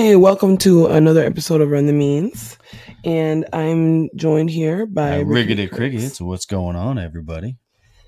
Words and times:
Hey, 0.00 0.14
welcome 0.14 0.56
to 0.58 0.86
another 0.86 1.24
episode 1.24 1.60
of 1.60 1.72
Run 1.72 1.86
the 1.86 1.92
Means. 1.92 2.56
And 3.04 3.44
I'm 3.52 4.10
joined 4.14 4.48
here 4.48 4.86
by 4.86 5.24
Riggedy. 5.24 5.68
Crickets. 5.68 6.20
What's 6.20 6.46
going 6.46 6.76
on, 6.76 7.00
everybody? 7.00 7.56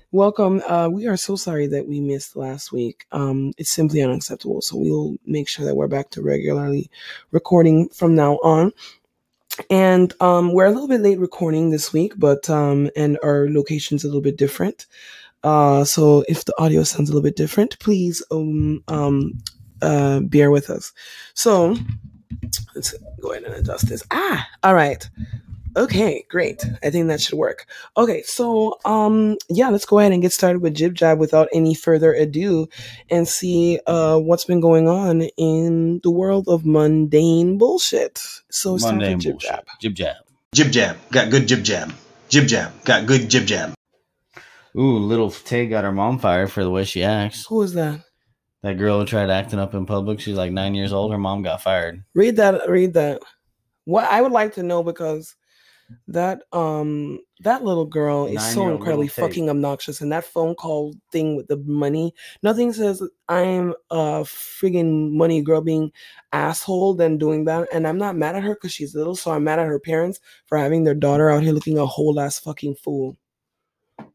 Welcome. 0.09 0.61
Uh, 0.65 0.87
we 0.89 1.07
are 1.07 1.17
so 1.17 1.35
sorry 1.35 1.67
that 1.67 1.89
we 1.89 1.99
missed 1.99 2.37
last 2.37 2.71
week. 2.71 3.07
Um, 3.11 3.51
it's 3.57 3.73
simply 3.73 4.01
unacceptable. 4.01 4.61
So 4.61 4.77
we'll 4.77 5.17
make 5.25 5.49
sure 5.49 5.65
that 5.65 5.75
we're 5.75 5.89
back 5.89 6.11
to 6.11 6.21
regularly 6.21 6.89
recording 7.31 7.89
from 7.89 8.15
now 8.15 8.35
on. 8.35 8.71
And 9.69 10.13
um, 10.21 10.53
we're 10.53 10.67
a 10.67 10.71
little 10.71 10.87
bit 10.87 11.01
late 11.01 11.19
recording 11.19 11.71
this 11.71 11.91
week, 11.91 12.13
but 12.17 12.49
um, 12.49 12.89
and 12.95 13.19
our 13.21 13.49
location's 13.49 14.05
a 14.05 14.07
little 14.07 14.21
bit 14.21 14.37
different. 14.37 14.87
Uh, 15.43 15.83
so 15.83 16.23
if 16.29 16.45
the 16.45 16.53
audio 16.57 16.83
sounds 16.83 17.09
a 17.09 17.11
little 17.11 17.27
bit 17.27 17.35
different, 17.35 17.77
please 17.79 18.23
um, 18.31 18.81
um, 18.87 19.33
uh, 19.81 20.19
bear 20.21 20.51
with 20.51 20.69
us. 20.69 20.93
So 21.33 21.75
let's 22.75 22.93
go 23.21 23.31
ahead 23.31 23.43
and 23.43 23.55
adjust 23.55 23.87
this. 23.87 24.03
Ah, 24.11 24.47
all 24.63 24.73
right. 24.73 25.07
Okay, 25.77 26.25
great. 26.27 26.65
I 26.83 26.89
think 26.89 27.07
that 27.07 27.21
should 27.21 27.37
work. 27.39 27.65
Okay, 27.95 28.23
so 28.23 28.77
um 28.83 29.37
yeah, 29.49 29.69
let's 29.69 29.85
go 29.85 29.99
ahead 29.99 30.11
and 30.11 30.21
get 30.21 30.33
started 30.33 30.61
with 30.61 30.75
Jib 30.75 30.93
Jab 30.95 31.17
without 31.17 31.47
any 31.53 31.73
further 31.73 32.13
ado 32.13 32.67
and 33.09 33.25
see 33.25 33.79
uh 33.87 34.17
what's 34.17 34.43
been 34.43 34.59
going 34.59 34.89
on 34.89 35.21
in 35.37 36.01
the 36.03 36.11
world 36.11 36.49
of 36.49 36.65
mundane 36.65 37.57
bullshit. 37.57 38.21
So 38.49 38.75
it's 38.75 38.83
time 38.83 38.97
Mundane 38.97 39.19
for 39.19 39.23
Jib 39.23 39.31
bullshit. 39.33 39.49
Jab. 39.49 39.65
Jib 39.79 39.93
jab. 39.95 40.15
Jib 40.53 40.71
jab, 40.71 40.97
got 41.11 41.29
good 41.29 41.47
jib 41.47 41.63
jab. 41.63 41.93
Jib 42.27 42.47
jab, 42.47 42.83
got 42.83 43.05
good 43.05 43.29
jib 43.29 43.45
jab. 43.45 43.73
Ooh, 44.77 44.97
little 44.97 45.31
Tay 45.31 45.67
got 45.67 45.85
her 45.85 45.93
mom 45.93 46.19
fired 46.19 46.51
for 46.51 46.63
the 46.65 46.69
way 46.69 46.83
she 46.83 47.03
acts. 47.03 47.45
Who 47.47 47.61
is 47.61 47.73
that? 47.75 48.01
That 48.63 48.77
girl 48.77 48.99
who 48.99 49.05
tried 49.05 49.29
acting 49.29 49.59
up 49.59 49.73
in 49.73 49.85
public. 49.85 50.19
She's 50.19 50.35
like 50.35 50.51
nine 50.51 50.75
years 50.75 50.93
old. 50.93 51.11
Her 51.11 51.17
mom 51.17 51.41
got 51.41 51.61
fired. 51.63 52.03
Read 52.13 52.35
that 52.35 52.69
read 52.69 52.93
that. 52.93 53.21
What 53.85 54.05
I 54.05 54.21
would 54.21 54.31
like 54.31 54.53
to 54.55 54.63
know 54.63 54.83
because 54.83 55.35
that 56.07 56.41
um 56.53 57.19
that 57.41 57.63
little 57.63 57.85
girl 57.85 58.25
is 58.25 58.53
so 58.53 58.69
incredibly 58.69 59.07
fucking 59.07 59.49
obnoxious 59.49 60.01
and 60.01 60.11
that 60.11 60.23
phone 60.23 60.55
call 60.55 60.93
thing 61.11 61.35
with 61.35 61.47
the 61.47 61.57
money 61.57 62.13
nothing 62.43 62.71
says 62.71 63.03
i'm 63.29 63.73
a 63.89 64.21
friggin 64.23 65.11
money 65.11 65.41
girl 65.41 65.61
being 65.61 65.91
asshole 66.33 66.93
than 66.93 67.17
doing 67.17 67.45
that 67.45 67.67
and 67.73 67.87
i'm 67.87 67.97
not 67.97 68.15
mad 68.15 68.35
at 68.35 68.43
her 68.43 68.53
because 68.55 68.71
she's 68.71 68.95
little 68.95 69.15
so 69.15 69.31
i'm 69.31 69.43
mad 69.43 69.59
at 69.59 69.67
her 69.67 69.79
parents 69.79 70.19
for 70.45 70.57
having 70.57 70.83
their 70.83 70.95
daughter 70.95 71.29
out 71.29 71.43
here 71.43 71.53
looking 71.53 71.77
a 71.77 71.85
whole 71.85 72.19
ass 72.19 72.39
fucking 72.39 72.75
fool 72.75 73.17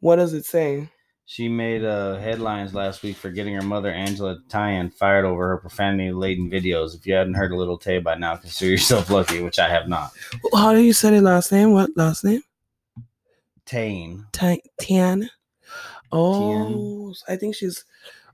what 0.00 0.16
does 0.16 0.32
it 0.32 0.44
say 0.44 0.88
She 1.28 1.48
made 1.48 1.84
uh, 1.84 2.18
headlines 2.18 2.72
last 2.72 3.02
week 3.02 3.16
for 3.16 3.30
getting 3.30 3.54
her 3.54 3.62
mother, 3.62 3.90
Angela 3.90 4.38
Tian, 4.48 4.90
fired 4.90 5.24
over 5.24 5.48
her 5.48 5.56
profanity 5.56 6.12
laden 6.12 6.48
videos. 6.48 6.94
If 6.94 7.04
you 7.04 7.14
hadn't 7.14 7.34
heard 7.34 7.50
a 7.50 7.56
little 7.56 7.76
Tay 7.76 7.98
by 7.98 8.14
now, 8.14 8.36
consider 8.36 8.70
yourself 8.70 9.10
lucky, 9.10 9.42
which 9.42 9.58
I 9.58 9.68
have 9.68 9.88
not. 9.88 10.12
how 10.54 10.72
do 10.72 10.78
you 10.80 10.92
say 10.92 11.10
the 11.10 11.20
last 11.20 11.50
name 11.50 11.72
what 11.72 11.90
last 11.96 12.22
name 12.24 12.42
Tane. 13.64 14.24
Ti- 14.30 14.62
Tian. 14.80 15.28
Oh, 16.12 17.12
I 17.28 17.34
think 17.34 17.56
she's. 17.56 17.84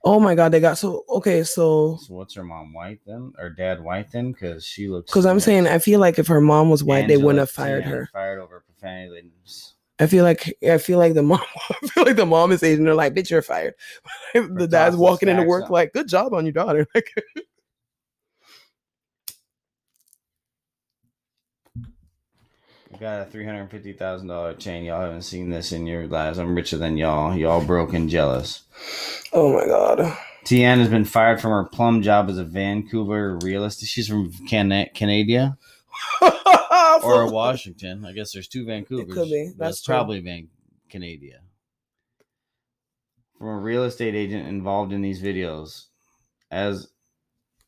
Oh 0.04 0.20
my 0.20 0.34
God, 0.34 0.52
they 0.52 0.60
got 0.60 0.76
so 0.76 1.04
okay. 1.08 1.44
So, 1.44 1.96
So 1.96 2.12
what's 2.12 2.34
her 2.34 2.44
mom 2.44 2.74
white 2.74 3.00
then? 3.06 3.32
Or 3.38 3.48
dad 3.48 3.82
white 3.82 4.10
then? 4.12 4.32
Because 4.32 4.66
she 4.66 4.88
looks. 4.88 5.10
because 5.10 5.24
I'm 5.24 5.40
saying, 5.40 5.66
I 5.66 5.78
feel 5.78 5.98
like 6.00 6.18
if 6.18 6.26
her 6.26 6.41
mom 6.42 6.69
was 6.69 6.84
white, 6.84 7.08
they 7.08 7.16
wouldn't 7.16 7.38
have 7.38 7.50
fired 7.50 7.84
her. 7.84 8.10
Fired 8.12 8.41
over 8.41 8.60
profanity 8.66 9.10
laden. 9.10 9.31
I 10.02 10.06
feel 10.08 10.24
like 10.24 10.52
I 10.68 10.78
feel 10.78 10.98
like 10.98 11.14
the 11.14 11.22
mom. 11.32 11.40
I 11.70 11.86
feel 11.86 12.04
like 12.04 12.16
the 12.16 12.26
mom 12.26 12.50
is 12.50 12.62
Asian. 12.62 12.84
They're 12.84 12.94
like, 12.94 13.14
"Bitch, 13.14 13.30
you're 13.30 13.40
fired." 13.40 13.74
the 14.34 14.66
dad's 14.68 14.96
walking 14.96 15.28
into 15.28 15.44
work 15.44 15.64
up. 15.64 15.70
like, 15.70 15.92
"Good 15.92 16.08
job 16.08 16.34
on 16.34 16.44
your 16.44 16.52
daughter." 16.52 16.86
Like, 16.94 17.08
got 23.00 23.22
a 23.22 23.30
three 23.30 23.44
hundred 23.44 23.70
fifty 23.70 23.92
thousand 23.92 24.28
dollar 24.28 24.54
chain. 24.54 24.84
Y'all 24.84 25.00
haven't 25.00 25.22
seen 25.22 25.50
this 25.50 25.72
in 25.72 25.86
your 25.86 26.06
lives. 26.06 26.38
I'm 26.38 26.54
richer 26.54 26.76
than 26.76 26.96
y'all. 26.96 27.34
Y'all 27.36 27.64
broke 27.64 27.94
and 27.94 28.08
jealous. 28.08 28.62
oh 29.32 29.52
my 29.54 29.66
god. 29.66 30.16
Tian 30.44 30.80
has 30.80 30.88
been 30.88 31.04
fired 31.04 31.40
from 31.40 31.52
her 31.52 31.64
plum 31.64 32.02
job 32.02 32.28
as 32.28 32.38
a 32.38 32.44
Vancouver 32.44 33.38
realist. 33.42 33.84
She's 33.84 34.08
from 34.08 34.32
Can- 34.48 34.88
Canada 34.94 35.56
or 37.04 37.31
Washington. 37.31 38.04
I 38.04 38.12
guess 38.12 38.32
there's 38.32 38.48
two 38.48 38.65
Vancouvers. 38.65 39.12
could 39.12 39.28
be. 39.28 39.53
but 39.56 39.66
That's 39.66 39.82
probably 39.82 40.20
Van 40.20 40.48
Canada. 40.88 41.41
From 43.38 43.48
a 43.48 43.59
real 43.59 43.84
estate 43.84 44.15
agent 44.15 44.48
involved 44.48 44.93
in 44.93 45.03
these 45.03 45.20
videos. 45.22 45.87
As 46.50 46.88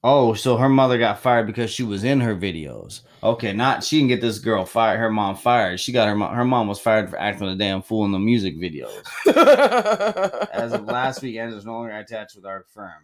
oh, 0.03 0.35
so 0.35 0.57
her 0.57 0.69
mother 0.69 0.99
got 0.99 1.19
fired 1.19 1.47
because 1.47 1.71
she 1.71 1.83
was 1.83 2.05
in 2.05 2.21
her 2.21 2.37
videos. 2.37 3.01
Okay, 3.23 3.53
not 3.53 3.83
she 3.83 3.99
can 3.99 4.09
get 4.09 4.21
this 4.21 4.39
girl 4.39 4.65
fired. 4.67 4.99
Her 4.99 5.11
mom 5.11 5.37
fired. 5.37 5.81
She 5.81 5.93
got 5.93 6.09
her 6.09 6.15
mom. 6.15 6.35
Her 6.35 6.45
mom 6.45 6.69
was 6.69 6.79
fired 6.79 7.09
for 7.09 7.19
acting 7.19 7.49
a 7.49 7.57
damn 7.57 7.83
fool 7.83 8.05
in 8.05 8.13
the 8.13 8.19
music 8.19 8.57
videos. 8.57 9.03
As 10.53 10.73
of 10.73 10.85
last 10.85 11.23
week, 11.23 11.37
Angela 11.37 11.59
is 11.59 11.65
no 11.65 11.73
longer 11.73 11.97
attached 11.97 12.37
with 12.37 12.45
our 12.45 12.65
firm. 12.75 13.03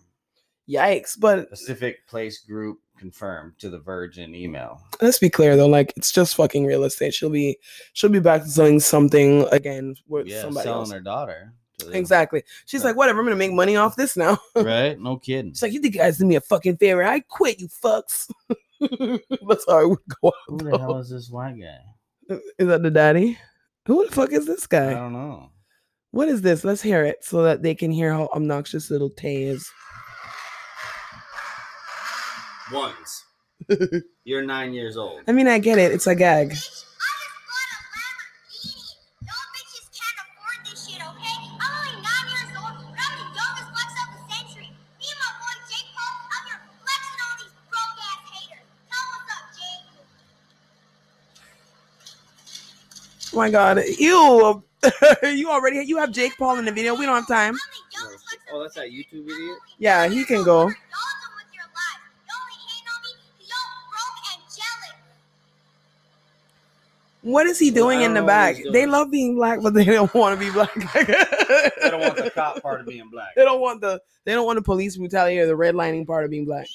Yikes! 0.70 1.18
But 1.18 1.50
Pacific 1.50 2.06
Place 2.06 2.38
Group 2.38 2.78
confirmed 2.98 3.54
to 3.58 3.70
the 3.70 3.78
Virgin 3.78 4.34
email. 4.34 4.80
let's 5.00 5.18
be 5.18 5.30
clear 5.30 5.56
though, 5.56 5.66
like 5.66 5.92
it's 5.96 6.12
just 6.12 6.34
fucking 6.36 6.66
real 6.66 6.84
estate. 6.84 7.14
She'll 7.14 7.30
be 7.30 7.58
she'll 7.94 8.10
be 8.10 8.20
back 8.20 8.44
selling 8.44 8.78
something 8.80 9.46
again 9.52 9.96
with 10.06 10.26
Yeah, 10.26 10.42
somebody 10.42 10.64
selling 10.64 10.80
else. 10.80 10.90
their 10.90 11.00
daughter. 11.00 11.52
Exactly. 11.92 12.42
She's 12.66 12.84
like, 12.84 12.94
whatever. 12.96 13.20
I'm 13.20 13.24
gonna 13.24 13.36
make 13.36 13.52
money 13.52 13.74
off 13.76 13.96
this 13.96 14.14
now. 14.16 14.38
Right? 14.54 15.00
No 15.00 15.16
kidding. 15.16 15.52
She's 15.52 15.62
like, 15.62 15.72
you 15.72 15.80
think 15.80 15.96
guys 15.96 16.18
did 16.18 16.26
me 16.26 16.36
a 16.36 16.40
fucking 16.42 16.76
favor? 16.76 17.02
I 17.02 17.20
quit, 17.20 17.58
you 17.58 17.68
fucks. 17.68 18.30
That's 18.80 19.64
how 19.66 19.80
it 19.80 19.88
would 19.88 19.98
go. 20.22 20.32
Who 20.48 20.58
the 20.58 20.78
hell 20.78 20.98
is 20.98 21.08
this 21.10 21.30
white 21.30 21.56
guy? 21.58 22.36
Is 22.58 22.66
that 22.68 22.82
the 22.82 22.90
daddy? 22.90 23.38
Who 23.86 24.06
the 24.06 24.12
fuck 24.12 24.30
is 24.32 24.46
this 24.46 24.66
guy? 24.66 24.90
I 24.90 24.94
don't 24.94 25.14
know. 25.14 25.50
What 26.12 26.28
is 26.28 26.42
this? 26.42 26.64
Let's 26.64 26.82
hear 26.82 27.02
it 27.04 27.24
so 27.24 27.42
that 27.44 27.62
they 27.62 27.74
can 27.74 27.90
hear 27.90 28.12
how 28.12 28.28
obnoxious 28.34 28.90
little 28.90 29.10
Tay 29.10 29.44
is. 29.44 29.66
Ones. 32.72 33.24
You're 34.24 34.42
nine 34.42 34.72
years 34.72 34.96
old. 34.96 35.22
I 35.28 35.32
mean, 35.32 35.48
I 35.48 35.58
get 35.58 35.78
it. 35.78 35.92
It's 35.92 36.06
a 36.06 36.14
gag. 36.14 36.52
I 36.52 36.54
just 36.54 36.86
bought 36.86 37.70
a 37.74 37.78
Lamborghini. 37.90 38.94
Y'all 39.26 39.48
bitches 39.52 39.86
can't 39.90 40.18
afford 40.22 40.58
this 40.64 40.86
shit, 40.86 41.00
okay? 41.02 41.36
I'm 41.58 41.66
only 41.66 41.98
nine 42.00 42.26
years 42.30 42.52
old, 42.56 42.74
but 42.78 42.94
I'm 42.94 43.14
the 43.18 43.26
youngest 43.34 43.68
flex 43.74 43.90
of 44.00 44.08
the 44.14 44.20
century. 44.32 44.70
Me 44.70 45.06
and 45.10 45.18
my 45.18 45.30
boy 45.42 45.54
Jake 45.68 45.88
Paul 45.92 46.14
out 46.30 46.42
here 46.46 46.60
flexing 46.78 47.20
on 47.26 47.32
these 47.42 47.54
broke 47.68 47.98
ass 48.00 48.22
haters. 48.30 48.66
Tell 48.86 49.02
'em 49.02 49.08
what's 49.18 49.30
up, 49.34 49.44
Jake. 49.58 49.86
Oh 53.34 53.36
my 53.36 53.50
god. 53.50 53.82
Ew. 53.98 54.62
you 55.36 55.50
already 55.50 55.82
you 55.84 55.98
have 55.98 56.12
Jake 56.12 56.36
Paul 56.38 56.58
in 56.58 56.64
the 56.64 56.72
video. 56.72 56.94
We 56.94 57.04
don't 57.04 57.16
have 57.16 57.28
time. 57.28 57.54
I'm 57.54 57.60
the 57.74 57.98
youngest 57.98 58.24
flex 58.28 58.42
Oh, 58.52 58.62
that's 58.62 58.74
the 58.74 58.80
that. 58.82 58.90
YouTube 58.90 59.26
video? 59.26 59.54
Yeah, 59.78 60.08
he 60.08 60.24
can 60.24 60.42
go. 60.44 60.70
What 67.22 67.46
is 67.46 67.58
he 67.58 67.70
doing 67.70 68.00
in 68.02 68.14
the 68.14 68.20
don't 68.20 68.26
know 68.26 68.32
what 68.34 68.54
back? 68.56 68.72
They 68.72 68.86
love 68.86 69.10
being 69.10 69.36
black, 69.36 69.60
but 69.62 69.74
they 69.74 69.84
don't 69.84 70.12
want 70.14 70.38
to 70.38 70.44
be 70.46 70.50
black. 70.50 70.74
They 71.82 71.90
don't 71.90 72.00
want 72.00 72.16
the 72.16 72.30
cop 72.30 72.62
part 72.62 72.80
of 72.80 72.86
being 72.86 73.08
black. 73.10 73.34
They 73.34 73.44
don't 73.44 73.60
want 73.60 73.80
the 73.80 74.00
they 74.24 74.32
don't 74.34 74.46
want 74.46 74.56
the 74.56 74.62
police 74.62 74.96
brutality 74.96 75.38
or 75.38 75.46
the 75.46 75.54
redlining 75.54 76.06
part 76.06 76.24
of 76.24 76.30
being 76.30 76.44
black. 76.44 76.66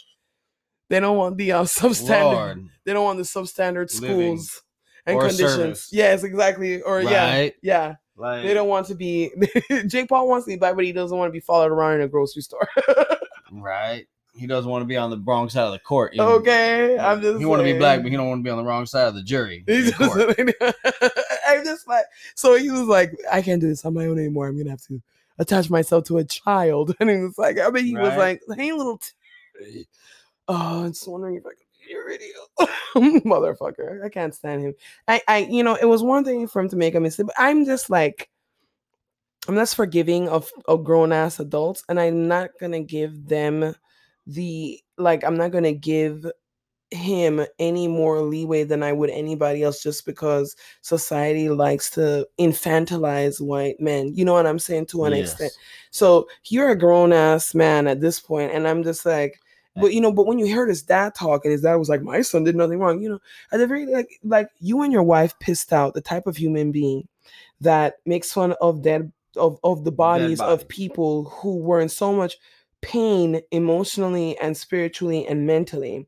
They 0.90 1.00
don't 1.00 1.18
want 1.18 1.38
the 1.38 1.52
uh, 1.54 1.64
substandard. 1.64 2.34
Lord. 2.34 2.68
They 2.86 2.94
don't 2.94 3.04
want 3.04 3.18
the 3.18 3.24
substandard 3.24 4.00
Living. 4.02 4.36
schools 4.38 4.64
and 5.06 5.16
Or 5.16 5.22
conditions. 5.22 5.54
service. 5.56 5.90
Yes, 5.92 6.24
exactly. 6.24 6.81
Or 6.81 7.02
yeah, 7.02 7.28
Right? 7.31 7.54
yeah. 7.62 7.96
Like, 8.18 8.44
They 8.44 8.54
don't 8.54 8.68
want 8.70 8.88
to 8.88 8.96
be. 8.96 9.31
Jake 9.88 10.08
Paul 10.10 10.28
wants 10.28 10.46
to 10.46 10.52
be 10.52 10.58
black, 10.58 10.75
but 10.75 10.86
he 10.86 10.92
doesn't 10.92 11.18
want 11.18 11.28
to 11.30 11.34
be 11.34 11.40
followed 11.40 11.72
around 11.72 11.96
in 11.96 12.02
a 12.02 12.08
grocery 12.08 12.42
store. 12.42 12.68
right? 13.52 14.08
He 14.36 14.48
doesn't 14.48 14.70
want 14.70 14.82
to 14.82 14.86
be 14.86 14.98
on 14.98 15.10
the 15.10 15.18
wrong 15.18 15.50
side 15.50 15.64
of 15.64 15.72
the 15.72 15.80
court. 15.80 16.14
you 16.14 16.20
know? 16.20 16.34
okay, 16.34 16.98
I'm 17.00 17.22
just. 17.22 17.40
He 17.40 17.46
want 17.46 17.62
to 17.62 17.64
be 17.64 17.78
black, 17.78 18.02
but 18.02 18.12
he 18.12 18.18
don't 18.18 18.28
want 18.28 18.40
to 18.40 18.44
be 18.44 18.50
on 18.50 18.58
the 18.58 18.66
wrong 18.66 18.86
side 18.86 19.08
of 19.08 19.16
the 19.16 19.24
jury. 19.24 19.64
He's 19.66 19.94
court. 19.94 20.38
just, 20.38 20.54
I'm 21.48 21.64
just 21.64 21.88
like, 21.88 22.06
so 22.36 22.56
he 22.56 22.70
was 22.70 22.82
like, 22.82 23.18
I 23.32 23.42
can't 23.42 23.62
do 23.62 23.70
this 23.70 23.86
on 23.86 23.94
my 23.94 24.08
own 24.08 24.20
anymore. 24.20 24.48
I'm 24.48 24.58
gonna 24.58 24.72
have 24.72 24.86
to 24.88 25.02
attach 25.40 25.70
myself 25.70 26.04
to 26.06 26.18
a 26.18 26.26
child, 26.26 26.96
and 27.00 27.10
he 27.10 27.18
was 27.18 27.38
like, 27.38 27.60
I 27.60 27.70
mean, 27.70 27.86
he 27.86 27.96
was 27.96 28.18
like, 28.18 28.42
hey, 28.56 28.74
little. 28.74 28.98
T- 28.98 29.88
oh, 30.50 30.84
I'm 30.84 30.92
just 30.92 31.08
wondering 31.08 31.36
if 31.36 31.46
I 31.46 31.50
could 31.50 31.58
be 31.86 31.94
your 31.94 32.10
video, 32.10 33.22
motherfucker. 33.26 34.04
I 34.04 34.10
can't 34.10 34.36
stand 34.36 34.64
him. 34.64 34.74
I, 35.08 35.22
I, 35.30 35.38
you 35.50 35.64
know, 35.64 35.76
it 35.76 35.86
was 35.86 36.04
one 36.04 36.26
thing 36.26 36.46
for 36.50 36.62
him 36.62 36.70
to 36.70 36.76
make 36.76 36.96
a 36.96 37.00
mistake, 37.00 37.28
but 37.28 37.36
I'm 37.38 37.66
just 37.66 37.90
like. 37.90 38.30
I'm 39.48 39.56
less 39.56 39.76
forgiving 39.76 40.28
of, 40.28 40.50
of 40.68 40.84
grown 40.84 41.12
ass 41.12 41.40
adults, 41.40 41.84
and 41.88 42.00
I'm 42.00 42.28
not 42.28 42.50
gonna 42.60 42.82
give 42.82 43.28
them 43.28 43.76
the 44.27 44.81
like. 44.98 45.24
I'm 45.24 45.38
not 45.38 45.51
gonna 45.51 45.74
give 45.74 46.25
him 46.92 47.45
any 47.60 47.88
more 47.88 48.22
leeway 48.22 48.63
than 48.63 48.83
I 48.83 48.94
would 48.94 49.10
anybody 49.10 49.63
else 49.63 49.81
just 49.81 50.06
because 50.06 50.56
society 50.81 51.50
likes 51.50 51.89
to 51.92 52.27
infantilize 52.39 53.42
white 53.42 53.80
men. 53.81 54.13
You 54.16 54.24
know 54.24 54.33
what 54.33 54.45
I'm 54.48 54.60
saying? 54.60 54.86
To 54.88 55.06
an 55.06 55.13
extent. 55.24 55.54
So 55.92 56.27
you're 56.45 56.69
a 56.69 56.77
grown 56.77 57.12
ass 57.12 57.56
man 57.56 57.88
at 57.88 58.01
this 58.01 58.19
point, 58.19 58.51
and 58.54 58.68
I'm 58.68 58.83
just 58.83 59.06
like, 59.06 59.39
But 59.81 59.94
you 59.94 60.00
know, 60.00 60.12
but 60.13 60.25
when 60.27 60.39
you 60.39 60.54
heard 60.56 60.69
his 60.69 60.83
dad 60.83 61.16
talk 61.16 61.44
and 61.44 61.51
his 61.51 61.62
dad 61.63 61.75
was 61.75 61.89
like, 61.89 62.01
"My 62.01 62.22
son 62.22 62.44
did 62.45 62.56
nothing 62.56 62.80
wrong," 62.80 63.01
you 63.01 63.10
know, 63.10 63.19
at 63.51 63.57
the 63.57 63.68
very 63.68 63.86
like 63.86 64.19
like 64.24 64.50
you 64.60 64.81
and 64.83 64.94
your 64.94 65.04
wife 65.04 65.38
pissed 65.39 65.74
out 65.74 65.94
the 65.94 66.01
type 66.01 66.27
of 66.27 66.38
human 66.38 66.72
being 66.72 67.07
that 67.62 67.95
makes 68.06 68.31
fun 68.31 68.54
of 68.62 68.81
dead 68.81 69.12
of 69.36 69.60
of 69.63 69.83
the 69.83 69.92
bodies 69.92 70.39
of 70.39 70.68
people 70.69 71.25
who 71.25 71.57
were 71.57 71.81
in 71.81 71.89
so 71.89 72.13
much 72.13 72.38
pain 72.86 73.42
emotionally 73.52 74.38
and 74.38 74.56
spiritually 74.56 75.26
and 75.28 75.48
mentally, 75.48 76.08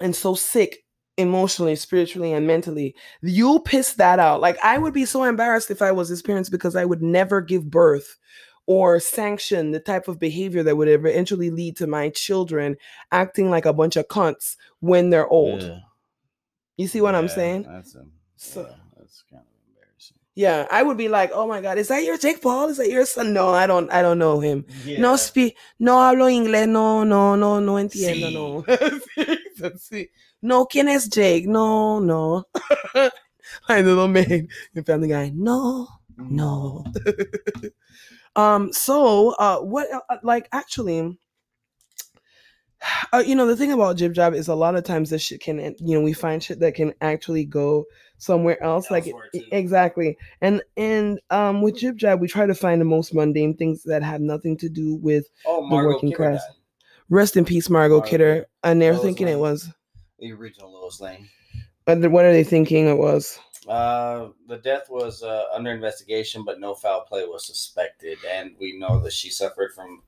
and 0.00 0.14
so 0.14 0.34
sick 0.34 0.84
emotionally, 1.16 1.76
spiritually, 1.76 2.32
and 2.32 2.46
mentally. 2.46 2.94
You 3.22 3.60
piss 3.60 3.94
that 3.94 4.18
out. 4.18 4.40
Like 4.40 4.58
I 4.64 4.78
would 4.78 4.92
be 4.92 5.04
so 5.04 5.22
embarrassed 5.22 5.70
if 5.70 5.80
I 5.80 5.92
was 5.92 6.08
his 6.08 6.22
parents 6.22 6.48
because 6.50 6.74
I 6.74 6.84
would 6.84 7.02
never 7.02 7.40
give 7.40 7.70
birth 7.70 8.18
or 8.66 8.98
sanction 8.98 9.70
the 9.70 9.78
type 9.78 10.08
of 10.08 10.18
behavior 10.18 10.64
that 10.64 10.76
would 10.76 10.88
eventually 10.88 11.50
lead 11.50 11.76
to 11.76 11.86
my 11.86 12.10
children 12.10 12.76
acting 13.12 13.48
like 13.48 13.64
a 13.64 13.72
bunch 13.72 13.94
of 13.94 14.08
cunts 14.08 14.56
when 14.80 15.10
they're 15.10 15.28
old. 15.28 15.62
Yeah. 15.62 15.78
You 16.76 16.88
see 16.88 17.00
what 17.00 17.14
I'm 17.14 17.28
saying? 17.28 17.62
That's 17.62 17.94
um, 17.94 18.10
So- 18.34 18.62
yeah, 18.62 18.74
that's 18.98 19.22
kind. 19.30 19.45
Yeah, 20.36 20.66
I 20.70 20.82
would 20.82 20.98
be 20.98 21.08
like, 21.08 21.30
"Oh 21.32 21.46
my 21.48 21.62
god, 21.62 21.78
is 21.78 21.88
that 21.88 22.04
your 22.04 22.18
Jake 22.18 22.42
Paul? 22.42 22.68
Is 22.68 22.76
that 22.76 22.90
your 22.90 23.06
son?" 23.06 23.32
No, 23.32 23.48
I 23.54 23.66
don't. 23.66 23.90
I 23.90 24.02
don't 24.02 24.18
know 24.18 24.38
him. 24.38 24.66
No 24.98 25.16
speak. 25.16 25.56
No 25.78 25.96
hablo 25.96 26.28
inglés. 26.30 26.68
No, 26.68 27.04
no, 27.04 27.36
no, 27.36 27.58
no 27.58 27.76
entiendo. 27.76 28.30
No. 28.34 28.62
Sí. 29.78 30.08
no, 30.42 30.66
¿quién 30.66 30.88
es 30.88 31.08
Jake? 31.08 31.46
No, 31.46 32.00
no. 32.00 32.44
I 33.68 33.80
little 33.80 34.08
man. 34.08 34.48
The 34.74 34.82
family 34.84 35.08
guy. 35.08 35.32
No, 35.34 35.88
no. 36.18 36.84
um. 38.36 38.74
So, 38.74 39.30
uh, 39.38 39.60
what? 39.60 39.86
uh, 39.90 40.18
Like, 40.22 40.48
actually. 40.52 41.18
Uh, 43.10 43.24
you 43.26 43.34
know 43.34 43.46
the 43.46 43.56
thing 43.56 43.72
about 43.72 43.96
jib 43.96 44.12
jab 44.12 44.34
is 44.34 44.48
a 44.48 44.54
lot 44.54 44.76
of 44.76 44.84
times 44.84 45.08
this 45.08 45.22
shit 45.22 45.40
can 45.40 45.58
you 45.80 45.96
know 45.96 46.02
we 46.02 46.12
find 46.12 46.42
shit 46.42 46.60
that 46.60 46.74
can 46.74 46.92
actually 47.00 47.44
go 47.44 47.86
somewhere 48.18 48.62
else 48.62 48.90
like 48.90 49.06
exactly. 49.52 50.16
And 50.40 50.62
and 50.76 51.20
um 51.30 51.62
with 51.62 51.76
jib 51.76 51.96
jab 51.98 52.20
we 52.20 52.28
try 52.28 52.46
to 52.46 52.54
find 52.54 52.80
the 52.80 52.84
most 52.84 53.14
mundane 53.14 53.56
things 53.56 53.82
that 53.84 54.02
have 54.02 54.20
nothing 54.20 54.56
to 54.58 54.68
do 54.68 54.96
with 54.96 55.26
Oh, 55.46 55.68
the 55.68 55.76
working 55.76 56.10
Kidder 56.10 56.16
class. 56.30 56.44
died. 56.46 56.54
rest 57.10 57.36
in 57.36 57.44
peace 57.44 57.68
margot 57.70 57.98
Margot. 57.98 58.10
kidder. 58.10 58.46
And 58.64 58.80
they're 58.80 58.92
Lois 58.94 59.02
thinking 59.04 59.28
it 59.28 59.38
was. 59.38 59.68
The 60.18 60.32
original 60.32 60.72
Lois 60.72 61.00
Lane. 61.00 61.28
but 61.84 62.10
what 62.10 62.24
are 62.24 62.32
they 62.32 62.44
thinking 62.44 62.86
it 62.88 62.96
was? 62.98 63.38
Uh, 63.68 64.28
the 64.48 64.58
death 64.58 64.88
was 64.88 65.22
uh, 65.24 65.44
under 65.52 65.72
investigation, 65.72 66.44
but 66.44 66.60
no 66.60 66.74
foul 66.74 67.00
play 67.02 67.24
was 67.26 67.44
suspected, 67.46 68.16
and 68.30 68.52
we 68.60 68.78
know 68.78 69.00
that 69.00 69.12
she 69.12 69.28
suffered 69.28 69.72
from 69.74 70.02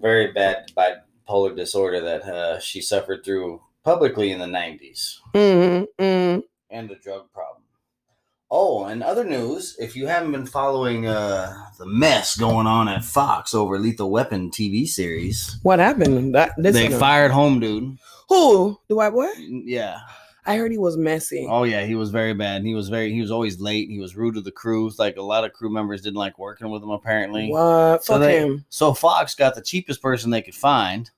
very 0.00 0.32
bad 0.32 0.70
bipolar 0.76 1.54
disorder 1.56 2.00
that 2.00 2.22
uh, 2.24 2.58
she 2.58 2.80
suffered 2.80 3.24
through 3.24 3.62
publicly 3.84 4.32
in 4.32 4.40
the 4.40 4.46
'90s, 4.46 5.14
mm 5.32 5.86
mm 5.98 6.42
and 6.70 6.90
a 6.90 6.96
drug 6.96 7.30
problem. 7.32 7.62
Oh, 8.50 8.84
and 8.84 9.02
other 9.02 9.24
news: 9.24 9.76
if 9.78 9.94
you 9.94 10.06
haven't 10.06 10.32
been 10.32 10.46
following 10.46 11.06
uh, 11.06 11.54
the 11.78 11.84
mess 11.86 12.36
going 12.36 12.66
on 12.66 12.88
at 12.88 13.04
Fox 13.04 13.52
over 13.54 13.78
Lethal 13.78 14.10
Weapon 14.10 14.50
TV 14.50 14.86
series, 14.88 15.58
what 15.62 15.78
happened 15.78 16.34
that 16.34 16.52
they 16.56 16.88
fired 16.88 17.30
home 17.30 17.60
dude. 17.60 17.98
who 18.30 18.78
the 18.88 18.94
white 18.94 19.10
boy 19.10 19.28
Yeah. 19.36 19.98
i 20.46 20.56
heard 20.56 20.72
he 20.72 20.78
was 20.78 20.96
messy 20.96 21.46
Oh 21.46 21.64
yeah, 21.64 21.84
he 21.84 21.94
was 21.94 22.08
very 22.10 22.32
bad. 22.32 22.62
He 22.64 22.74
was 22.74 22.88
very 22.88 23.12
he 23.12 23.20
was 23.20 23.30
always 23.30 23.60
late. 23.60 23.90
He 23.90 23.98
was 23.98 24.16
rude 24.16 24.34
to 24.36 24.40
the 24.40 24.50
crew. 24.50 24.90
Like 24.98 25.18
a 25.18 25.22
lot 25.22 25.44
of 25.44 25.52
crew 25.52 25.68
members 25.70 26.00
didn't 26.00 26.16
like 26.16 26.38
working 26.38 26.70
with 26.70 26.82
him 26.82 26.88
apparently. 26.90 27.50
what 27.50 28.02
So 28.02 28.14
fuck 28.14 28.22
they- 28.22 28.38
him 28.38 28.64
So 28.70 28.94
Fox 28.94 29.34
got 29.34 29.56
the 29.56 29.62
cheapest 29.62 30.00
person 30.00 30.30
they 30.30 30.40
could 30.40 30.54
find, 30.54 31.10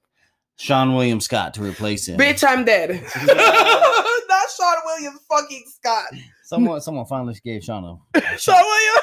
Seann 0.59 0.95
William 0.97 1.21
Scott, 1.21 1.55
to 1.55 1.63
replace 1.63 2.09
him. 2.09 2.19
bitch 2.19 2.43
i'm 2.45 2.65
dead 2.65 2.91
williams 4.97 5.21
fucking 5.29 5.65
scott 5.67 6.07
Someone 6.43 6.81
someone 6.81 7.07
finally 7.07 7.39
gave 7.45 7.63
Sean 7.63 7.85
a, 7.85 8.21
sean 8.21 8.39
shot. 8.39 8.65
williams 8.65 9.01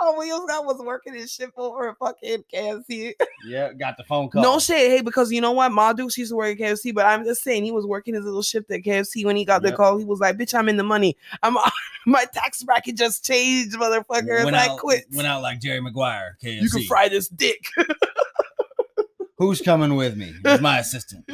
Seann 0.00 0.16
Williams 0.16 0.42
Scott 0.48 0.64
was 0.66 0.78
working 0.84 1.14
his 1.14 1.32
shit 1.32 1.50
over 1.56 1.94
fucking 1.98 2.44
KFC. 2.52 3.12
Yeah, 3.46 3.72
got 3.72 3.96
the 3.96 4.04
phone 4.04 4.28
call. 4.28 4.42
No 4.42 4.58
shit. 4.58 4.76
Hey, 4.90 5.00
because 5.02 5.30
you 5.30 5.40
know 5.40 5.52
what? 5.52 5.70
Ma 5.72 5.92
Dukes 5.92 6.18
used 6.18 6.30
to 6.32 6.36
work 6.36 6.58
at 6.60 6.72
KFC, 6.72 6.94
but 6.94 7.06
I'm 7.06 7.24
just 7.24 7.42
saying 7.42 7.64
he 7.64 7.70
was 7.70 7.86
working 7.86 8.14
his 8.14 8.24
little 8.24 8.42
shift 8.42 8.70
at 8.70 8.82
KFC 8.82 9.24
when 9.24 9.36
he 9.36 9.44
got 9.44 9.62
the 9.62 9.72
call. 9.72 9.98
He 9.98 10.04
was 10.04 10.20
like, 10.20 10.36
"Bitch, 10.36 10.54
I'm 10.54 10.68
in 10.68 10.76
the 10.76 10.82
money. 10.82 11.16
I'm 11.42 11.56
my 12.06 12.24
tax 12.32 12.62
bracket 12.62 12.96
just 12.96 13.24
changed, 13.24 13.76
motherfucker. 13.76 14.44
went 14.44 14.56
I 14.56 14.68
out, 14.68 14.78
quit. 14.78 15.04
went 15.14 15.28
out 15.28 15.42
like 15.42 15.60
Jerry 15.60 15.80
Maguire. 15.80 16.36
KFC. 16.42 16.62
You 16.62 16.70
can 16.70 16.82
fry 16.84 17.08
this 17.08 17.28
dick." 17.28 17.64
Who's 19.38 19.60
coming 19.60 19.96
with 19.96 20.16
me? 20.16 20.32
He's 20.44 20.60
my 20.60 20.78
assistant. 20.78 21.24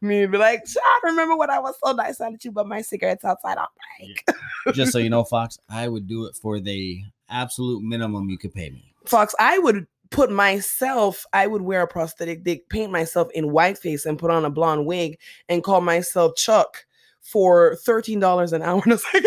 Me 0.00 0.26
be 0.26 0.38
like, 0.38 0.64
I 0.76 1.00
remember 1.04 1.36
when 1.36 1.50
I 1.50 1.58
was 1.58 1.74
so 1.82 1.92
nice 1.92 2.20
on 2.20 2.36
you, 2.42 2.52
but 2.52 2.66
my 2.66 2.82
cigarettes 2.82 3.24
outside 3.24 3.58
on 3.58 3.66
break." 3.98 4.74
Just 4.74 4.92
so 4.92 4.98
you 4.98 5.10
know, 5.10 5.24
Fox, 5.30 5.58
I 5.68 5.88
would 5.88 6.06
do 6.06 6.26
it 6.26 6.36
for 6.36 6.60
the 6.60 7.02
absolute 7.28 7.82
minimum 7.82 8.28
you 8.28 8.38
could 8.38 8.54
pay 8.54 8.70
me. 8.70 8.92
Fox, 9.04 9.34
I 9.38 9.58
would 9.58 9.86
put 10.10 10.30
myself, 10.30 11.26
I 11.32 11.46
would 11.46 11.62
wear 11.62 11.82
a 11.82 11.88
prosthetic 11.88 12.44
dick, 12.44 12.68
paint 12.68 12.92
myself 12.92 13.28
in 13.34 13.46
whiteface, 13.46 14.06
and 14.06 14.18
put 14.18 14.30
on 14.30 14.44
a 14.44 14.50
blonde 14.50 14.86
wig 14.86 15.18
and 15.48 15.64
call 15.64 15.80
myself 15.80 16.36
Chuck 16.36 16.86
for 17.20 17.76
thirteen 17.76 18.20
dollars 18.20 18.52
an 18.52 18.62
hour. 18.62 18.82
And 18.84 18.92
it's 18.92 19.04
like, 19.12 19.24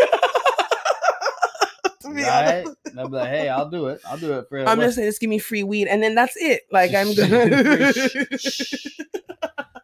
to 2.10 2.16
be 2.16 2.24
Right? 2.24 2.66
And 2.86 3.00
I'll 3.00 3.08
be 3.08 3.16
like, 3.16 3.30
hey, 3.30 3.50
I'll 3.50 3.70
do 3.70 3.88
it. 3.88 4.02
I'll 4.08 4.18
do 4.18 4.38
it 4.40 4.50
for. 4.50 4.60
I'm 4.68 4.80
just 4.80 4.96
saying, 4.96 5.08
just 5.08 5.22
give 5.22 5.30
me 5.30 5.40
free 5.40 5.64
weed, 5.64 5.88
and 5.88 6.02
then 6.04 6.16
that's 6.16 6.36
it. 6.38 6.64
Like 6.72 6.94
I'm 6.94 7.14
gonna. 7.16 7.94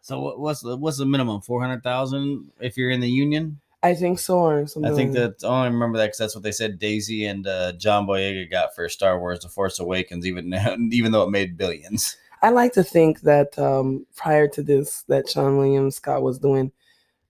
So 0.06 0.20
what, 0.20 0.38
what's 0.38 0.60
the 0.60 0.76
what's 0.76 0.98
the 0.98 1.04
minimum? 1.04 1.40
Four 1.40 1.60
hundred 1.60 1.82
thousand 1.82 2.52
if 2.60 2.76
you're 2.76 2.90
in 2.90 3.00
the 3.00 3.10
union. 3.10 3.58
I 3.82 3.92
think 3.94 4.20
so, 4.20 4.38
or 4.38 4.64
something. 4.68 4.92
I 4.92 4.94
think 4.94 5.12
like 5.12 5.36
that 5.40 5.44
I 5.44 5.48
only 5.48 5.70
remember 5.70 5.98
that 5.98 6.06
because 6.06 6.18
that's 6.18 6.34
what 6.36 6.44
they 6.44 6.52
said. 6.52 6.78
Daisy 6.78 7.26
and 7.26 7.44
uh, 7.44 7.72
John 7.72 8.06
Boyega 8.06 8.48
got 8.48 8.72
for 8.72 8.88
Star 8.88 9.18
Wars: 9.18 9.40
The 9.40 9.48
Force 9.48 9.80
Awakens, 9.80 10.24
even 10.24 10.54
even 10.92 11.10
though 11.10 11.24
it 11.24 11.30
made 11.30 11.56
billions. 11.56 12.16
I 12.40 12.50
like 12.50 12.72
to 12.74 12.84
think 12.84 13.22
that 13.22 13.58
um, 13.58 14.06
prior 14.14 14.46
to 14.46 14.62
this, 14.62 15.02
that 15.08 15.26
Seann 15.26 15.58
William 15.58 15.90
Scott 15.90 16.22
was 16.22 16.38
doing, 16.38 16.70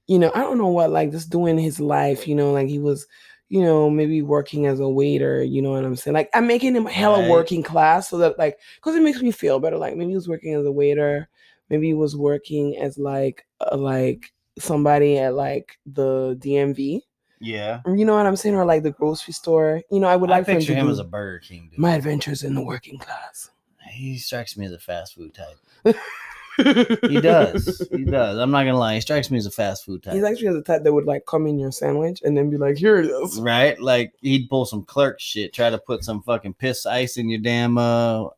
you 0.06 0.18
know, 0.18 0.30
I 0.34 0.40
don't 0.40 0.58
know 0.58 0.68
what, 0.68 0.90
like 0.90 1.12
just 1.12 1.30
doing 1.30 1.56
his 1.56 1.80
life, 1.80 2.28
you 2.28 2.34
know, 2.34 2.52
like 2.52 2.68
he 2.68 2.78
was, 2.78 3.06
you 3.48 3.62
know, 3.62 3.88
maybe 3.90 4.22
working 4.22 4.66
as 4.66 4.80
a 4.80 4.88
waiter, 4.88 5.42
you 5.42 5.62
know 5.62 5.70
what 5.72 5.84
I'm 5.84 5.96
saying? 5.96 6.14
Like 6.14 6.30
I'm 6.34 6.46
making 6.46 6.74
him 6.74 6.86
hella 6.86 7.20
Right. 7.20 7.30
working 7.30 7.62
class 7.62 8.08
so 8.08 8.18
that 8.18 8.38
like, 8.38 8.58
cause 8.80 8.94
it 8.94 9.02
makes 9.02 9.20
me 9.22 9.30
feel 9.30 9.60
better. 9.60 9.76
Like 9.78 9.96
maybe 9.96 10.10
he 10.10 10.16
was 10.16 10.28
working 10.28 10.54
as 10.54 10.66
a 10.66 10.72
waiter, 10.72 11.28
maybe 11.70 11.88
he 11.88 11.94
was 11.94 12.16
working 12.16 12.76
as 12.78 12.98
like, 12.98 13.46
uh, 13.60 13.76
like 13.76 14.32
somebody 14.58 15.18
at 15.18 15.34
like 15.34 15.78
the 15.86 16.36
DMV, 16.40 17.02
Yeah, 17.40 17.80
you 17.86 18.04
know 18.04 18.14
what 18.16 18.26
I'm 18.26 18.36
saying? 18.36 18.54
Or 18.56 18.64
like 18.64 18.82
the 18.82 18.90
grocery 18.90 19.32
store. 19.34 19.82
You 19.90 20.00
know, 20.00 20.08
I 20.08 20.16
would 20.16 20.30
I 20.30 20.34
like 20.38 20.44
for 20.46 20.52
him 20.52 20.58
picture 20.58 20.74
to 20.74 20.80
him 20.80 20.88
as 20.88 20.98
a 20.98 21.04
Burger 21.04 21.38
King 21.40 21.68
dude. 21.70 21.78
my 21.78 21.92
adventures 21.94 22.42
in 22.42 22.54
the 22.54 22.62
working 22.62 22.98
class. 22.98 23.50
he 23.90 24.18
strikes 24.18 24.56
me 24.56 24.66
as 24.66 24.72
a 24.72 24.78
fast 24.78 25.14
food 25.14 25.34
type. 25.34 25.58
He 27.08 27.20
does. 27.20 27.86
he 27.90 28.04
does. 28.10 28.38
I'm 28.38 28.50
not 28.50 28.64
gonna 28.64 28.78
lie. 28.78 28.94
He 28.94 29.00
strikes 29.00 29.30
me 29.30 29.38
as 29.38 29.46
a 29.46 29.50
fast 29.50 29.84
food 29.84 30.02
type. 30.02 30.14
He's 30.14 30.24
actually 30.24 30.52
the 30.54 30.62
type 30.62 30.82
that 30.84 30.92
would 30.92 31.04
like 31.06 31.26
come 31.26 31.46
in 31.46 31.58
your 31.58 31.70
sandwich 31.72 32.20
and 32.24 32.36
then 32.36 32.48
be 32.50 32.56
like, 32.56 32.76
"Here 32.78 32.96
it 32.98 33.06
is." 33.06 33.38
right? 33.40 33.78
Like 33.80 34.12
he'd 34.22 34.48
pull 34.48 34.64
some 34.64 34.84
clerk 34.84 35.20
shit, 35.20 35.52
try 35.52 35.70
to 35.70 35.78
put 35.78 36.04
some 36.04 36.22
fucking 36.22 36.54
piss 36.54 36.86
ice 36.86 37.16
in 37.18 37.28
your 37.28 37.40
damn 37.40 37.76
uh, 37.78 38.28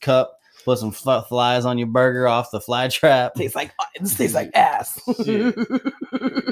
cup, 0.00 0.38
put 0.64 0.78
some 0.78 0.90
fl- 0.90 1.20
flies 1.20 1.64
on 1.64 1.78
your 1.78 1.86
burger 1.86 2.26
off 2.26 2.50
the 2.50 2.60
fly 2.60 2.88
trap. 2.88 3.34
Tastes 3.34 3.54
like 3.56 3.70
this 4.00 4.16
tastes 4.16 4.34
like 4.34 4.50
ass. 4.54 5.00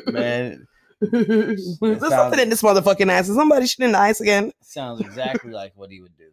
Man, 0.06 0.66
There's 1.00 1.78
sounds- 1.80 2.12
something 2.14 2.40
in 2.40 2.48
this 2.50 2.62
motherfucking 2.62 3.10
ass. 3.10 3.28
Is 3.28 3.36
somebody 3.36 3.66
shit 3.66 3.84
in 3.84 3.92
the 3.92 3.98
ice 3.98 4.20
again? 4.20 4.52
sounds 4.62 5.00
exactly 5.00 5.50
like 5.52 5.72
what 5.74 5.90
he 5.90 6.00
would 6.00 6.16
do. 6.18 6.24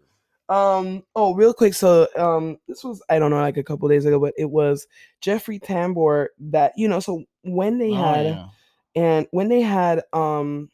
Um. 0.49 1.03
Oh, 1.15 1.33
real 1.33 1.53
quick. 1.53 1.73
So, 1.73 2.07
um, 2.15 2.57
this 2.67 2.83
was 2.83 3.01
I 3.09 3.19
don't 3.19 3.31
know, 3.31 3.39
like 3.41 3.57
a 3.57 3.63
couple 3.63 3.87
days 3.89 4.05
ago, 4.05 4.19
but 4.19 4.33
it 4.37 4.49
was 4.49 4.87
Jeffrey 5.21 5.59
Tambor 5.59 6.27
that 6.39 6.73
you 6.77 6.87
know. 6.87 6.99
So 6.99 7.23
when 7.43 7.77
they 7.77 7.93
Oh, 7.93 7.95
had 7.95 8.25
yeah. 8.25 8.47
and 8.95 9.27
when 9.31 9.47
they 9.49 9.61
had 9.61 10.01
um 10.13 10.69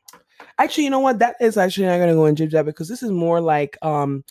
actually 0.57 0.83
you 0.85 0.89
know 0.89 0.99
what 0.99 1.19
that 1.19 1.35
is 1.39 1.57
actually 1.57 1.85
not 1.87 1.97
gonna 1.99 2.13
go 2.13 2.25
in 2.25 2.35
jib 2.35 2.49
jab 2.49 2.65
because 2.65 2.87
this 2.87 3.03
is 3.03 3.11
more 3.11 3.41
like 3.41 3.77
um 3.81 4.23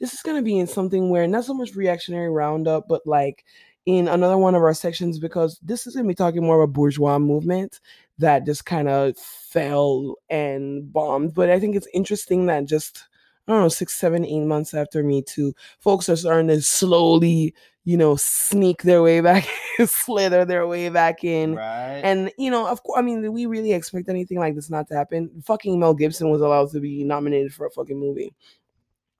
this 0.00 0.12
is 0.14 0.22
gonna 0.22 0.42
be 0.42 0.58
in 0.58 0.66
something 0.66 1.10
where 1.10 1.26
not 1.26 1.44
so 1.44 1.54
much 1.54 1.74
reactionary 1.74 2.30
roundup 2.30 2.86
but 2.88 3.02
like 3.06 3.44
in 3.86 4.08
another 4.08 4.38
one 4.38 4.54
of 4.54 4.62
our 4.62 4.74
sections 4.74 5.18
because 5.18 5.58
this 5.62 5.86
is 5.86 5.94
gonna 5.94 6.08
be 6.08 6.14
talking 6.14 6.42
more 6.44 6.62
of 6.62 6.68
a 6.68 6.72
bourgeois 6.72 7.18
movement 7.18 7.80
that 8.18 8.46
just 8.46 8.64
kind 8.64 8.88
of 8.88 9.16
fell 9.16 10.16
and 10.30 10.92
bombed 10.92 11.34
but 11.34 11.50
i 11.50 11.58
think 11.58 11.76
it's 11.76 11.88
interesting 11.94 12.46
that 12.46 12.64
just 12.64 13.04
i 13.46 13.52
don't 13.52 13.62
know 13.62 13.68
six 13.68 13.94
seven 13.94 14.24
eight 14.24 14.44
months 14.44 14.74
after 14.74 15.02
me 15.02 15.22
too 15.22 15.54
folks 15.80 16.08
are 16.08 16.16
starting 16.16 16.48
to 16.48 16.60
slowly 16.60 17.54
you 17.84 17.96
know 17.96 18.16
sneak 18.16 18.82
their 18.82 19.02
way 19.02 19.20
back 19.20 19.46
slither 19.86 20.44
their 20.44 20.66
way 20.66 20.88
back 20.88 21.22
in 21.22 21.54
right. 21.54 22.00
and 22.02 22.30
you 22.38 22.50
know, 22.50 22.66
of 22.66 22.82
course, 22.82 22.98
I 22.98 23.02
mean, 23.02 23.22
did 23.22 23.30
we 23.30 23.46
really 23.46 23.72
expect 23.72 24.08
anything 24.08 24.38
like 24.38 24.54
this 24.54 24.70
not 24.70 24.88
to 24.88 24.94
happen? 24.94 25.30
Fucking 25.44 25.78
Mel 25.78 25.94
Gibson 25.94 26.30
was 26.30 26.40
allowed 26.40 26.70
to 26.72 26.80
be 26.80 27.04
nominated 27.04 27.52
for 27.52 27.66
a 27.66 27.70
fucking 27.70 27.98
movie. 27.98 28.34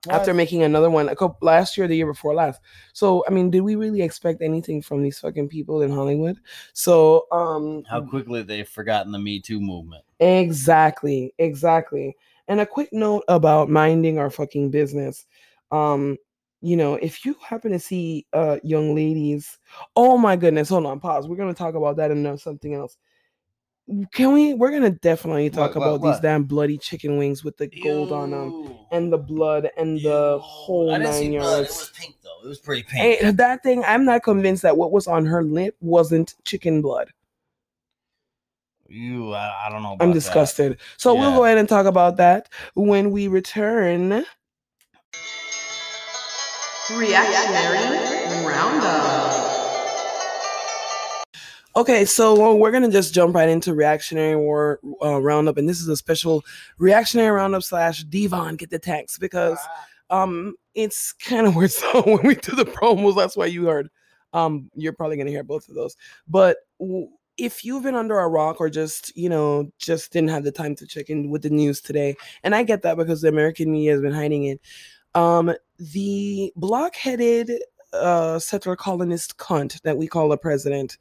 after 0.09 0.35
making 0.35 0.61
another 0.61 0.89
one 0.89 1.09
a 1.09 1.15
couple 1.15 1.37
last 1.41 1.77
year, 1.77 1.87
the 1.87 1.95
year 1.95 2.05
before 2.05 2.35
last. 2.35 2.61
So 2.93 3.23
I 3.27 3.31
mean, 3.31 3.49
did 3.49 3.61
we 3.61 3.75
really 3.75 4.01
expect 4.01 4.41
anything 4.41 4.81
from 4.81 5.03
these 5.03 5.19
fucking 5.19 5.49
people 5.49 5.81
in 5.81 5.91
Hollywood? 5.91 6.37
So 6.73 7.25
um, 7.31 7.83
how 7.89 8.01
quickly 8.01 8.43
they've 8.43 8.67
forgotten 8.67 9.11
the 9.11 9.19
Me 9.19 9.39
Too 9.39 9.59
movement. 9.59 10.03
Exactly, 10.19 11.33
exactly. 11.37 12.15
And 12.47 12.59
a 12.59 12.65
quick 12.65 12.89
note 12.91 13.23
about 13.27 13.69
minding 13.69 14.19
our 14.19 14.29
fucking 14.29 14.69
business. 14.69 15.25
Um, 15.71 16.17
you 16.61 16.77
know, 16.77 16.95
if 16.95 17.25
you 17.25 17.35
happen 17.43 17.71
to 17.71 17.79
see 17.79 18.25
uh 18.33 18.57
young 18.63 18.95
ladies, 18.95 19.59
oh 19.95 20.17
my 20.17 20.35
goodness, 20.35 20.69
hold 20.69 20.85
on, 20.85 20.99
pause. 20.99 21.27
We're 21.27 21.35
gonna 21.35 21.53
talk 21.53 21.75
about 21.75 21.97
that 21.97 22.11
and 22.11 22.23
know 22.23 22.35
something 22.35 22.73
else. 22.73 22.97
Can 24.13 24.33
we? 24.33 24.55
We're 24.55 24.71
gonna 24.71 24.89
definitely 24.89 25.51
talk 25.51 25.75
What, 25.75 25.85
what, 25.85 25.95
about 25.95 26.11
these 26.11 26.19
damn 26.21 26.45
bloody 26.45 26.79
chicken 26.79 27.17
wings 27.17 27.43
with 27.43 27.55
the 27.57 27.67
gold 27.83 28.11
on 28.11 28.31
them 28.31 28.75
and 28.91 29.13
the 29.13 29.17
blood 29.17 29.69
and 29.77 30.01
the 30.01 30.39
whole 30.41 30.91
I 30.91 30.97
didn't 30.97 31.13
see 31.13 31.29
nine 31.29 31.39
blood. 31.39 31.51
It 31.51 31.57
yards. 31.57 31.69
was 31.69 31.91
pink 31.95 32.15
though. 32.23 32.45
It 32.45 32.47
was 32.47 32.57
pretty 32.57 32.81
pink. 32.81 33.19
Hey, 33.19 33.31
that 33.31 33.61
thing, 33.61 33.83
I'm 33.85 34.03
not 34.03 34.23
convinced 34.23 34.63
that 34.63 34.75
what 34.75 34.91
was 34.91 35.05
on 35.07 35.25
her 35.25 35.43
lip 35.43 35.75
wasn't 35.81 36.33
chicken 36.45 36.81
blood. 36.81 37.11
You, 38.87 39.33
I, 39.33 39.67
I 39.67 39.69
don't 39.69 39.81
know. 39.83 39.93
About 39.93 40.03
I'm 40.03 40.09
that. 40.09 40.15
disgusted. 40.15 40.77
So 40.97 41.15
we'll 41.15 41.35
go 41.35 41.45
ahead 41.45 41.57
and 41.57 41.67
talk 41.67 41.85
about 41.85 42.17
that 42.17 42.49
when 42.75 43.11
we 43.11 43.27
return. 43.27 44.25
Reactionary 46.91 48.45
Roundup. 48.45 49.25
Okay, 51.77 52.05
so 52.05 52.55
we're 52.55 52.71
gonna 52.71 52.89
just 52.91 53.13
jump 53.13 53.35
right 53.35 53.49
into 53.49 53.73
reactionary 53.73 54.37
war 54.37 54.79
uh, 55.03 55.21
roundup, 55.21 55.57
and 55.57 55.67
this 55.67 55.81
is 55.81 55.87
a 55.89 55.97
special 55.97 56.45
reactionary 56.77 57.31
roundup 57.31 57.63
slash 57.63 58.03
Devon 58.03 58.55
get 58.55 58.69
the 58.69 58.79
text 58.79 59.19
because 59.19 59.59
um 60.09 60.55
it's 60.73 61.11
kind 61.13 61.47
of 61.47 61.55
weird. 61.55 61.71
So 61.73 62.01
when 62.03 62.25
we 62.25 62.35
do 62.35 62.55
the 62.55 62.65
promos, 62.65 63.15
that's 63.15 63.35
why 63.35 63.47
you 63.47 63.65
heard. 63.65 63.89
Um, 64.31 64.69
you're 64.75 64.93
probably 64.93 65.17
gonna 65.17 65.31
hear 65.31 65.43
both 65.43 65.67
of 65.67 65.75
those. 65.75 65.97
But 66.27 66.57
w- 66.79 67.09
if 67.37 67.65
you've 67.65 67.83
been 67.83 67.95
under 67.95 68.19
a 68.19 68.27
rock 68.27 68.59
or 68.59 68.69
just 68.69 69.15
you 69.15 69.29
know 69.29 69.71
just 69.77 70.11
didn't 70.11 70.29
have 70.29 70.43
the 70.43 70.51
time 70.51 70.75
to 70.75 70.87
check 70.87 71.09
in 71.09 71.29
with 71.29 71.41
the 71.43 71.49
news 71.49 71.81
today, 71.81 72.15
and 72.43 72.55
I 72.55 72.63
get 72.63 72.81
that 72.83 72.97
because 72.97 73.21
the 73.21 73.29
American 73.29 73.71
media 73.71 73.91
has 73.91 74.01
been 74.01 74.13
hiding 74.13 74.45
it. 74.45 74.61
Um, 75.13 75.53
the 75.79 76.51
blockheaded 76.55 77.51
uh 77.93 78.39
settler 78.39 78.75
colonist 78.75 79.37
cunt 79.37 79.81
that 79.83 79.97
we 79.97 80.05
call 80.05 80.29
a 80.33 80.37
president 80.37 80.97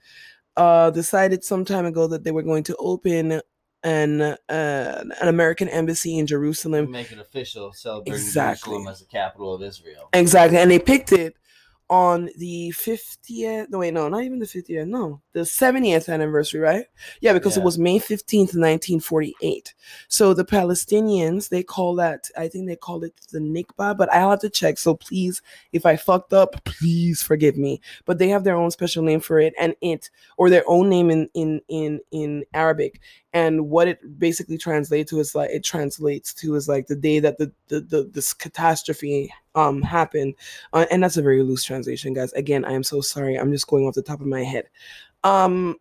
uh 0.57 0.89
decided 0.91 1.43
some 1.43 1.65
time 1.65 1.87
ago 1.87 2.07
that 2.07 2.23
they 2.23 2.31
were 2.31 2.43
going 2.43 2.63
to 2.63 2.77
open 2.77 3.41
an 3.85 4.23
uh, 4.23 4.37
an 4.49 5.29
American 5.29 5.69
embassy 5.69 6.19
in 6.19 6.27
Jerusalem 6.27 6.91
make 6.91 7.13
it 7.13 7.19
official, 7.19 7.73
celebrating 7.73 8.15
Exactly. 8.15 8.71
Jerusalem 8.71 8.93
as 8.93 9.01
the 9.01 9.07
capital 9.07 9.55
of 9.55 9.63
Israel. 9.63 10.09
Exactly. 10.13 10.59
And 10.59 10.71
they 10.71 10.79
picked 10.79 11.13
it 11.13 11.37
on 11.95 12.29
the 12.39 12.71
50th. 12.71 13.71
No, 13.71 13.79
wait, 13.79 13.95
no, 13.95 14.09
not 14.09 14.25
even 14.25 14.41
the 14.41 14.47
50th. 14.47 14.89
No, 14.89 15.21
the 15.33 15.41
70th 15.41 16.13
anniversary, 16.13 16.61
right? 16.61 16.87
Yeah, 17.21 17.33
because 17.33 17.57
it 17.57 17.63
was 17.63 17.79
May 17.79 18.01
15th, 18.01 18.57
1948. 18.57 19.75
So 20.09 20.35
the 20.35 20.45
Palestinians, 20.45 21.51
they 21.51 21.63
call 21.63 21.95
that, 21.97 22.29
I 22.37 22.49
think 22.49 22.67
they 22.67 22.75
call 22.75 23.05
it 23.05 23.15
the 23.31 23.39
Nakba, 23.39 23.97
but 23.97 24.13
I'll 24.13 24.31
have 24.31 24.41
to 24.41 24.51
check. 24.51 24.79
So 24.79 24.97
please, 24.97 25.41
if 25.73 25.87
I 25.87 25.95
fucked 25.95 26.33
up, 26.33 26.65
please 26.65 27.23
forgive 27.23 27.57
me. 27.57 27.81
But 28.07 28.19
they 28.19 28.29
have 28.29 28.43
their 28.43 28.57
own 28.57 28.73
special 28.73 29.05
name 29.05 29.21
for 29.21 29.39
it 29.39 29.55
and 29.61 29.77
it, 29.81 30.11
or 30.37 30.51
their 30.51 30.65
own 30.67 30.89
name 30.89 31.11
in, 31.11 31.31
in, 31.35 31.61
in, 31.69 32.01
in 32.11 32.45
Arabic. 32.55 33.01
And 33.35 33.69
what 33.69 33.89
it 33.89 34.19
basically 34.19 34.57
translates 34.57 35.11
to 35.11 35.19
is 35.19 35.35
like, 35.35 35.51
it 35.51 35.65
translates 35.65 36.33
to 36.35 36.55
is 36.55 36.69
like 36.69 36.87
the 36.87 36.97
day 36.97 37.19
that 37.19 37.37
the, 37.37 37.53
the, 37.69 37.81
the 37.81 38.11
this 38.13 38.33
catastrophe 38.33 39.33
um 39.57 39.83
happened 39.83 40.35
uh, 40.73 40.87
and 40.91 41.03
that's 41.03 41.17
a 41.17 41.23
very 41.23 41.43
loose 41.43 41.65
translation 41.65 42.13
guys. 42.13 42.33
Again 42.33 42.65
i 42.65 42.73
am 42.73 42.83
so 42.83 43.01
sorry. 43.01 43.37
I'm 43.37 43.53
just 43.53 43.67
going 43.67 43.87
off 43.87 43.95
the 43.95 44.03
top 44.03 44.21
of 44.21 44.27
my 44.27 44.43
head. 44.43 44.69
Um 45.25 45.77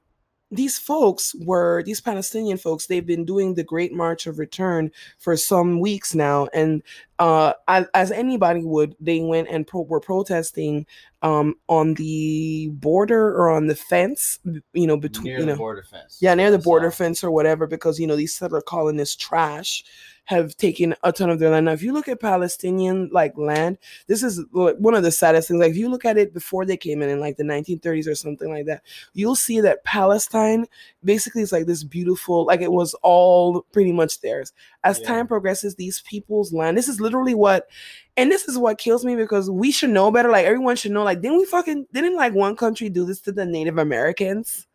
these 0.56 0.78
folks 0.78 1.36
were 1.46 1.84
these 1.84 2.02
palestinian 2.02 2.58
folks 2.58 2.88
they've 2.88 3.06
been 3.06 3.26
doing 3.26 3.54
the 3.56 3.64
great 3.64 3.94
march 3.94 4.28
of 4.28 4.40
return 4.40 4.92
for 5.18 5.36
some 5.36 5.80
weeks 5.80 6.14
now 6.14 6.48
and 6.54 6.82
uh 7.20 7.54
as, 7.68 7.86
as 7.94 8.12
anybody 8.12 8.64
would 8.64 8.96
they 9.00 9.20
went 9.22 9.48
and 9.50 9.68
pro- 9.68 9.82
were 9.82 10.00
protesting 10.00 10.86
um 11.22 11.56
on 11.68 11.94
the 11.96 12.70
border 12.74 13.30
or 13.36 13.50
on 13.50 13.68
the 13.68 13.76
fence 13.76 14.40
you 14.74 14.88
know 14.88 14.98
between 14.98 15.26
near 15.26 15.40
you 15.40 15.46
the 15.46 15.52
know 15.52 15.58
border 15.58 15.84
fence. 15.84 16.18
yeah, 16.22 16.34
near 16.34 16.52
the 16.52 16.58
border 16.58 16.92
fence 16.92 17.24
or 17.24 17.32
whatever, 17.32 17.66
because 17.68 18.00
you 18.00 18.08
know 18.08 18.16
these 18.16 18.34
settler 18.34 18.62
colonists 18.62 19.16
trash 19.16 19.84
have 20.26 20.56
taken 20.56 20.96
a 21.04 21.12
ton 21.12 21.30
of 21.30 21.40
their 21.40 21.50
land. 21.50 21.66
Now, 21.66 21.74
if 21.74 21.84
you 21.84 21.92
look 21.92 22.08
at 22.08 22.22
Palestinian 22.22 23.10
like 23.12 23.38
land, 23.38 23.78
this 24.08 24.24
is 24.24 24.42
like, 24.54 24.78
one 24.78 24.96
of 24.96 25.04
the 25.04 25.12
saddest 25.12 25.48
things. 25.50 25.60
Like 25.60 25.72
if 25.72 25.78
you 25.78 25.90
look 25.90 26.06
at 26.06 26.18
it 26.18 26.34
before 26.34 26.66
they 26.66 26.78
came 26.78 27.02
in 27.02 27.10
in 27.10 27.20
like 27.20 27.36
the 27.36 27.44
1930s 27.44 28.08
or 28.08 28.16
something 28.16 28.50
like 28.50 28.66
that, 28.68 28.84
you'll 29.14 29.36
see 29.36 29.60
that 29.62 29.84
Palestine 29.84 30.66
basically 31.04 31.42
is 31.42 31.52
like 31.52 31.66
this 31.66 31.84
beautiful, 31.84 32.46
like 32.46 32.62
it 32.62 32.72
was 32.72 32.94
all 33.04 33.64
pretty 33.74 33.92
much 33.92 34.22
theirs. 34.22 34.54
As 34.86 35.00
Yeah. 35.00 35.08
time 35.08 35.28
progresses, 35.28 35.76
these 35.76 36.02
people's 36.02 36.54
land. 36.54 36.78
This 36.78 36.88
is 36.88 37.02
literally 37.02 37.36
what. 37.36 37.68
And 38.16 38.32
this 38.32 38.48
is 38.48 38.58
what 38.58 38.78
kills 38.78 39.04
me 39.04 39.16
because 39.16 39.50
we 39.50 39.72
should 39.72 39.90
know 39.90 40.12
better. 40.12 40.30
Like 40.30 40.46
everyone 40.46 40.76
should 40.76 40.92
know. 40.92 41.04
Like, 41.04 41.22
didn't 41.22 41.38
we 41.40 41.46
fucking 41.46 41.88
didn't 41.94 42.16
like 42.16 42.34
one 42.34 42.56
country 42.56 42.88
do 42.90 43.06
this 43.06 43.20
to 43.22 43.32
the 43.32 43.46
Native 43.46 43.78
Americans? 43.78 44.68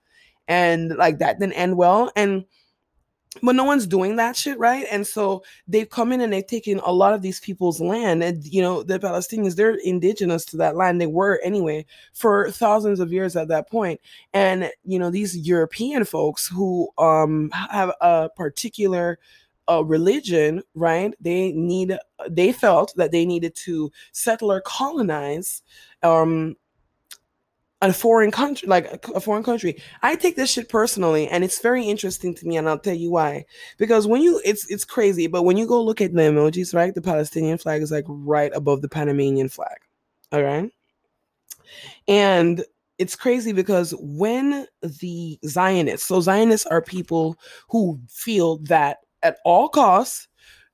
and 0.49 0.97
like 0.97 1.19
that 1.19 1.38
didn't 1.38 1.52
end 1.55 1.76
well 1.76 2.11
and 2.17 2.45
but 3.42 3.54
no 3.54 3.64
one's 3.64 3.87
doing 3.87 4.16
that 4.16 4.37
shit 4.37 4.58
right? 4.58 4.87
And 4.90 5.06
so 5.06 5.42
they've 5.66 5.88
come 5.88 6.12
in 6.12 6.20
and 6.20 6.32
they've 6.32 6.47
taken 6.47 6.80
a 6.80 6.92
lot 6.92 7.14
of 7.14 7.23
these 7.23 7.40
people's 7.40 7.80
land 7.80 8.23
and 8.23 8.44
you 8.44 8.62
know 8.62 8.82
the 8.82 8.99
palestinians 8.99 9.56
they're 9.56 9.75
indigenous 9.75 10.44
to 10.47 10.56
that 10.58 10.76
land. 10.76 11.00
They 11.00 11.06
were 11.06 11.40
anyway 11.44 11.87
for 12.14 12.50
thousands 12.50 13.00
of 13.00 13.12
years 13.12 13.37
at 13.37 13.49
that 13.49 13.70
point. 13.70 14.00
And 14.32 14.70
you 14.85 14.99
know 14.99 15.11
these 15.11 15.37
european 15.37 16.04
folks 16.04 16.47
who 16.49 16.88
um 16.99 17.50
have 17.70 17.92
a 18.00 18.30
particular 18.37 19.18
uh, 19.70 19.85
religion 19.85 20.62
right? 20.75 21.14
They 21.20 21.52
need 21.52 21.97
they 22.28 22.52
felt 22.52 22.94
that 22.97 23.12
they 23.12 23.26
needed 23.26 23.54
to 23.56 23.92
settle 24.12 24.50
or 24.50 24.61
colonize 24.62 25.62
um 26.02 26.56
a 27.80 27.92
foreign 27.92 28.30
country 28.30 28.66
like 28.68 29.06
a, 29.14 29.20
foreign 29.20 29.44
country. 29.44 29.80
I 30.02 30.16
take 30.16 30.37
this 30.37 30.50
shit 30.50 30.68
personally 30.68 31.28
and 31.28 31.44
it's 31.44 31.61
very 31.61 31.85
interesting 31.85 32.35
to 32.35 32.47
me 32.47 32.56
and 32.56 32.68
i'll 32.68 32.78
tell 32.78 32.94
you 32.94 33.11
why. 33.11 33.44
Because 33.78 34.06
when 34.06 34.20
you 34.23 34.40
it's 34.44 34.68
it's 34.70 34.85
crazy 34.85 35.26
but 35.26 35.44
when 35.44 35.56
you 35.56 35.66
go 35.66 35.82
look 35.82 36.00
at 36.00 36.12
the 36.12 36.23
emojis 36.23 36.75
right 36.75 36.94
the 36.94 37.02
palestinian 37.02 37.58
flag 37.58 37.82
is 37.82 37.92
like 37.92 38.04
right 38.08 38.50
above 38.54 38.82
the 38.82 38.88
panamanian 38.88 39.49
flag 39.49 39.76
all 40.32 40.42
right? 40.42 40.70
And 42.06 42.64
it's 42.99 43.14
crazy 43.14 43.52
because 43.52 43.94
when 44.00 44.66
the 44.82 45.38
zionists 45.47 46.06
so 46.08 46.20
zionists 46.20 46.66
are 46.66 46.82
people 46.82 47.37
who 47.68 48.00
feel 48.08 48.58
that 48.58 48.99
at 49.23 49.38
all 49.44 49.68
costs 49.68 50.26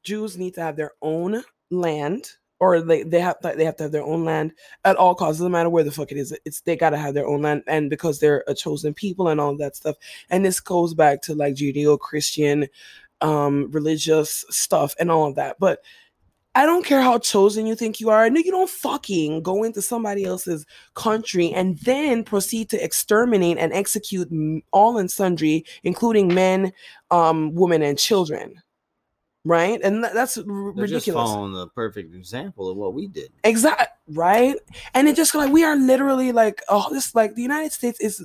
jews 0.04 0.38
need 0.38 0.54
to 0.54 0.62
have 0.62 0.76
their 0.76 0.92
own 1.02 1.42
land 1.70 2.30
or 2.64 2.80
they, 2.80 3.02
they 3.02 3.20
have 3.20 3.38
to, 3.40 3.52
they 3.56 3.64
have 3.64 3.76
to 3.76 3.84
have 3.84 3.92
their 3.92 4.02
own 4.02 4.24
land 4.24 4.52
at 4.84 4.96
all 4.96 5.14
costs. 5.14 5.38
Doesn't 5.38 5.52
matter 5.52 5.68
where 5.70 5.84
the 5.84 5.90
fuck 5.90 6.12
it 6.12 6.18
is. 6.18 6.36
It's 6.44 6.62
they 6.62 6.76
gotta 6.76 6.96
have 6.96 7.14
their 7.14 7.26
own 7.26 7.42
land, 7.42 7.62
and 7.66 7.90
because 7.90 8.18
they're 8.18 8.44
a 8.46 8.54
chosen 8.54 8.94
people 8.94 9.28
and 9.28 9.40
all 9.40 9.56
that 9.56 9.76
stuff. 9.76 9.96
And 10.30 10.44
this 10.44 10.60
goes 10.60 10.94
back 10.94 11.22
to 11.22 11.34
like 11.34 11.54
Judeo-Christian, 11.54 12.68
um, 13.20 13.70
religious 13.70 14.44
stuff 14.50 14.94
and 14.98 15.10
all 15.10 15.28
of 15.28 15.34
that. 15.36 15.56
But 15.58 15.80
I 16.56 16.66
don't 16.66 16.84
care 16.84 17.00
how 17.02 17.18
chosen 17.18 17.66
you 17.66 17.74
think 17.74 17.98
you 17.98 18.10
are. 18.10 18.30
No, 18.30 18.40
you 18.40 18.52
don't 18.52 18.70
fucking 18.70 19.42
go 19.42 19.64
into 19.64 19.82
somebody 19.82 20.24
else's 20.24 20.64
country 20.94 21.50
and 21.52 21.76
then 21.78 22.22
proceed 22.22 22.70
to 22.70 22.84
exterminate 22.84 23.58
and 23.58 23.72
execute 23.72 24.30
all 24.72 24.98
and 24.98 25.10
sundry, 25.10 25.64
including 25.82 26.32
men, 26.32 26.72
um, 27.10 27.52
women, 27.54 27.82
and 27.82 27.98
children. 27.98 28.62
Right, 29.46 29.78
and 29.82 30.02
tha- 30.02 30.10
that's 30.14 30.38
r- 30.38 30.44
They're 30.74 30.86
just 30.86 31.06
ridiculous. 31.06 31.30
following 31.30 31.52
the 31.52 31.68
perfect 31.68 32.14
example 32.14 32.70
of 32.70 32.78
what 32.78 32.94
we 32.94 33.08
did. 33.08 33.30
Exactly, 33.44 33.86
right, 34.14 34.56
and 34.94 35.06
it 35.06 35.16
just 35.16 35.34
like 35.34 35.52
we 35.52 35.64
are 35.64 35.76
literally 35.76 36.32
like 36.32 36.62
oh 36.70 36.88
this 36.90 37.14
like 37.14 37.34
the 37.34 37.42
United 37.42 37.70
States 37.72 38.00
is 38.00 38.24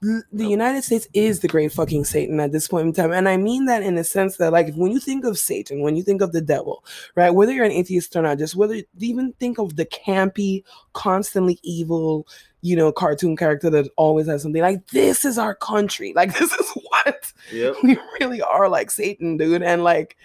the 0.00 0.48
United 0.48 0.82
States 0.82 1.06
is 1.14 1.38
the 1.40 1.46
great 1.46 1.70
fucking 1.70 2.04
Satan 2.04 2.40
at 2.40 2.50
this 2.50 2.66
point 2.66 2.88
in 2.88 2.92
time, 2.92 3.12
and 3.12 3.28
I 3.28 3.36
mean 3.36 3.66
that 3.66 3.84
in 3.84 3.94
the 3.94 4.02
sense 4.02 4.36
that 4.38 4.50
like 4.52 4.74
when 4.74 4.90
you 4.90 4.98
think 4.98 5.24
of 5.24 5.38
Satan, 5.38 5.80
when 5.80 5.94
you 5.94 6.02
think 6.02 6.22
of 6.22 6.32
the 6.32 6.40
devil, 6.40 6.84
right? 7.14 7.30
Whether 7.30 7.52
you're 7.52 7.64
an 7.64 7.70
atheist 7.70 8.16
or 8.16 8.22
not, 8.22 8.38
just 8.38 8.56
whether 8.56 8.74
you 8.74 8.84
even 8.98 9.32
think 9.38 9.58
of 9.58 9.76
the 9.76 9.86
campy, 9.86 10.64
constantly 10.92 11.60
evil, 11.62 12.26
you 12.62 12.74
know, 12.74 12.90
cartoon 12.90 13.36
character 13.36 13.70
that 13.70 13.88
always 13.96 14.26
has 14.26 14.42
something 14.42 14.60
like 14.62 14.88
this 14.88 15.24
is 15.24 15.38
our 15.38 15.54
country, 15.54 16.12
like 16.16 16.32
this 16.38 16.52
is 16.52 16.72
what 17.04 17.32
Yep. 17.52 17.76
we 17.82 17.98
really 18.20 18.42
are 18.42 18.68
like 18.68 18.90
Satan, 18.90 19.36
dude. 19.36 19.62
And 19.62 19.84
like 19.84 20.16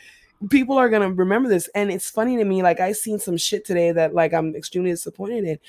people 0.50 0.78
are 0.78 0.90
gonna 0.90 1.12
remember 1.12 1.50
this. 1.50 1.70
And 1.76 1.92
it's 1.92 2.10
funny 2.10 2.38
to 2.38 2.46
me, 2.46 2.64
like 2.64 2.80
I 2.80 2.92
seen 2.92 3.20
some 3.20 3.38
shit 3.38 3.66
today 3.66 3.92
that 3.92 4.14
like 4.14 4.34
I'm 4.34 4.56
extremely 4.56 4.92
disappointed 4.92 5.44
in. 5.44 5.60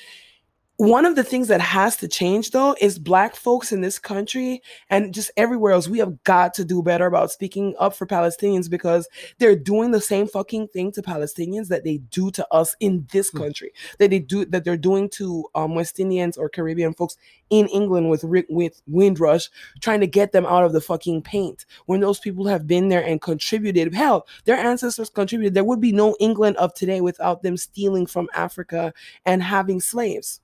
One 0.78 1.04
of 1.04 1.16
the 1.16 1.25
things 1.25 1.49
that 1.49 1.61
has 1.61 1.97
to 1.97 2.06
change 2.06 2.52
though 2.52 2.76
is 2.80 3.00
black 3.00 3.35
folks 3.35 3.73
in 3.73 3.80
this 3.80 3.99
country 3.99 4.62
and 4.88 5.12
just 5.12 5.28
everywhere 5.37 5.73
else. 5.73 5.88
We 5.88 5.99
have 5.99 6.23
got 6.23 6.54
to 6.54 6.64
do 6.64 6.85
better 6.85 7.06
about 7.06 7.32
speaking 7.32 7.75
up 7.80 7.97
for 7.97 8.06
palestinians 8.06 8.70
because 8.70 9.08
they're 9.38 9.56
doing 9.56 9.90
the 9.90 10.00
same 10.00 10.28
fucking 10.28 10.68
thing 10.68 10.92
to 10.92 11.02
palestinians 11.02 11.66
that 11.66 11.82
they 11.82 11.99
do 11.99 12.30
to 12.30 12.47
us 12.52 12.76
in 12.78 13.08
this 13.11 13.30
Hmm. 13.30 13.38
country 13.38 13.73
that 13.99 14.11
they 14.11 14.20
do 14.20 14.44
that 14.44 14.64
they're 14.64 14.76
doing 14.76 15.08
to 15.11 15.47
um, 15.56 15.75
west 15.75 15.99
indians 15.99 16.37
or 16.37 16.49
caribbean 16.49 16.94
folks 16.94 17.16
in 17.50 17.66
england 17.68 18.08
with 18.08 18.25
with 18.49 18.80
windrush 18.87 19.50
trying 19.80 19.99
to 19.99 20.06
get 20.06 20.30
them 20.30 20.47
out 20.47 20.62
of 20.62 20.73
the 20.73 20.80
fucking 20.80 21.23
paint. 21.23 21.66
When 21.87 21.99
those 22.00 22.20
people 22.20 22.47
have 22.47 22.68
been 22.68 22.88
there 22.88 23.04
and 23.04 23.20
contributed 23.20 23.92
hell 23.94 24.28
their 24.44 24.56
ancestors 24.56 25.11
contributed. 25.11 25.54
There 25.54 25.64
would 25.64 25.80
be 25.80 25.90
no 25.90 26.14
england 26.20 26.56
of 26.58 26.73
today 26.73 27.00
without 27.00 27.42
them 27.42 27.56
stealing 27.56 28.06
from 28.06 28.28
africa 28.32 28.92
and 29.26 29.42
having 29.42 29.80
slaves 29.80 30.40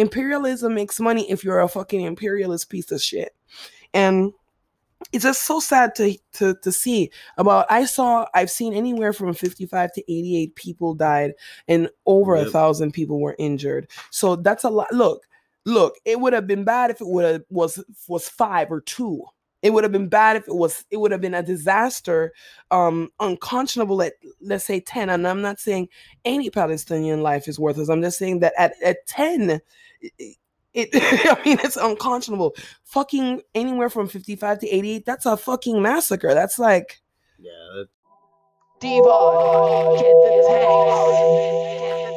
imperialism 0.00 0.74
makes 0.74 0.98
money 1.00 1.30
if 1.30 1.44
you're 1.44 1.60
a 1.60 1.68
fucking 1.68 2.00
imperialist 2.00 2.70
piece 2.70 2.90
of 2.90 3.02
shit. 3.02 3.34
And 3.94 4.32
it's 5.12 5.24
just 5.24 5.42
so 5.42 5.60
sad 5.60 5.94
to 5.96 6.16
to 6.32 6.54
to 6.62 6.72
see. 6.72 7.10
About 7.38 7.66
i 7.70 7.84
saw 7.84 8.26
i've 8.34 8.50
seen 8.50 8.74
anywhere 8.74 9.12
from 9.12 9.32
55 9.32 9.92
to 9.94 10.12
88 10.12 10.54
people 10.54 10.94
died 10.94 11.32
and 11.68 11.88
over 12.06 12.34
a 12.36 12.44
thousand 12.44 12.92
people 12.92 13.20
were 13.20 13.36
injured. 13.38 13.88
So 14.10 14.36
that's 14.36 14.64
a 14.64 14.70
lot 14.70 14.92
look 14.92 15.26
look 15.66 15.96
it 16.04 16.20
would 16.20 16.32
have 16.32 16.46
been 16.46 16.64
bad 16.64 16.90
if 16.90 17.00
it 17.00 17.06
would 17.06 17.24
have 17.24 17.42
was 17.50 17.82
was 18.08 18.28
five 18.28 18.70
or 18.70 18.80
two. 18.80 19.24
It 19.62 19.74
would 19.74 19.84
have 19.84 19.92
been 19.92 20.08
bad 20.08 20.36
if 20.36 20.48
it 20.48 20.54
was 20.54 20.84
it 20.90 20.98
would 20.98 21.12
have 21.12 21.20
been 21.20 21.34
a 21.34 21.42
disaster 21.42 22.32
um 22.70 23.10
unconscionable 23.20 24.02
at 24.02 24.14
let's 24.40 24.64
say 24.64 24.80
10 24.80 25.10
and 25.10 25.26
i'm 25.26 25.42
not 25.42 25.60
saying 25.60 25.88
any 26.24 26.50
palestinian 26.50 27.22
life 27.22 27.48
is 27.48 27.58
worthless. 27.58 27.88
I'm 27.88 28.02
just 28.02 28.18
saying 28.18 28.40
that 28.40 28.54
at, 28.58 28.74
at 28.82 29.06
10 29.06 29.60
it, 30.00 30.36
it 30.74 30.88
i 30.94 31.40
mean 31.44 31.58
it's 31.64 31.76
unconscionable 31.76 32.54
fucking 32.84 33.40
anywhere 33.54 33.90
from 33.90 34.06
55 34.08 34.60
to 34.60 34.68
88 34.68 35.04
that's 35.04 35.26
a 35.26 35.36
fucking 35.36 35.80
massacre 35.82 36.34
that's 36.34 36.58
like 36.58 37.00
Yeah, 37.38 37.50
that- 37.74 37.88
Devon, 38.80 39.96
get 39.96 40.04
the 40.04 40.44
tanks. 40.48 42.16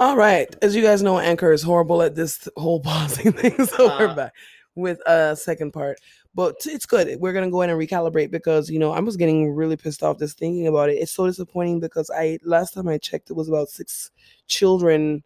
All 0.00 0.16
right. 0.16 0.52
As 0.62 0.74
you 0.74 0.82
guys 0.82 1.00
know, 1.00 1.20
Anchor 1.20 1.52
is 1.52 1.62
horrible 1.62 2.02
at 2.02 2.16
this 2.16 2.48
whole 2.56 2.80
pausing 2.80 3.30
thing. 3.40 3.64
So 3.66 3.86
we're 3.86 4.08
Uh. 4.08 4.14
back 4.16 4.32
with 4.74 4.98
a 5.06 5.36
second 5.36 5.70
part. 5.72 6.00
But 6.34 6.56
it's 6.66 6.86
good. 6.86 7.20
We're 7.20 7.32
gonna 7.32 7.52
go 7.52 7.62
in 7.62 7.70
and 7.70 7.78
recalibrate 7.80 8.32
because 8.32 8.68
you 8.68 8.80
know 8.80 8.90
I 8.90 8.98
was 8.98 9.16
getting 9.16 9.52
really 9.52 9.76
pissed 9.76 10.02
off 10.02 10.18
just 10.18 10.36
thinking 10.36 10.66
about 10.66 10.90
it. 10.90 10.94
It's 10.94 11.12
so 11.12 11.24
disappointing 11.28 11.78
because 11.78 12.10
I 12.10 12.40
last 12.42 12.74
time 12.74 12.88
I 12.88 12.98
checked 12.98 13.30
it 13.30 13.34
was 13.34 13.48
about 13.48 13.68
six 13.68 14.10
children. 14.48 15.22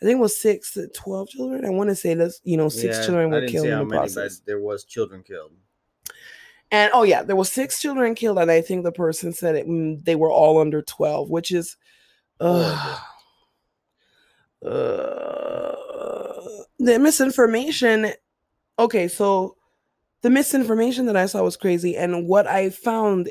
I 0.00 0.06
think 0.06 0.16
it 0.16 0.20
was 0.20 0.38
six 0.38 0.72
to 0.74 0.88
twelve 0.88 1.28
children. 1.28 1.66
I 1.66 1.70
want 1.70 1.90
to 1.90 1.94
say 1.94 2.14
this, 2.14 2.40
you 2.42 2.56
know, 2.56 2.70
six 2.70 2.98
yeah, 2.98 3.04
children 3.04 3.30
were 3.30 3.46
killed 3.46 3.66
in 3.66 3.78
the 3.78 3.84
many, 3.84 3.98
process. 3.98 4.40
there 4.40 4.60
was 4.60 4.84
children 4.84 5.22
killed. 5.22 5.52
And 6.70 6.90
oh 6.94 7.02
yeah, 7.02 7.22
there 7.22 7.36
were 7.36 7.44
six 7.44 7.82
children 7.82 8.14
killed, 8.14 8.38
and 8.38 8.50
I 8.50 8.62
think 8.62 8.84
the 8.84 8.92
person 8.92 9.32
said 9.32 9.56
it, 9.56 9.68
mm, 9.68 10.02
they 10.04 10.14
were 10.14 10.30
all 10.30 10.58
under 10.58 10.80
twelve, 10.80 11.28
which 11.28 11.52
is, 11.52 11.76
uh, 12.40 12.98
uh, 14.64 15.74
the 16.78 16.98
misinformation. 16.98 18.12
Okay, 18.78 19.06
so 19.06 19.56
the 20.22 20.30
misinformation 20.30 21.04
that 21.06 21.16
I 21.16 21.26
saw 21.26 21.42
was 21.42 21.56
crazy, 21.56 21.96
and 21.96 22.26
what 22.26 22.46
I 22.46 22.70
found. 22.70 23.30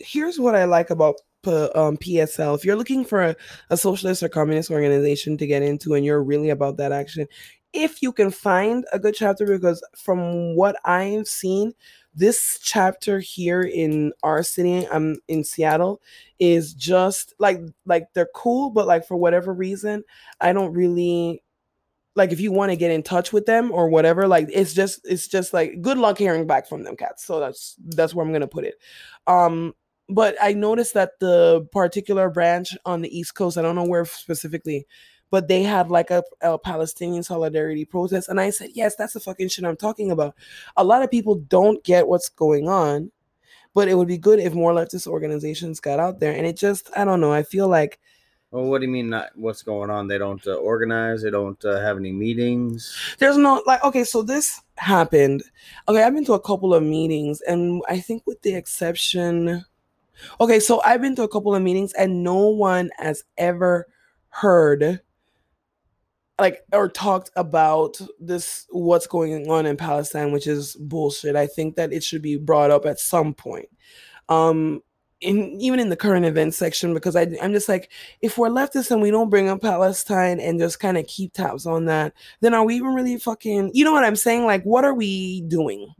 Here's 0.00 0.40
what 0.40 0.56
I 0.56 0.64
like 0.64 0.90
about 0.90 1.20
um, 1.48 1.96
PSL. 1.96 2.56
If 2.56 2.64
you're 2.64 2.76
looking 2.76 3.04
for 3.04 3.22
a, 3.22 3.36
a 3.70 3.76
socialist 3.76 4.22
or 4.22 4.28
communist 4.28 4.70
organization 4.70 5.36
to 5.38 5.46
get 5.46 5.62
into, 5.62 5.94
and 5.94 6.04
you're 6.04 6.22
really 6.22 6.50
about 6.50 6.76
that 6.78 6.92
action, 6.92 7.26
if 7.72 8.02
you 8.02 8.12
can 8.12 8.30
find 8.30 8.84
a 8.92 8.98
good 8.98 9.14
chapter, 9.14 9.46
because 9.46 9.82
from 9.96 10.56
what 10.56 10.76
I've 10.84 11.26
seen, 11.26 11.72
this 12.14 12.58
chapter 12.62 13.20
here 13.20 13.62
in 13.62 14.12
our 14.22 14.42
city 14.42 14.86
i'm 14.88 15.16
in 15.28 15.42
seattle 15.42 16.00
is 16.38 16.74
just 16.74 17.34
like 17.38 17.60
like 17.86 18.06
they're 18.14 18.28
cool 18.34 18.70
but 18.70 18.86
like 18.86 19.06
for 19.06 19.16
whatever 19.16 19.52
reason 19.52 20.04
i 20.40 20.52
don't 20.52 20.74
really 20.74 21.42
like 22.14 22.30
if 22.30 22.40
you 22.40 22.52
want 22.52 22.70
to 22.70 22.76
get 22.76 22.90
in 22.90 23.02
touch 23.02 23.32
with 23.32 23.46
them 23.46 23.70
or 23.72 23.88
whatever 23.88 24.28
like 24.28 24.46
it's 24.52 24.74
just 24.74 25.00
it's 25.04 25.26
just 25.26 25.54
like 25.54 25.80
good 25.80 25.96
luck 25.96 26.18
hearing 26.18 26.46
back 26.46 26.68
from 26.68 26.82
them 26.82 26.96
cats 26.96 27.24
so 27.24 27.40
that's 27.40 27.76
that's 27.88 28.14
where 28.14 28.24
i'm 28.24 28.32
gonna 28.32 28.46
put 28.46 28.64
it 28.64 28.74
um 29.26 29.72
but 30.12 30.36
i 30.42 30.52
noticed 30.52 30.94
that 30.94 31.18
the 31.20 31.66
particular 31.72 32.30
branch 32.30 32.76
on 32.84 33.00
the 33.02 33.18
east 33.18 33.34
coast 33.34 33.58
i 33.58 33.62
don't 33.62 33.76
know 33.76 33.84
where 33.84 34.04
specifically 34.04 34.86
but 35.30 35.48
they 35.48 35.62
had 35.62 35.90
like 35.90 36.10
a, 36.10 36.22
a 36.40 36.58
palestinian 36.58 37.22
solidarity 37.22 37.84
protest 37.84 38.28
and 38.28 38.40
i 38.40 38.50
said 38.50 38.70
yes 38.74 38.94
that's 38.96 39.14
the 39.14 39.20
fucking 39.20 39.48
shit 39.48 39.64
i'm 39.64 39.76
talking 39.76 40.10
about 40.10 40.34
a 40.76 40.84
lot 40.84 41.02
of 41.02 41.10
people 41.10 41.36
don't 41.36 41.82
get 41.84 42.06
what's 42.08 42.28
going 42.28 42.68
on 42.68 43.10
but 43.74 43.88
it 43.88 43.94
would 43.94 44.08
be 44.08 44.18
good 44.18 44.38
if 44.38 44.52
more 44.54 44.72
leftist 44.72 45.06
organizations 45.06 45.80
got 45.80 45.98
out 45.98 46.20
there 46.20 46.32
and 46.32 46.46
it 46.46 46.56
just 46.56 46.90
i 46.96 47.04
don't 47.04 47.20
know 47.20 47.32
i 47.32 47.42
feel 47.42 47.68
like 47.68 47.98
Well, 48.52 48.64
what 48.68 48.80
do 48.80 48.86
you 48.86 48.92
mean? 48.92 49.08
Not 49.08 49.30
what's 49.34 49.62
going 49.62 49.88
on? 49.88 50.08
They 50.08 50.18
don't 50.18 50.46
uh, 50.46 50.56
organize. 50.60 51.22
They 51.22 51.30
don't 51.30 51.64
uh, 51.64 51.80
have 51.80 51.96
any 51.96 52.12
meetings. 52.12 52.92
there's 53.18 53.38
no 53.38 53.62
like 53.66 53.82
okay 53.82 54.04
so 54.04 54.20
this 54.22 54.60
happened 54.76 55.42
okay 55.88 56.02
i've 56.02 56.12
been 56.12 56.24
to 56.26 56.34
a 56.34 56.40
couple 56.40 56.74
of 56.74 56.82
meetings 56.82 57.40
and 57.48 57.80
i 57.88 57.98
think 57.98 58.22
with 58.26 58.40
the 58.42 58.52
exception 58.54 59.64
okay 60.40 60.60
so 60.60 60.80
i've 60.84 61.00
been 61.00 61.16
to 61.16 61.22
a 61.22 61.28
couple 61.28 61.54
of 61.54 61.62
meetings 61.62 61.92
and 61.94 62.22
no 62.22 62.48
one 62.48 62.90
has 62.98 63.24
ever 63.38 63.86
heard 64.28 65.00
like 66.38 66.64
or 66.72 66.88
talked 66.88 67.30
about 67.36 68.00
this 68.18 68.66
what's 68.70 69.06
going 69.06 69.48
on 69.50 69.66
in 69.66 69.76
palestine 69.76 70.32
which 70.32 70.46
is 70.46 70.74
bullshit. 70.76 71.36
I 71.36 71.46
think 71.46 71.76
that 71.76 71.92
it 71.92 72.02
should 72.02 72.22
be 72.22 72.36
brought 72.36 72.70
up 72.70 72.84
at 72.84 72.98
some 72.98 73.32
point. 73.32 73.68
Um 74.28 74.82
in 75.20 75.60
even 75.60 75.78
in 75.78 75.88
the 75.88 75.96
current 75.96 76.26
events 76.26 76.56
section 76.56 76.92
because 76.94 77.14
I, 77.14 77.28
i'm 77.40 77.52
just 77.52 77.68
like 77.68 77.92
if 78.22 78.36
we're 78.36 78.48
leftists 78.48 78.90
and 78.90 79.00
we 79.00 79.12
don't 79.12 79.30
bring 79.30 79.48
up 79.48 79.60
palestine 79.60 80.40
and 80.40 80.58
just 80.58 80.80
kind 80.80 80.98
of 80.98 81.06
keep 81.06 81.32
tabs 81.32 81.64
on 81.64 81.84
that 81.84 82.12
then 82.40 82.54
are 82.54 82.64
we 82.64 82.74
even 82.74 82.92
really 82.92 83.16
fucking 83.18 83.70
you 83.72 83.84
know 83.84 83.92
what 83.92 84.02
i'm 84.02 84.16
saying? 84.16 84.46
Like 84.46 84.64
what 84.64 84.84
are 84.84 84.94
we 84.94 85.42
doing 85.42 85.94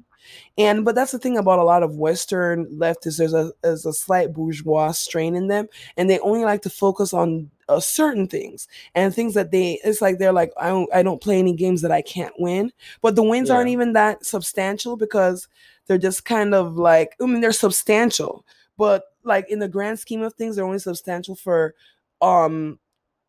and 0.58 0.84
but 0.84 0.94
that's 0.94 1.12
the 1.12 1.18
thing 1.18 1.36
about 1.36 1.58
a 1.58 1.64
lot 1.64 1.82
of 1.82 1.96
western 1.96 2.66
leftists 2.66 3.18
there's 3.18 3.34
a 3.34 3.52
there's 3.62 3.86
a 3.86 3.92
slight 3.92 4.32
bourgeois 4.32 4.90
strain 4.92 5.34
in 5.34 5.48
them 5.48 5.68
and 5.96 6.08
they 6.08 6.18
only 6.20 6.44
like 6.44 6.62
to 6.62 6.70
focus 6.70 7.12
on 7.12 7.50
uh, 7.68 7.80
certain 7.80 8.26
things 8.26 8.68
and 8.94 9.14
things 9.14 9.34
that 9.34 9.50
they 9.50 9.80
it's 9.84 10.00
like 10.02 10.18
they're 10.18 10.32
like 10.32 10.52
I 10.60 10.68
don't 10.68 10.94
I 10.94 11.02
don't 11.02 11.22
play 11.22 11.38
any 11.38 11.54
games 11.54 11.82
that 11.82 11.92
I 11.92 12.02
can't 12.02 12.34
win. 12.38 12.72
But 13.00 13.16
the 13.16 13.22
wins 13.22 13.50
aren't 13.50 13.70
even 13.70 13.94
that 13.94 14.24
substantial 14.26 14.96
because 14.96 15.48
they're 15.86 15.98
just 15.98 16.24
kind 16.24 16.54
of 16.54 16.76
like 16.76 17.16
I 17.20 17.26
mean 17.26 17.40
they're 17.40 17.52
substantial 17.52 18.44
but 18.76 19.04
like 19.24 19.48
in 19.50 19.58
the 19.58 19.68
grand 19.68 19.98
scheme 19.98 20.22
of 20.22 20.34
things 20.34 20.56
they're 20.56 20.64
only 20.64 20.78
substantial 20.78 21.34
for 21.34 21.74
um 22.20 22.78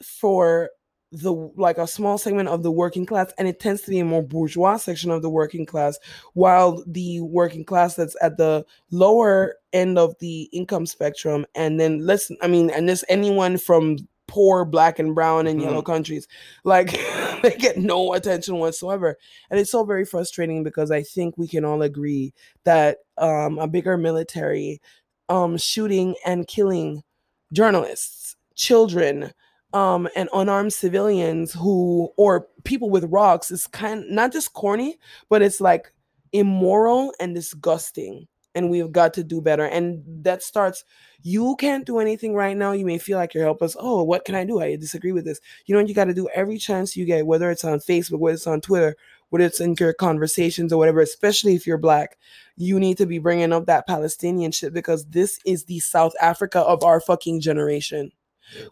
for 0.04 0.70
the 1.14 1.32
like 1.56 1.78
a 1.78 1.88
small 1.88 2.18
segment 2.18 2.50
of 2.50 2.64
the 2.64 2.72
working 2.72 3.06
class 3.06 3.32
and 3.38 3.48
it 3.48 3.60
tends 3.60 3.82
to 3.82 3.92
be 3.92 4.00
a 4.00 4.06
more 4.06 4.24
bourgeois 4.24 4.78
section 4.78 5.12
of 5.12 5.22
the 5.22 5.30
working 5.30 5.66
class 5.66 6.00
while 6.34 6.84
the 6.88 7.22
working 7.22 7.64
class 7.64 7.96
that's 7.96 8.16
at 8.22 8.38
the 8.38 8.66
lower 8.90 9.56
end 9.74 10.00
of 10.00 10.18
the 10.20 10.44
income 10.52 10.88
spectrum 10.88 11.46
and 11.54 11.80
then 11.80 12.06
listen 12.06 12.36
i 12.42 12.48
mean 12.48 12.72
and 12.72 12.90
this 12.90 13.06
anyone 13.10 13.58
from 13.58 13.98
poor 14.28 14.66
black 14.66 14.98
and 14.98 15.14
brown 15.14 15.46
and 15.46 15.62
yellow 15.62 15.82
countries 15.82 16.28
like 16.64 16.92
they 17.44 17.52
get 17.52 17.78
no 17.78 18.14
attention 18.14 18.58
whatsoever. 18.58 19.18
And 19.52 19.60
it's 19.60 19.72
so 19.72 19.84
very 19.84 20.06
frustrating 20.06 20.64
because 20.64 20.90
i 20.90 21.04
think 21.04 21.38
we 21.38 21.48
can 21.48 21.66
all 21.66 21.82
agree 21.82 22.34
that 22.64 23.00
um 23.18 23.60
a 23.60 23.68
bigger 23.68 23.98
military 23.98 24.82
um 25.30 25.58
shooting 25.58 26.16
and 26.26 26.48
killing 26.48 27.04
journalists 27.52 28.36
children 28.56 29.32
um 29.74 30.08
and 30.16 30.30
unarmed 30.34 30.74
civilians 30.74 31.54
who 31.54 32.12
or 32.18 32.48
people 32.64 32.90
with 32.90 33.06
rocks 33.06 33.52
is 33.52 33.68
kind 33.68 34.06
not 34.10 34.32
just 34.32 34.54
corny 34.54 34.98
but 35.30 35.42
it's 35.42 35.60
like 35.60 35.92
immoral 36.32 37.14
and 37.20 37.36
disgusting 37.36 38.28
and 38.56 38.70
we've 38.70 38.92
got 38.92 39.14
to 39.16 39.24
do 39.24 39.42
better. 39.42 39.66
And 39.66 40.04
that 40.24 40.44
starts 40.44 40.84
you 41.26 41.56
can't 41.58 41.86
do 41.86 42.00
anything 42.00 42.36
right 42.36 42.56
now. 42.58 42.74
You 42.74 42.86
may 42.86 42.98
feel 42.98 43.18
like 43.18 43.34
you're 43.34 43.44
helpless. 43.44 43.78
Oh 43.80 44.04
what 44.04 44.26
can 44.26 44.36
i 44.36 44.44
do? 44.44 44.62
I 44.62 44.76
disagree 44.76 45.12
with 45.12 45.26
this. 45.26 45.40
You 45.66 45.76
know 45.76 45.82
you 45.82 45.94
got 45.94 46.06
to 46.06 46.14
do 46.14 46.30
every 46.34 46.58
chance 46.58 46.96
you 46.96 47.06
get 47.06 47.26
whether 47.26 47.50
it's 47.50 47.64
on 47.64 47.80
facebook 47.80 48.20
whether 48.20 48.36
it's 48.36 48.48
on 48.48 48.62
twitter 48.62 48.96
whether 49.30 49.46
it's 49.46 49.60
in 49.60 49.76
your 49.80 49.94
conversations 49.94 50.72
or 50.72 50.78
whatever 50.78 51.02
especially 51.02 51.56
if 51.56 51.66
you're 51.66 51.78
black 51.78 52.18
you 52.56 52.80
need 52.80 52.98
to 52.98 53.06
be 53.06 53.18
bringing 53.18 53.52
up 53.52 53.66
that 53.66 53.88
palestinian 53.88 54.52
shit 54.52 54.74
because 54.74 55.06
this 55.06 55.40
is 55.46 55.66
the 55.66 55.80
south 55.80 56.14
africa 56.22 56.60
of 56.60 56.84
our 56.84 57.00
fucking 57.00 57.42
generation 57.42 58.12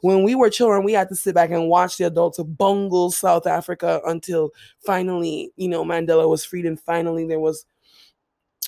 when 0.01 0.23
we 0.23 0.35
were 0.35 0.49
children, 0.49 0.83
we 0.83 0.93
had 0.93 1.09
to 1.09 1.15
sit 1.15 1.35
back 1.35 1.51
and 1.51 1.69
watch 1.69 1.97
the 1.97 2.05
adults 2.05 2.39
bungle 2.39 3.11
South 3.11 3.47
Africa 3.47 4.01
until 4.05 4.51
finally, 4.79 5.51
you 5.55 5.67
know, 5.67 5.83
Mandela 5.83 6.27
was 6.29 6.43
freed 6.45 6.65
and 6.65 6.79
finally 6.79 7.25
there 7.25 7.39
was 7.39 7.65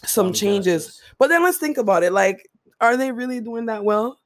some 0.06 0.34
changes. 0.34 1.02
But 1.18 1.28
then 1.28 1.44
let's 1.44 1.58
think 1.58 1.78
about 1.78 2.04
it. 2.04 2.12
Like, 2.14 2.50
are 2.82 2.98
they 2.98 3.12
really 3.12 3.40
doing 3.40 3.66
that 3.68 3.84
well? 3.84 4.20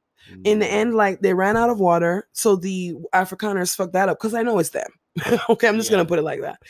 in 0.44 0.60
the 0.60 0.68
end, 0.68 0.94
like 0.94 1.22
they 1.22 1.34
ran 1.34 1.56
out 1.56 1.70
of 1.70 1.80
water, 1.80 2.28
so 2.34 2.56
the 2.56 2.96
Afrikaners 3.14 3.76
fucked 3.76 3.94
that 3.94 4.10
up 4.10 4.18
because 4.18 4.34
I 4.34 4.44
know 4.44 4.60
it's 4.60 4.70
them. 4.70 4.90
okay, 5.50 5.68
I'm 5.68 5.78
just 5.78 5.90
Yeah. 5.90 5.98
gonna 5.98 6.08
put 6.08 6.20
it 6.20 6.24
like 6.24 6.42
that, 6.42 6.62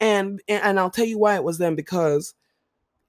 and 0.00 0.40
and 0.48 0.62
and 0.64 0.80
I'll 0.80 0.90
tell 0.90 1.04
you 1.04 1.18
why 1.18 1.36
it 1.36 1.44
was 1.44 1.58
them 1.58 1.76
because, 1.76 2.34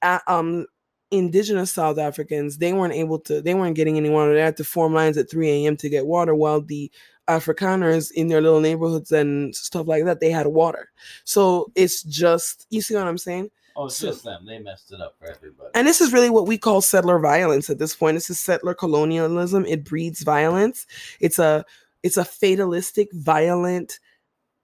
uh, 0.01 0.19
um, 0.27 0.67
indigenous 1.17 1.71
South 1.71 1.97
Africans 1.97 2.57
they 2.57 2.73
weren't 2.73 2.93
able 2.93 3.19
to, 3.19 3.41
they 3.41 3.53
weren't 3.53 3.75
getting 3.75 3.97
any 3.97 4.09
water. 4.09 4.33
They 4.33 4.41
had 4.41 4.57
to 4.57 4.63
form 4.63 4.93
lines 4.93 5.17
at 5.17 5.29
3 5.29 5.49
a.m. 5.49 5.77
to 5.77 5.89
get 5.89 6.05
water, 6.07 6.35
while 6.35 6.61
the 6.61 6.91
Afrikaners 7.27 8.11
in 8.11 8.27
their 8.27 8.41
little 8.41 8.59
neighborhoods 8.59 9.11
and 9.11 9.55
stuff 9.55 9.87
like 9.87 10.05
that 10.05 10.19
they 10.19 10.29
had 10.29 10.47
water. 10.47 10.91
So 11.23 11.71
it's 11.75 12.03
just 12.03 12.67
you 12.69 12.81
see 12.81 12.95
what 12.95 13.07
I'm 13.07 13.17
saying. 13.17 13.49
Oh, 13.75 13.87
it's 13.87 13.97
So- 13.97 14.07
just 14.07 14.23
them. 14.23 14.45
They 14.45 14.59
messed 14.59 14.91
it 14.93 15.01
up 15.01 15.15
for 15.19 15.25
everybody. 15.27 15.69
And 15.73 15.87
this 15.87 15.99
is 16.01 16.13
really 16.13 16.29
what 16.29 16.47
we 16.47 16.57
call 16.57 16.81
settler 16.81 17.19
violence 17.19 17.69
at 17.69 17.79
this 17.79 17.95
point. 17.95 18.15
This 18.15 18.29
is 18.29 18.39
settler 18.39 18.73
colonialism. 18.73 19.65
It 19.65 19.83
breeds 19.83 20.21
violence. 20.23 20.85
It's 21.19 21.39
a 21.39 21.65
it's 22.03 22.17
a 22.17 22.23
fatalistic, 22.25 23.11
violent 23.13 23.99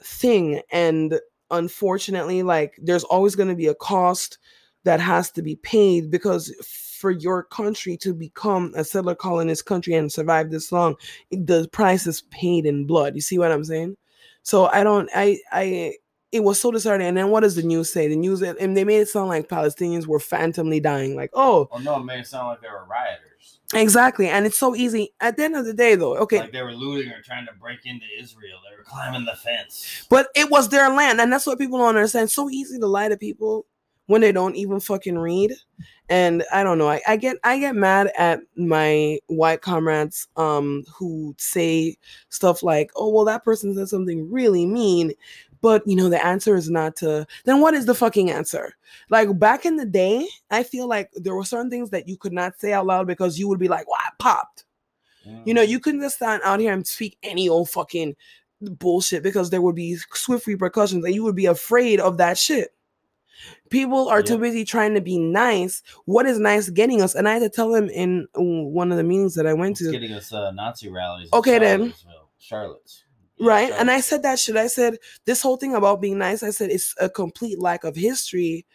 thing. 0.03 0.61
And 0.71 1.19
unfortunately, 1.49 2.43
like 2.43 2.77
there's 2.81 3.03
always 3.03 3.35
going 3.35 3.49
to 3.49 3.55
be 3.55 3.67
a 3.67 3.75
cost 3.75 4.37
that 4.83 4.99
has 4.99 5.31
to 5.31 5.41
be 5.41 5.55
paid 5.57 6.09
because 6.11 6.53
for 6.99 7.11
your 7.11 7.43
country 7.43 7.97
to 7.97 8.13
become 8.13 8.71
a 8.75 8.83
settler 8.83 9.15
colonist 9.15 9.65
country 9.65 9.93
and 9.95 10.11
survive 10.11 10.51
this 10.51 10.71
long, 10.71 10.95
the 11.31 11.67
price 11.71 12.05
is 12.07 12.21
paid 12.29 12.65
in 12.65 12.85
blood. 12.85 13.15
You 13.15 13.21
see 13.21 13.37
what 13.39 13.51
I'm 13.51 13.63
saying? 13.63 13.97
So 14.43 14.67
I 14.67 14.83
don't 14.83 15.09
I 15.15 15.39
I 15.51 15.93
it 16.31 16.43
was 16.43 16.59
so 16.59 16.71
disheartening. 16.71 17.09
And 17.09 17.17
then 17.17 17.29
what 17.29 17.41
does 17.41 17.55
the 17.55 17.63
news 17.63 17.91
say? 17.91 18.07
The 18.07 18.15
news 18.15 18.41
and 18.41 18.77
they 18.77 18.83
made 18.85 18.99
it 18.99 19.09
sound 19.09 19.27
like 19.27 19.49
Palestinians 19.49 20.07
were 20.07 20.19
phantomly 20.19 20.79
dying. 20.79 21.15
Like, 21.15 21.31
oh, 21.33 21.67
Well, 21.71 21.81
no, 21.81 21.97
it 21.99 22.05
made 22.05 22.19
it 22.21 22.27
sound 22.27 22.47
like 22.47 22.61
they 22.61 22.69
were 22.69 22.85
rioters. 22.89 23.59
exactly. 23.73 24.29
And 24.29 24.45
it's 24.45 24.57
so 24.57 24.73
easy. 24.73 25.13
At 25.19 25.35
the 25.35 25.43
end 25.43 25.57
of 25.57 25.65
the 25.65 25.73
day, 25.73 25.95
though, 25.95 26.15
okay, 26.17 26.39
Like 26.39 26.53
they 26.53 26.61
were 26.61 26.71
looting 26.73 27.11
or 27.11 27.21
trying 27.21 27.45
to 27.47 27.53
break 27.59 27.85
into 27.85 28.05
Israel. 28.17 28.59
They 28.69 28.77
were 28.77 28.83
climbing 28.83 29.25
the 29.25 29.35
fence. 29.35 30.05
but 30.09 30.29
it 30.33 30.49
was 30.49 30.69
their 30.69 30.89
land, 30.89 31.19
and 31.19 31.33
that's 31.33 31.45
what 31.45 31.57
people 31.59 31.79
don't 31.79 31.89
understand. 31.95 32.31
So 32.31 32.49
easy 32.49 32.79
to 32.79 32.87
lie 32.87 33.09
to 33.09 33.17
people 33.17 33.65
when 34.11 34.19
they 34.19 34.33
don't 34.33 34.57
even 34.57 34.81
fucking 34.81 35.17
read. 35.17 35.53
And 36.09 36.43
I 36.51 36.63
don't 36.63 36.77
know. 36.77 36.89
I, 36.89 37.01
I 37.07 37.15
get 37.15 37.37
I 37.45 37.57
get 37.59 37.75
mad 37.75 38.11
at 38.17 38.41
my 38.57 39.19
white 39.27 39.61
comrades 39.61 40.27
um 40.35 40.83
who 40.93 41.33
say 41.37 41.95
stuff 42.27 42.61
like, 42.61 42.91
oh 42.97 43.09
well 43.09 43.25
that 43.25 43.45
person 43.45 43.73
said 43.73 43.87
something 43.87 44.29
really 44.29 44.65
mean. 44.65 45.13
But 45.61 45.87
you 45.87 45.95
know, 45.95 46.09
the 46.09 46.23
answer 46.23 46.55
is 46.55 46.69
not 46.69 46.97
to 46.97 47.25
then 47.45 47.61
what 47.61 47.73
is 47.73 47.85
the 47.85 47.95
fucking 47.95 48.29
answer? 48.29 48.75
Like 49.09 49.39
back 49.39 49.65
in 49.65 49.77
the 49.77 49.85
day, 49.85 50.27
I 50.49 50.63
feel 50.63 50.87
like 50.87 51.09
there 51.15 51.35
were 51.35 51.45
certain 51.45 51.69
things 51.69 51.91
that 51.91 52.09
you 52.09 52.17
could 52.17 52.33
not 52.33 52.59
say 52.59 52.73
out 52.73 52.87
loud 52.87 53.07
because 53.07 53.39
you 53.39 53.47
would 53.47 53.59
be 53.59 53.69
like, 53.69 53.87
well, 53.87 54.01
I 54.01 54.09
popped. 54.19 54.65
You 55.45 55.53
know, 55.53 55.61
you 55.61 55.79
couldn't 55.79 56.01
just 56.01 56.17
stand 56.17 56.41
out 56.43 56.59
here 56.59 56.73
and 56.73 56.85
speak 56.85 57.17
any 57.23 57.47
old 57.47 57.69
fucking 57.69 58.15
bullshit 58.59 59.23
because 59.23 59.49
there 59.49 59.61
would 59.61 59.75
be 59.75 59.95
swift 60.13 60.47
repercussions 60.47 61.05
and 61.05 61.15
you 61.15 61.23
would 61.23 61.35
be 61.35 61.45
afraid 61.45 62.01
of 62.01 62.17
that 62.17 62.37
shit. 62.37 62.73
People 63.69 64.09
are 64.09 64.21
too 64.21 64.37
busy 64.37 64.65
trying 64.65 64.93
to 64.93 65.01
be 65.01 65.17
nice. 65.17 65.81
What 66.05 66.25
is 66.25 66.39
nice 66.39 66.69
getting 66.69 67.01
us? 67.01 67.15
And 67.15 67.27
I 67.27 67.33
had 67.33 67.39
to 67.39 67.49
tell 67.49 67.71
them 67.71 67.89
in 67.89 68.27
one 68.33 68.91
of 68.91 68.97
the 68.97 69.03
meetings 69.03 69.35
that 69.35 69.47
I 69.47 69.53
went 69.53 69.79
It's 69.79 69.87
to, 69.87 69.91
getting 69.91 70.13
us 70.13 70.31
uh, 70.33 70.51
Nazi 70.51 70.89
rallies. 70.89 71.29
Okay, 71.33 71.57
then. 71.59 71.93
Charlotte's. 72.37 73.03
Yeah, 73.37 73.47
right? 73.47 73.73
And 73.73 73.89
I 73.89 74.01
said 74.01 74.23
that 74.23 74.39
shit. 74.39 74.55
I 74.55 74.67
said 74.67 74.97
this 75.25 75.41
whole 75.41 75.57
thing 75.57 75.73
about 75.75 76.01
being 76.01 76.17
nice. 76.17 76.43
I 76.43 76.51
said 76.51 76.69
it's 76.69 76.93
a 76.99 77.09
complete 77.09 77.59
lack 77.59 77.83
of 77.83 77.95
history 77.95 78.65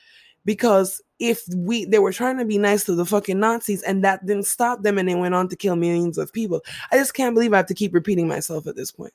because 0.45 1.03
if 1.19 1.43
we 1.55 1.85
they 1.85 1.99
were 1.99 2.13
trying 2.13 2.39
to 2.39 2.45
be 2.45 2.59
nice 2.59 2.85
to 2.85 2.95
the 2.95 3.05
fucking 3.05 3.39
Nazis 3.39 3.83
and 3.83 4.03
that 4.05 4.25
didn't 4.27 4.47
stop 4.47 4.83
them 4.83 4.99
and 4.99 5.09
they 5.09 5.15
went 5.15 5.35
on 5.35 5.49
to 5.49 5.57
kill 5.57 5.77
millions 5.77 6.19
of 6.19 6.33
people. 6.33 6.63
I 6.91 6.97
just 6.97 7.15
can't 7.15 7.35
believe 7.35 7.53
I 7.53 7.59
have 7.59 7.67
to 7.67 7.75
keep 7.75 7.95
repeating 7.95 8.29
myself 8.29 8.67
at 8.67 8.77
this 8.77 8.91
point. 8.91 9.13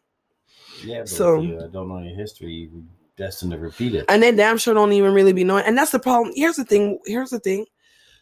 Yeah, 0.84 1.06
so- 1.06 1.42
if 1.42 1.50
you 1.50 1.58
uh, 1.58 1.68
don't 1.68 1.90
know 1.90 2.00
your 2.00 2.16
history, 2.16 2.70
you're 2.72 2.84
destined 3.22 3.52
to 3.52 3.58
repeat 3.60 3.94
it. 3.94 4.06
and 4.10 4.24
they 4.24 4.32
damn 4.32 4.58
sure 4.58 4.74
don't 4.74 4.94
even 4.94 5.14
really 5.14 5.34
be 5.34 5.44
knowing. 5.44 5.64
And 5.66 5.78
that's 5.78 5.92
the 5.92 6.00
problem. 6.00 6.34
Here's 6.36 6.56
the 6.56 6.66
thing. 6.66 7.00
Here's 7.06 7.30
the 7.30 7.40
thing. 7.40 7.66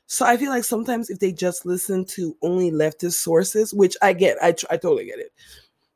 So 0.08 0.26
I 0.26 0.38
feel 0.38 0.50
like 0.50 0.64
sometimes 0.64 1.10
if 1.10 1.20
they 1.20 1.32
just 1.32 1.66
listen 1.66 2.04
to 2.16 2.36
only 2.42 2.72
leftist 2.72 3.14
sources, 3.14 3.74
which 3.74 3.96
I 4.02 4.14
get, 4.14 4.38
I, 4.42 4.50
I 4.70 4.78
totally 4.78 5.06
get 5.06 5.20
it, 5.20 5.32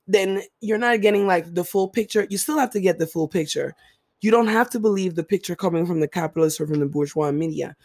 then 0.08 0.44
you're 0.62 0.78
not 0.78 1.02
getting 1.02 1.28
like 1.28 1.54
the 1.54 1.64
full 1.64 1.90
picture. 1.90 2.28
You 2.30 2.38
still 2.38 2.58
have 2.58 2.72
to 2.72 2.80
get 2.80 3.00
the 3.00 3.08
full 3.08 3.28
picture. 3.28 3.76
You 4.22 4.32
don't 4.32 4.48
have 4.48 4.70
to 4.70 4.80
believe 4.80 5.16
the 5.16 5.24
picture 5.24 5.56
coming 5.56 5.86
from 5.86 6.00
the 6.00 6.08
capitalist 6.08 6.62
or 6.62 6.68
from 6.68 6.80
the 6.80 6.86
bourgeois 6.86 7.32
media. 7.32 7.76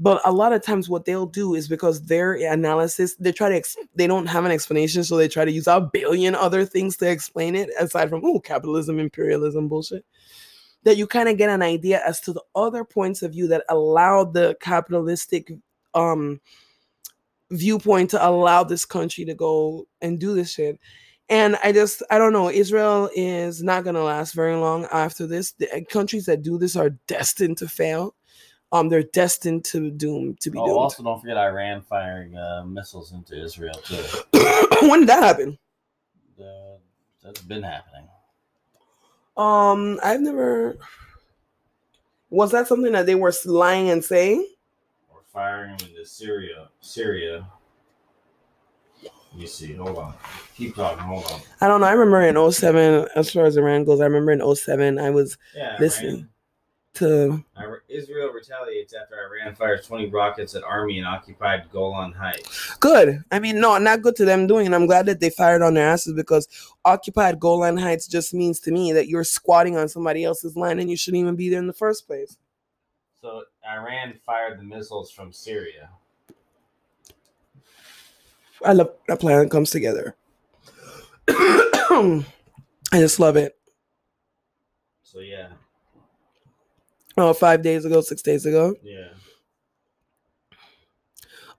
But 0.00 0.20
a 0.24 0.32
lot 0.32 0.52
of 0.52 0.62
times, 0.62 0.88
what 0.88 1.04
they'll 1.04 1.26
do 1.26 1.54
is 1.54 1.68
because 1.68 2.02
their 2.02 2.34
analysis, 2.34 3.14
they 3.14 3.30
try 3.30 3.48
to, 3.48 3.56
ex- 3.56 3.76
they 3.94 4.08
don't 4.08 4.26
have 4.26 4.44
an 4.44 4.50
explanation, 4.50 5.04
so 5.04 5.16
they 5.16 5.28
try 5.28 5.44
to 5.44 5.52
use 5.52 5.68
a 5.68 5.80
billion 5.80 6.34
other 6.34 6.64
things 6.64 6.96
to 6.96 7.08
explain 7.08 7.54
it 7.54 7.70
aside 7.78 8.10
from 8.10 8.22
oh, 8.24 8.40
capitalism, 8.40 8.98
imperialism, 8.98 9.68
bullshit 9.68 10.04
that 10.84 10.98
you 10.98 11.06
kind 11.06 11.28
of 11.28 11.36
get 11.36 11.48
an 11.48 11.62
idea 11.62 12.00
as 12.06 12.20
to 12.20 12.32
the 12.32 12.42
other 12.54 12.84
points 12.84 13.22
of 13.22 13.32
view 13.32 13.48
that 13.48 13.64
allow 13.68 14.24
the 14.24 14.56
capitalistic 14.60 15.50
um 15.94 16.40
viewpoint 17.50 18.10
to 18.10 18.26
allow 18.26 18.64
this 18.64 18.84
country 18.84 19.24
to 19.24 19.34
go 19.34 19.86
and 20.00 20.18
do 20.18 20.34
this 20.34 20.52
shit. 20.52 20.78
And 21.28 21.56
I 21.62 21.72
just 21.72 22.02
I 22.10 22.18
don't 22.18 22.32
know, 22.32 22.50
Israel 22.50 23.10
is 23.14 23.62
not 23.62 23.84
going 23.84 23.94
to 23.94 24.02
last 24.02 24.34
very 24.34 24.56
long 24.56 24.86
after 24.92 25.26
this. 25.26 25.52
The 25.52 25.70
uh, 25.74 25.80
countries 25.88 26.26
that 26.26 26.42
do 26.42 26.58
this 26.58 26.76
are 26.76 26.90
destined 27.08 27.58
to 27.58 27.68
fail. 27.68 28.14
Um 28.72 28.88
they're 28.88 29.02
destined 29.02 29.64
to 29.66 29.90
doom 29.90 30.36
to 30.40 30.50
be 30.50 30.58
Oh, 30.58 30.62
doomed. 30.64 30.76
also 30.78 31.02
don't 31.02 31.20
forget 31.20 31.36
Iran 31.36 31.82
firing 31.82 32.36
uh, 32.36 32.64
missiles 32.66 33.12
into 33.12 33.40
Israel 33.40 33.74
too. 33.84 34.02
when 34.88 35.00
did 35.00 35.08
that 35.08 35.22
happen? 35.22 35.58
Uh, 36.40 36.76
that's 37.22 37.40
been 37.42 37.62
happening. 37.62 38.08
Um 39.36 39.98
I've 40.02 40.20
never 40.20 40.76
was 42.30 42.50
that 42.50 42.66
something 42.66 42.92
that 42.92 43.06
they 43.06 43.14
were 43.14 43.32
lying 43.44 43.90
and 43.90 44.04
saying? 44.04 44.48
Or 45.12 45.20
firing 45.32 45.72
into 45.72 46.04
Syria. 46.04 46.68
Syria. 46.80 47.46
You 49.36 49.46
see, 49.46 49.74
hold 49.74 49.98
on. 49.98 50.14
Keep 50.56 50.76
talking. 50.76 50.98
Hold 51.04 51.24
on. 51.26 51.40
I 51.60 51.68
don't 51.68 51.80
know. 51.80 51.86
I 51.86 51.92
remember 51.92 52.20
in 52.22 52.52
07, 52.52 53.08
as 53.16 53.30
far 53.32 53.44
as 53.46 53.56
Iran 53.56 53.84
goes, 53.84 54.00
I 54.00 54.04
remember 54.06 54.32
in 54.32 54.54
07, 54.54 54.98
I 54.98 55.10
was 55.10 55.36
Yeah, 55.56 55.76
Listen. 55.80 56.08
Iran, 56.08 56.28
to 56.94 57.44
Israel 57.88 58.30
retaliates 58.32 58.94
after 58.94 59.14
Iran 59.14 59.54
fires 59.54 59.86
20 59.86 60.10
rockets 60.10 60.54
at 60.54 60.62
army 60.64 60.98
in 60.98 61.04
occupied 61.04 61.70
Golan 61.72 62.12
Heights. 62.12 62.74
good. 62.80 63.22
I 63.30 63.38
mean, 63.38 63.60
no, 63.60 63.78
not 63.78 64.02
good 64.02 64.16
to 64.16 64.24
them 64.24 64.46
doing. 64.46 64.66
And 64.66 64.74
I'm 64.74 64.86
glad 64.86 65.06
that 65.06 65.20
they 65.20 65.30
fired 65.30 65.62
on 65.62 65.74
their 65.74 65.88
asses 65.88 66.14
because 66.14 66.48
occupied 66.84 67.40
Golan 67.40 67.76
Heights 67.76 68.06
just 68.06 68.34
means 68.34 68.60
to 68.60 68.72
me 68.72 68.92
that 68.92 69.08
you're 69.08 69.24
squatting 69.24 69.76
on 69.76 69.88
somebody 69.88 70.24
else's 70.24 70.56
land 70.56 70.80
and 70.80 70.90
you 70.90 70.96
shouldn't 70.96 71.20
even 71.20 71.36
be 71.36 71.48
there 71.48 71.60
in 71.60 71.66
the 71.66 71.72
first 71.72 72.06
place. 72.06 72.36
So 73.20 73.44
Iran 73.66 74.14
fired 74.26 74.58
the 74.58 74.64
missiles 74.64 75.10
from 75.10 75.32
Syria. 75.32 75.90
I 78.64 78.72
love 78.72 78.90
that 79.08 79.20
plan 79.20 79.48
comes 79.48 79.70
together. 79.70 80.16
I 81.28 82.24
just 82.92 83.18
love 83.20 83.36
it. 83.36 83.56
So 85.02 85.20
yeah, 85.20 85.48
Oh, 87.16 87.32
five 87.32 87.62
days 87.62 87.84
ago, 87.84 88.00
six 88.00 88.22
days 88.22 88.46
ago. 88.46 88.74
yeah. 88.82 89.08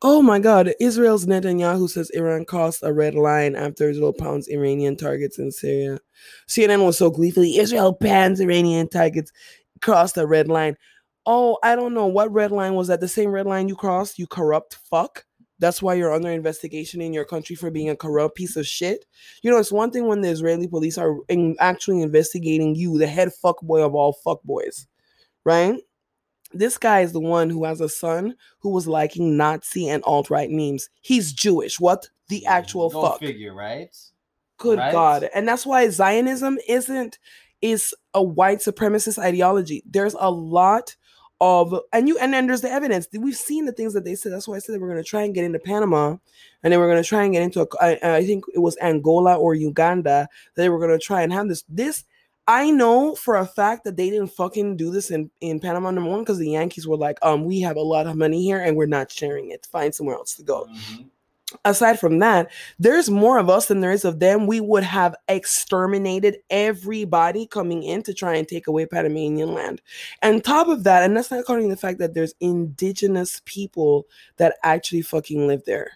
Oh 0.02 0.22
my 0.22 0.40
God. 0.40 0.74
Israel's 0.80 1.26
Netanyahu 1.26 1.90
says 1.90 2.10
Iran 2.12 2.46
crossed 2.46 2.84
a 2.84 2.92
red 2.92 3.16
line 3.16 3.56
after 3.56 3.90
Israel 3.90 4.14
pounds 4.14 4.48
Iranian 4.50 4.98
targets 4.98 5.40
in 5.40 5.52
Syria. 5.52 6.00
CNN 6.48 6.86
was 6.86 6.98
so 6.98 7.10
gleefully 7.10 7.58
Israel 7.58 7.94
bans 7.94 8.40
Iranian 8.42 8.90
targets, 8.90 9.32
crossed 9.82 10.18
a 10.18 10.28
red 10.28 10.48
line. 10.48 10.76
Oh, 11.26 11.58
I 11.64 11.76
don't 11.76 11.94
know. 11.94 12.06
What 12.08 12.32
red 12.32 12.52
line 12.52 12.76
was 12.76 12.88
that? 12.90 13.00
The 13.00 13.08
same 13.08 13.32
red 13.32 13.48
line 13.48 13.68
you 13.68 13.76
crossed, 13.76 14.20
you 14.20 14.28
corrupt 14.28 14.78
fuck? 14.90 15.26
That's 15.58 15.82
why 15.82 15.94
you're 15.94 16.14
under 16.14 16.30
investigation 16.30 17.02
in 17.02 17.14
your 17.14 17.26
country 17.26 17.56
for 17.56 17.72
being 17.72 17.90
a 17.90 17.96
corrupt 17.96 18.36
piece 18.36 18.58
of 18.58 18.68
shit. 18.68 19.06
You 19.42 19.50
know, 19.50 19.58
it's 19.58 19.72
one 19.72 19.90
thing 19.90 20.06
when 20.06 20.22
the 20.22 20.30
Israeli 20.30 20.68
police 20.68 20.98
are 20.98 21.16
in, 21.30 21.56
actually 21.60 22.02
investigating 22.02 22.76
you, 22.76 22.98
the 22.98 23.08
head 23.08 23.30
fuckboy 23.44 23.84
of 23.84 23.96
all 23.96 24.18
fuckboys, 24.26 24.86
right? 25.46 25.80
This 26.54 26.78
guy 26.78 27.02
is 27.02 27.12
the 27.12 27.20
one 27.20 27.50
who 27.50 27.64
has 27.66 27.82
a 27.82 27.90
son 27.90 28.36
who 28.60 28.70
was 28.70 28.88
liking 28.88 29.38
Nazi 29.38 29.90
and 29.90 30.04
alt 30.06 30.30
right 30.30 30.50
memes. 30.50 30.90
He's 31.02 31.34
Jewish. 31.34 31.80
What 31.80 32.10
the 32.30 32.46
actual 32.46 32.90
Go 32.90 33.02
fuck? 33.02 33.20
figure, 33.20 33.54
right? 33.54 33.96
Good 34.58 34.80
right? 34.80 34.92
God. 34.92 35.30
And 35.34 35.48
that's 35.48 35.66
why 35.66 35.88
Zionism 35.90 36.58
isn't 36.68 37.20
is 37.62 37.94
a 38.14 38.24
white 38.24 38.60
supremacist 38.60 39.18
ideology. 39.18 39.84
There's 39.86 40.16
a 40.20 40.30
lot 40.30 40.96
of 41.42 41.78
and 41.92 42.08
you 42.08 42.18
and 42.18 42.34
then 42.34 42.48
there's 42.48 42.62
the 42.62 42.72
evidence. 42.72 43.08
We've 43.12 43.36
seen 43.36 43.66
the 43.66 43.74
things 43.74 43.94
that 43.94 44.06
they 44.06 44.16
said. 44.16 44.32
That's 44.32 44.48
why 44.48 44.56
I 44.56 44.60
said 44.60 44.74
they 44.74 44.80
were 44.80 44.88
going 44.88 45.04
to 45.04 45.10
try 45.10 45.24
and 45.24 45.34
get 45.34 45.44
into 45.44 45.60
Panama, 45.60 46.16
and 46.64 46.72
they 46.72 46.78
were 46.78 46.88
going 46.88 47.02
to 47.02 47.08
try 47.08 47.24
and 47.24 47.34
get 47.34 47.44
into. 47.44 47.62
A, 47.62 47.68
I, 47.82 48.18
I 48.18 48.26
think 48.26 48.46
it 48.54 48.60
was 48.60 48.78
Angola 48.82 49.36
or 49.36 49.54
Uganda. 49.54 50.30
That 50.56 50.62
they 50.62 50.70
were 50.70 50.80
going 50.80 50.98
to 50.98 51.06
try 51.06 51.22
and 51.22 51.34
have 51.34 51.50
this. 51.50 51.64
This 51.68 52.06
I 52.48 52.70
know 52.70 53.16
for 53.16 53.38
a 53.38 53.46
fact 53.46 53.84
that 53.86 53.98
they 53.98 54.10
didn't 54.10 54.28
fucking 54.28 54.78
do 54.78 54.92
this 54.92 55.10
in 55.12 55.32
in 55.42 55.60
Panama. 55.60 55.92
Number 55.92 56.10
one, 56.10 56.20
because 56.22 56.38
the 56.38 56.50
Yankees 56.52 56.88
were 56.88 56.98
like, 56.98 57.18
um, 57.24 57.44
we 57.46 57.60
have 57.62 57.76
a 57.76 57.82
lot 57.82 58.08
of 58.08 58.16
money 58.16 58.44
here 58.44 58.62
and 58.62 58.78
we're 58.78 58.86
not 58.86 59.12
sharing 59.12 59.52
it. 59.52 59.68
Find 59.72 59.94
somewhere 59.94 60.16
else 60.16 60.36
to 60.36 60.44
go. 60.44 60.68
Mhm. 60.70 61.10
aside 61.64 62.00
from 62.00 62.20
that, 62.20 62.52
there's 62.80 63.10
more 63.10 63.38
of 63.38 63.50
us 63.50 63.68
than 63.68 63.80
there 63.80 63.92
is 63.92 64.04
of 64.04 64.20
them. 64.20 64.48
We 64.48 64.60
would 64.60 64.84
have 64.84 65.16
exterminated 65.28 66.38
everybody 66.50 67.46
coming 67.46 67.84
in 67.84 68.02
to 68.04 68.14
try 68.14 68.36
and 68.36 68.48
take 68.48 68.68
away 68.68 68.86
Panamanian 68.88 69.54
land. 69.54 69.82
And 70.22 70.44
top 70.44 70.68
of 70.68 70.84
that, 70.84 71.04
and 71.04 71.16
that's 71.16 71.32
not 71.32 71.46
counting 71.46 71.70
the 71.70 71.78
fact 71.78 72.00
that 72.00 72.14
there's 72.14 72.34
indigenous 72.40 73.42
people 73.46 74.08
that 74.38 74.58
actually 74.64 75.04
fucking 75.04 75.48
live 75.48 75.64
there. 75.66 75.92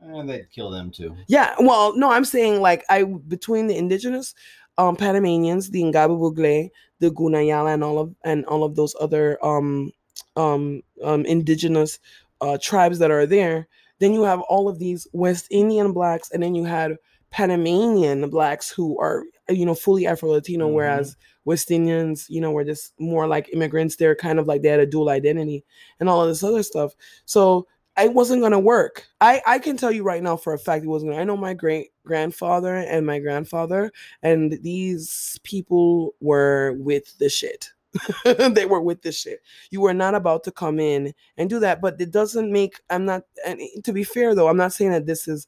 And 0.00 0.28
they'd 0.28 0.50
kill 0.50 0.70
them 0.70 0.90
too. 0.90 1.16
Yeah, 1.28 1.54
well, 1.60 1.96
no, 1.96 2.10
I'm 2.10 2.24
saying 2.24 2.60
like 2.60 2.84
I 2.90 3.04
between 3.04 3.68
the 3.68 3.76
indigenous 3.76 4.34
um 4.78 4.96
Panamanians, 4.96 5.70
the 5.70 5.82
Ngäbe-Buglé, 5.82 6.70
the 7.00 7.10
Guna 7.10 7.38
Yala 7.38 7.74
and 7.74 7.84
all 7.84 7.98
of 7.98 8.14
and 8.24 8.44
all 8.46 8.64
of 8.64 8.76
those 8.76 8.94
other 9.00 9.38
um 9.44 9.90
um 10.36 10.82
um 11.04 11.24
indigenous 11.26 11.98
uh 12.40 12.58
tribes 12.60 12.98
that 12.98 13.10
are 13.10 13.26
there, 13.26 13.68
then 13.98 14.12
you 14.12 14.22
have 14.22 14.40
all 14.42 14.68
of 14.68 14.78
these 14.78 15.06
West 15.12 15.46
Indian 15.50 15.92
blacks 15.92 16.30
and 16.30 16.42
then 16.42 16.54
you 16.54 16.64
had 16.64 16.96
Panamanian 17.30 18.28
blacks 18.30 18.70
who 18.70 18.98
are 19.00 19.24
you 19.48 19.66
know 19.66 19.74
fully 19.74 20.06
Afro-Latino, 20.06 20.68
Mhm. 20.68 20.74
whereas 20.74 21.16
West 21.44 21.70
Indians, 21.70 22.26
you 22.28 22.40
know, 22.40 22.52
were 22.52 22.64
just 22.64 22.92
more 23.00 23.26
like 23.26 23.48
immigrants. 23.52 23.96
They're 23.96 24.14
kind 24.14 24.38
of 24.38 24.46
like 24.46 24.62
they 24.62 24.68
had 24.68 24.80
a 24.80 24.86
dual 24.86 25.08
identity 25.10 25.64
and 25.98 26.08
all 26.08 26.22
of 26.22 26.28
this 26.28 26.44
other 26.44 26.62
stuff. 26.62 26.92
So 27.24 27.66
it 27.98 28.14
wasn't 28.14 28.42
gonna 28.42 28.60
work. 28.60 29.06
I 29.20 29.42
I 29.46 29.58
can 29.58 29.76
tell 29.76 29.90
you 29.92 30.02
right 30.04 30.22
now 30.22 30.36
for 30.36 30.52
a 30.54 30.58
fact 30.58 30.84
it 30.84 30.88
wasn't. 30.88 31.12
Gonna, 31.12 31.22
I 31.22 31.24
know 31.24 31.36
my 31.36 31.54
great 31.54 31.91
grandfather 32.04 32.76
and 32.76 33.06
my 33.06 33.18
grandfather, 33.18 33.92
and 34.22 34.58
these 34.62 35.38
people 35.42 36.14
were 36.20 36.74
with 36.78 37.16
the 37.18 37.28
shit. 37.28 37.70
they 38.24 38.64
were 38.64 38.80
with 38.80 39.02
the 39.02 39.12
shit. 39.12 39.40
You 39.70 39.80
were 39.82 39.94
not 39.94 40.14
about 40.14 40.44
to 40.44 40.50
come 40.50 40.80
in 40.80 41.12
and 41.36 41.50
do 41.50 41.60
that, 41.60 41.80
but 41.80 42.00
it 42.00 42.10
doesn't 42.10 42.50
make. 42.50 42.80
I'm 42.90 43.04
not. 43.04 43.24
And 43.46 43.60
to 43.84 43.92
be 43.92 44.04
fair 44.04 44.34
though, 44.34 44.48
I'm 44.48 44.56
not 44.56 44.72
saying 44.72 44.92
that 44.92 45.06
this 45.06 45.28
is 45.28 45.46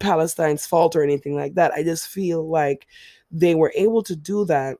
Palestine's 0.00 0.66
fault 0.66 0.96
or 0.96 1.02
anything 1.02 1.36
like 1.36 1.54
that. 1.54 1.72
I 1.72 1.82
just 1.82 2.08
feel 2.08 2.48
like 2.48 2.86
they 3.30 3.54
were 3.54 3.72
able 3.76 4.02
to 4.04 4.16
do 4.16 4.44
that 4.46 4.78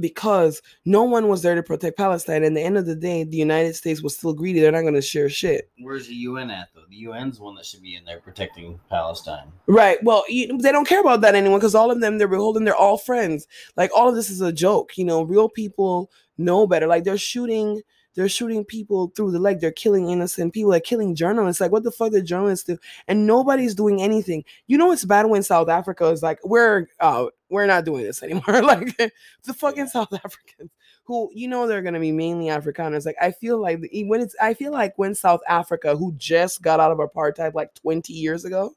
because 0.00 0.60
no 0.84 1.04
one 1.04 1.28
was 1.28 1.42
there 1.42 1.54
to 1.54 1.62
protect 1.62 1.96
Palestine. 1.96 2.44
And 2.44 2.56
at 2.56 2.60
the 2.60 2.62
end 2.62 2.76
of 2.76 2.86
the 2.86 2.94
day, 2.94 3.24
the 3.24 3.36
United 3.36 3.76
States 3.76 4.02
was 4.02 4.16
still 4.16 4.32
greedy. 4.32 4.60
They're 4.60 4.72
not 4.72 4.82
going 4.82 4.94
to 4.94 5.02
share 5.02 5.28
shit. 5.28 5.70
Where's 5.80 6.08
the 6.08 6.14
UN 6.14 6.50
at 6.50 6.68
though? 6.74 6.82
The 6.88 7.06
UN's 7.06 7.38
one 7.38 7.54
that 7.56 7.66
should 7.66 7.82
be 7.82 7.96
in 7.96 8.04
there 8.04 8.20
protecting 8.20 8.78
Palestine. 8.90 9.52
Right. 9.66 10.02
Well, 10.02 10.24
you, 10.28 10.58
they 10.58 10.72
don't 10.72 10.88
care 10.88 11.00
about 11.00 11.20
that 11.22 11.34
anymore 11.34 11.58
because 11.58 11.74
all 11.74 11.90
of 11.90 12.00
them, 12.00 12.18
they're 12.18 12.28
beholden. 12.28 12.64
They're 12.64 12.76
all 12.76 12.98
friends. 12.98 13.46
Like 13.76 13.90
all 13.94 14.08
of 14.08 14.14
this 14.14 14.30
is 14.30 14.40
a 14.40 14.52
joke. 14.52 14.98
You 14.98 15.04
know, 15.04 15.22
real 15.22 15.48
people 15.48 16.10
know 16.38 16.66
better. 16.66 16.86
Like 16.86 17.04
they're 17.04 17.16
shooting, 17.16 17.82
they're 18.14 18.28
shooting 18.28 18.64
people 18.64 19.12
through 19.14 19.30
the 19.30 19.38
leg. 19.38 19.60
They're 19.60 19.72
killing 19.72 20.10
innocent 20.10 20.52
people. 20.52 20.72
They're 20.72 20.80
killing 20.80 21.14
journalists. 21.14 21.60
Like 21.60 21.72
what 21.72 21.84
the 21.84 21.92
fuck 21.92 22.12
did 22.12 22.26
journalists 22.26 22.66
do? 22.66 22.78
And 23.08 23.26
nobody's 23.26 23.74
doing 23.74 24.02
anything. 24.02 24.44
You 24.66 24.78
know, 24.78 24.90
it's 24.90 25.04
bad 25.04 25.26
when 25.26 25.42
South 25.42 25.68
Africa 25.68 26.06
is 26.08 26.22
like, 26.22 26.38
we're 26.44 26.88
uh, 27.00 27.26
we're 27.48 27.66
not 27.66 27.84
doing 27.84 28.04
this 28.04 28.22
anymore. 28.22 28.42
like 28.62 28.96
the 28.96 29.54
fucking. 29.54 29.86
South 29.88 30.12
Africans 30.24 30.70
who 31.04 31.30
you 31.32 31.46
know 31.48 31.66
they're 31.66 31.82
gonna 31.82 32.00
be 32.00 32.12
mainly 32.12 32.46
Afrikaners. 32.46 33.06
Like 33.06 33.16
I 33.20 33.30
feel 33.30 33.60
like 33.60 33.80
the- 33.80 34.04
when 34.04 34.20
it's 34.20 34.34
I 34.40 34.54
feel 34.54 34.72
like 34.72 34.94
when 34.96 35.14
South 35.14 35.40
Africa, 35.48 35.96
who 35.96 36.12
just 36.16 36.62
got 36.62 36.80
out 36.80 36.92
of 36.92 36.98
apartheid 36.98 37.54
like 37.54 37.72
20 37.74 38.12
years 38.12 38.44
ago, 38.44 38.74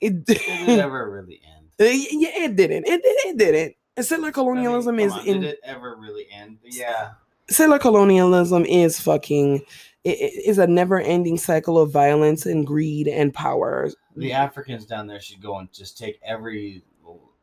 it 0.00 0.24
it 0.28 0.78
ever 0.78 1.10
really 1.10 1.40
end? 1.44 1.66
Uh, 1.80 1.84
y- 1.84 2.06
yeah, 2.10 2.44
it 2.44 2.56
didn't. 2.56 2.86
It, 2.86 3.00
it, 3.04 3.28
it 3.30 3.36
didn't. 3.36 3.74
And 3.96 4.06
settler 4.06 4.26
I 4.26 4.28
mean, 4.28 4.32
colonialism 4.34 5.00
is 5.00 5.12
on, 5.12 5.26
in 5.26 5.40
Did 5.40 5.50
it 5.54 5.60
ever 5.64 5.96
really 5.96 6.26
end? 6.32 6.58
Yeah. 6.62 7.10
settler 7.50 7.80
colonialism 7.80 8.64
is 8.64 9.00
fucking 9.00 9.56
it, 10.04 10.10
it 10.20 10.48
is 10.48 10.58
a 10.58 10.66
never-ending 10.68 11.38
cycle 11.38 11.76
of 11.78 11.90
violence 11.90 12.46
and 12.46 12.64
greed 12.64 13.08
and 13.08 13.34
power. 13.34 13.90
The 14.16 14.32
Africans 14.32 14.86
down 14.86 15.08
there 15.08 15.20
should 15.20 15.42
go 15.42 15.58
and 15.58 15.72
just 15.72 15.98
take 15.98 16.20
every 16.24 16.84
uh, 16.97 16.97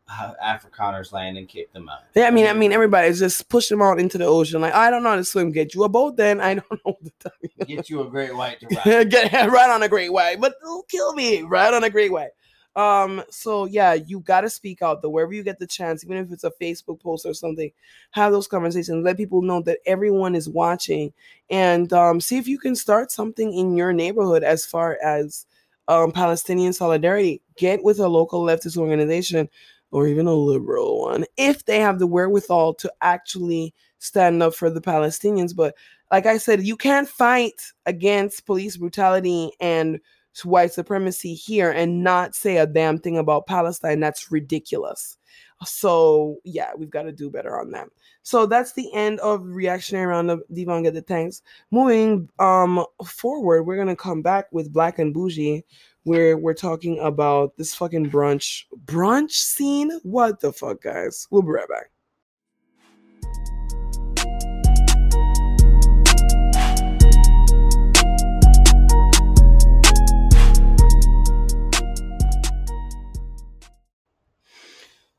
Afrikaner's 0.09 1.11
land 1.11 1.37
and 1.37 1.47
kick 1.47 1.73
them 1.73 1.89
out. 1.89 1.99
Yeah, 2.15 2.27
I 2.27 2.31
mean, 2.31 2.45
I 2.45 2.53
mean, 2.53 2.71
everybody's 2.71 3.19
just 3.19 3.49
push 3.49 3.69
them 3.69 3.81
out 3.81 3.99
into 3.99 4.17
the 4.17 4.25
ocean. 4.25 4.61
Like, 4.61 4.73
I 4.73 4.89
don't 4.89 5.03
know 5.03 5.09
how 5.09 5.15
to 5.15 5.23
swim. 5.23 5.51
Get 5.51 5.73
you 5.73 5.83
a 5.83 5.89
boat, 5.89 6.15
then 6.15 6.39
I 6.41 6.55
don't 6.55 6.71
know 6.71 6.97
what 6.97 7.03
to 7.03 7.11
tell 7.19 7.31
you. 7.41 7.65
Get 7.65 7.89
you 7.89 8.01
a 8.01 8.09
great 8.09 8.35
white 8.35 8.59
to 8.59 8.67
ride. 8.85 9.09
Get 9.09 9.31
right 9.49 9.69
on 9.69 9.83
a 9.83 9.89
great 9.89 10.13
white, 10.13 10.39
but 10.39 10.55
don't 10.61 10.87
kill 10.87 11.13
me. 11.13 11.41
Right 11.41 11.73
on 11.73 11.83
a 11.83 11.89
great 11.89 12.11
white. 12.11 12.31
Um, 12.75 13.23
so 13.29 13.65
yeah, 13.65 13.93
you 13.93 14.19
gotta 14.19 14.49
speak 14.49 14.81
out 14.81 15.01
though, 15.01 15.09
wherever 15.09 15.33
you 15.33 15.43
get 15.43 15.59
the 15.59 15.67
chance, 15.67 16.03
even 16.03 16.17
if 16.17 16.31
it's 16.31 16.43
a 16.43 16.51
Facebook 16.61 16.99
post 16.99 17.25
or 17.25 17.33
something, 17.33 17.71
have 18.11 18.33
those 18.33 18.47
conversations, 18.47 19.03
let 19.03 19.15
people 19.15 19.41
know 19.41 19.61
that 19.61 19.79
everyone 19.85 20.35
is 20.35 20.49
watching 20.49 21.13
and 21.49 21.93
um 21.93 22.19
see 22.19 22.37
if 22.37 22.49
you 22.49 22.59
can 22.59 22.75
start 22.75 23.13
something 23.13 23.53
in 23.53 23.77
your 23.77 23.93
neighborhood 23.93 24.43
as 24.43 24.65
far 24.65 24.97
as 25.01 25.45
um 25.87 26.11
Palestinian 26.11 26.73
solidarity. 26.73 27.41
Get 27.55 27.81
with 27.81 27.99
a 27.99 28.09
local 28.09 28.43
leftist 28.43 28.75
organization 28.75 29.47
or 29.95 30.09
even 30.09 30.27
a 30.27 30.33
liberal 30.33 30.99
one 30.99 31.23
if 31.37 31.63
they 31.63 31.79
have 31.79 31.99
the 31.99 32.05
wherewithal 32.05 32.73
to 32.73 32.91
actually 33.01 33.73
stand 33.99 34.43
up 34.43 34.53
for 34.53 34.69
the 34.69 34.81
Palestinians. 34.81 35.55
But 35.55 35.73
like 36.11 36.25
I 36.25 36.37
said, 36.37 36.63
you 36.63 36.75
can't 36.75 37.07
fight 37.07 37.71
against 37.85 38.45
police 38.45 38.75
brutality 38.75 39.51
and 39.61 40.01
white 40.43 40.73
supremacy 40.73 41.33
here 41.33 41.71
and 41.71 42.03
not 42.03 42.35
say 42.35 42.57
a 42.57 42.67
damn 42.67 42.97
thing 42.97 43.17
about 43.17 43.47
Palestine. 43.47 44.01
That's 44.01 44.33
ridiculous. 44.33 45.17
So 45.63 46.39
yeah, 46.43 46.71
we've 46.77 46.89
got 46.89 47.03
to 47.03 47.13
do 47.13 47.29
better 47.29 47.57
on 47.57 47.71
that. 47.71 47.87
So 48.21 48.45
that's 48.45 48.73
the 48.73 48.93
end 48.93 49.21
of 49.21 49.45
reactionary 49.45 50.07
roundup. 50.07 50.39
Devon 50.53 50.83
get 50.83 50.93
the 50.93 51.01
tanks. 51.01 51.41
Moving 51.71 52.27
um 52.39 52.85
forward, 53.05 53.63
we're 53.63 53.77
gonna 53.77 53.95
come 53.95 54.21
back 54.21 54.47
with 54.51 54.73
Black 54.73 54.99
and 54.99 55.13
Bougie, 55.13 55.63
where 56.05 56.37
we're 56.37 56.53
talking 56.53 56.99
about 56.99 57.57
this 57.57 57.73
fucking 57.73 58.09
brunch 58.09 58.65
brunch 58.85 59.31
scene. 59.31 59.91
What 60.03 60.39
the 60.39 60.53
fuck, 60.53 60.83
guys? 60.83 61.27
We'll 61.31 61.41
be 61.41 61.49
right 61.49 61.67
back. 61.67 61.89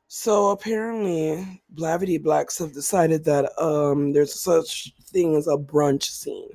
So 0.07 0.49
apparently, 0.51 1.61
Blavity 1.73 2.21
Blacks 2.21 2.57
have 2.59 2.73
decided 2.73 3.25
that 3.25 3.51
um 3.61 4.13
there's 4.13 4.33
such 4.39 4.93
thing 5.03 5.35
as 5.35 5.47
a 5.47 5.57
brunch 5.57 6.03
scene. 6.03 6.49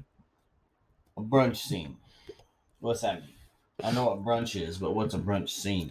A 1.19 1.23
brunch 1.23 1.57
scene. 1.57 1.97
What's 2.81 3.03
that 3.03 3.21
mean? 3.21 3.35
I 3.85 3.91
know 3.93 4.05
what 4.07 4.25
brunch 4.25 4.61
is, 4.61 4.79
but 4.79 4.95
what's 4.95 5.15
a 5.15 5.19
brunch 5.19 5.51
scene? 5.51 5.91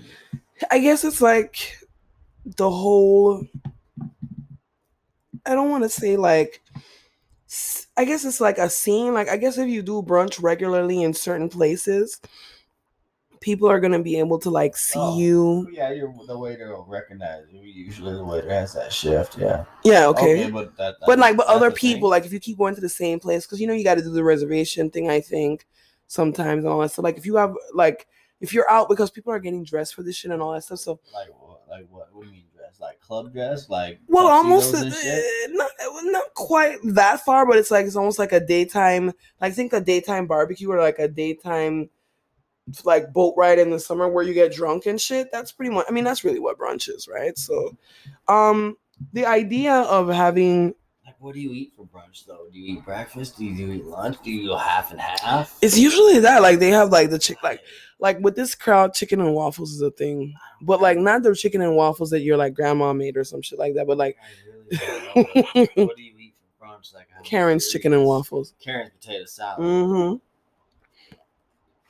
I 0.70 0.80
guess 0.80 1.04
it's 1.04 1.22
like 1.22 1.78
the 2.46 2.70
whole. 2.70 3.46
I 5.46 5.56
don't 5.56 5.70
want 5.70 5.84
to 5.84 5.90
say 5.90 6.18
like. 6.18 6.62
I 7.98 8.06
guess 8.06 8.24
it's 8.24 8.40
like 8.40 8.58
a 8.58 8.70
scene. 8.70 9.14
Like 9.14 9.28
I 9.28 9.36
guess 9.38 9.58
if 9.58 9.68
you 9.68 9.82
do 9.82 10.02
brunch 10.02 10.42
regularly 10.42 11.04
in 11.04 11.14
certain 11.14 11.50
places, 11.50 12.22
people 13.42 13.68
are 13.68 13.82
gonna 13.82 14.02
be 14.02 14.18
able 14.20 14.40
to 14.40 14.50
like 14.50 14.78
see 14.78 14.98
Oh. 14.98 15.18
you. 15.18 15.68
Yeah, 15.74 15.92
you're 15.92 16.14
the 16.28 16.38
waiter 16.40 16.70
will 16.74 16.86
recognize 16.88 17.44
you. 17.52 17.60
Usually 17.62 18.14
the 18.14 18.24
waiter 18.24 18.50
has 18.50 18.74
that 18.76 18.94
shift. 18.94 19.38
Yeah. 19.38 19.66
Yeah. 19.84 20.08
Okay. 20.08 20.50
but 20.50 20.78
that, 20.78 20.96
but 21.06 21.20
like 21.20 21.36
but 21.36 21.48
other 21.48 21.70
the 21.70 21.76
thing. 21.76 21.94
people 21.96 22.10
like 22.10 22.26
if 22.26 22.32
you 22.32 22.40
keep 22.40 22.58
going 22.58 22.76
to 22.76 22.82
the 22.82 22.88
same 22.88 23.20
place 23.20 23.46
because 23.46 23.60
you 23.60 23.68
know 23.68 23.74
you 23.74 23.84
got 23.84 23.96
to 23.96 24.02
do 24.04 24.12
the 24.12 24.24
reservation 24.24 24.90
thing 24.90 25.10
i 25.10 25.20
think 25.20 25.68
sometimes 26.12 26.65
and 26.65 26.74
all 26.74 26.82
that 26.82 26.91
stuff 26.91 27.04
like 27.04 27.17
if 27.17 27.26
you 27.26 27.38
have 27.38 27.56
like 27.74 28.06
if 28.41 28.54
you're 28.54 28.69
out 28.69 28.89
because 28.89 29.10
people 29.10 29.32
are 29.32 29.39
getting 29.39 29.63
dressed 29.63 29.95
for 29.95 30.04
this 30.04 30.17
shit 30.17 30.30
and 30.30 30.41
all 30.41 30.52
that 30.52 30.62
stuff 30.62 30.80
so 30.80 31.00
like 31.13 31.30
what? 31.39 31.62
Like 31.69 31.88
what? 31.89 32.13
What 32.13 32.24
do 32.24 32.28
you 32.28 32.34
mean 32.34 32.43
dress? 32.54 32.82
Like 32.82 33.00
club 33.00 33.32
dress? 33.32 33.69
Like 33.69 34.02
well 34.08 34.28
almost 34.28 34.76
uh, 34.76 34.84
not, 35.52 35.71
not 36.04 36.34
quite 36.34 36.80
that 36.84 37.21
far 37.21 37.45
but 37.45 37.58
it's 37.58 37.71
like 37.71 37.86
it's 37.86 37.95
almost 37.95 38.19
like 38.19 38.34
a 38.34 38.45
daytime 38.45 39.13
like 39.39 39.54
think 39.54 39.71
a 39.71 39.80
daytime 39.80 40.28
barbecue 40.28 40.69
or 40.69 40.80
like 40.80 41.00
a 41.00 41.08
daytime 41.08 41.89
like 42.84 43.13
boat 43.13 43.34
ride 43.38 43.58
in 43.58 43.69
the 43.69 43.80
summer 43.80 44.10
where 44.10 44.26
you 44.26 44.34
get 44.34 44.54
drunk 44.54 44.86
and 44.88 45.00
shit 45.00 45.32
that's 45.32 45.52
pretty 45.52 45.74
much 45.74 45.86
i 45.89 45.91
mean 45.91 46.04
that's 46.04 46.24
really 46.24 46.39
what 46.39 46.58
brunch 46.58 46.88
is 46.88 47.08
right 47.08 47.38
so 47.38 47.76
um 48.28 48.78
the 49.13 49.26
idea 49.26 49.74
of 49.74 50.08
having 50.08 50.74
what 51.22 51.36
do 51.36 51.40
you 51.40 51.52
eat 51.52 51.72
for 51.76 51.86
brunch 51.86 52.26
though? 52.26 52.48
Do 52.52 52.60
you 52.60 52.78
eat 52.78 52.84
breakfast? 52.84 53.38
Do 53.38 53.46
you, 53.46 53.56
do 53.56 53.62
you 53.68 53.74
eat 53.74 53.86
lunch? 53.86 54.18
Do 54.24 54.32
you 54.32 54.50
go 54.50 54.58
half 54.58 54.92
and 54.92 55.00
half? 55.00 55.56
It's 55.62 55.78
usually 55.78 56.20
that 56.20 56.42
like 56.42 56.58
they 56.58 56.72
have 56.72 56.90
like 56.90 57.12
the 57.12 57.20
chick 57.20 57.38
like 57.44 57.62
like 58.00 58.20
with 58.20 58.36
this 58.36 58.56
crowd, 58.56 58.96
chicken 58.96 59.22
and 59.22 59.36
waffles 59.36 59.72
is 59.72 59.82
a 59.82 59.92
thing, 59.92 60.34
but 60.62 60.82
like 60.82 60.98
not 60.98 61.22
the 61.22 61.36
chicken 61.36 61.62
and 61.62 61.76
waffles 61.76 62.10
that 62.10 62.22
your 62.22 62.38
like 62.38 62.56
grandma 62.56 62.92
made 62.92 63.18
or 63.18 63.24
some 63.24 63.44
shit 63.44 63.60
like 63.60 63.76
that, 63.76 63.86
but 63.86 64.00
like 64.00 64.18
I 64.20 64.80
really 65.16 65.48
don't 65.54 65.76
know. 65.78 65.86
what 65.86 65.96
do 65.96 66.02
you 66.02 66.14
eat 66.18 66.34
for 66.58 66.66
brunch? 66.66 66.92
Like 66.92 67.08
I'm 67.16 67.24
Karen's 67.24 67.70
chicken 67.70 67.94
and 67.94 68.04
waffles. 68.04 68.56
Karen's 68.60 68.90
potato 69.00 69.26
salad. 69.26 69.60
Mm-hmm. 69.60 70.16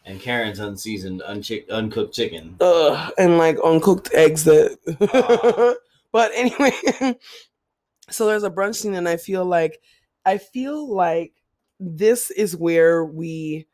And 0.04 0.20
Karen's 0.20 0.60
unseasoned, 0.60 1.22
unchick, 1.26 1.70
uncooked 1.70 2.14
chicken. 2.14 2.58
Ugh, 2.60 3.14
and 3.18 3.38
like 3.38 3.58
uncooked 3.64 4.14
eggs 4.14 4.44
that. 4.44 4.78
Ah. 5.14 5.74
but 6.12 6.32
anyway, 6.34 6.74
so 8.12 8.26
there's 8.26 8.44
a 8.44 8.50
brunch 8.50 8.76
scene, 8.76 8.96
and 8.96 9.08
I 9.08 9.18
feel 9.18 9.46
like 9.46 9.82
I 10.26 10.38
feel 10.38 10.94
like 10.94 11.34
this 11.80 12.32
is 12.32 12.56
where 12.56 13.06
we 13.06 13.68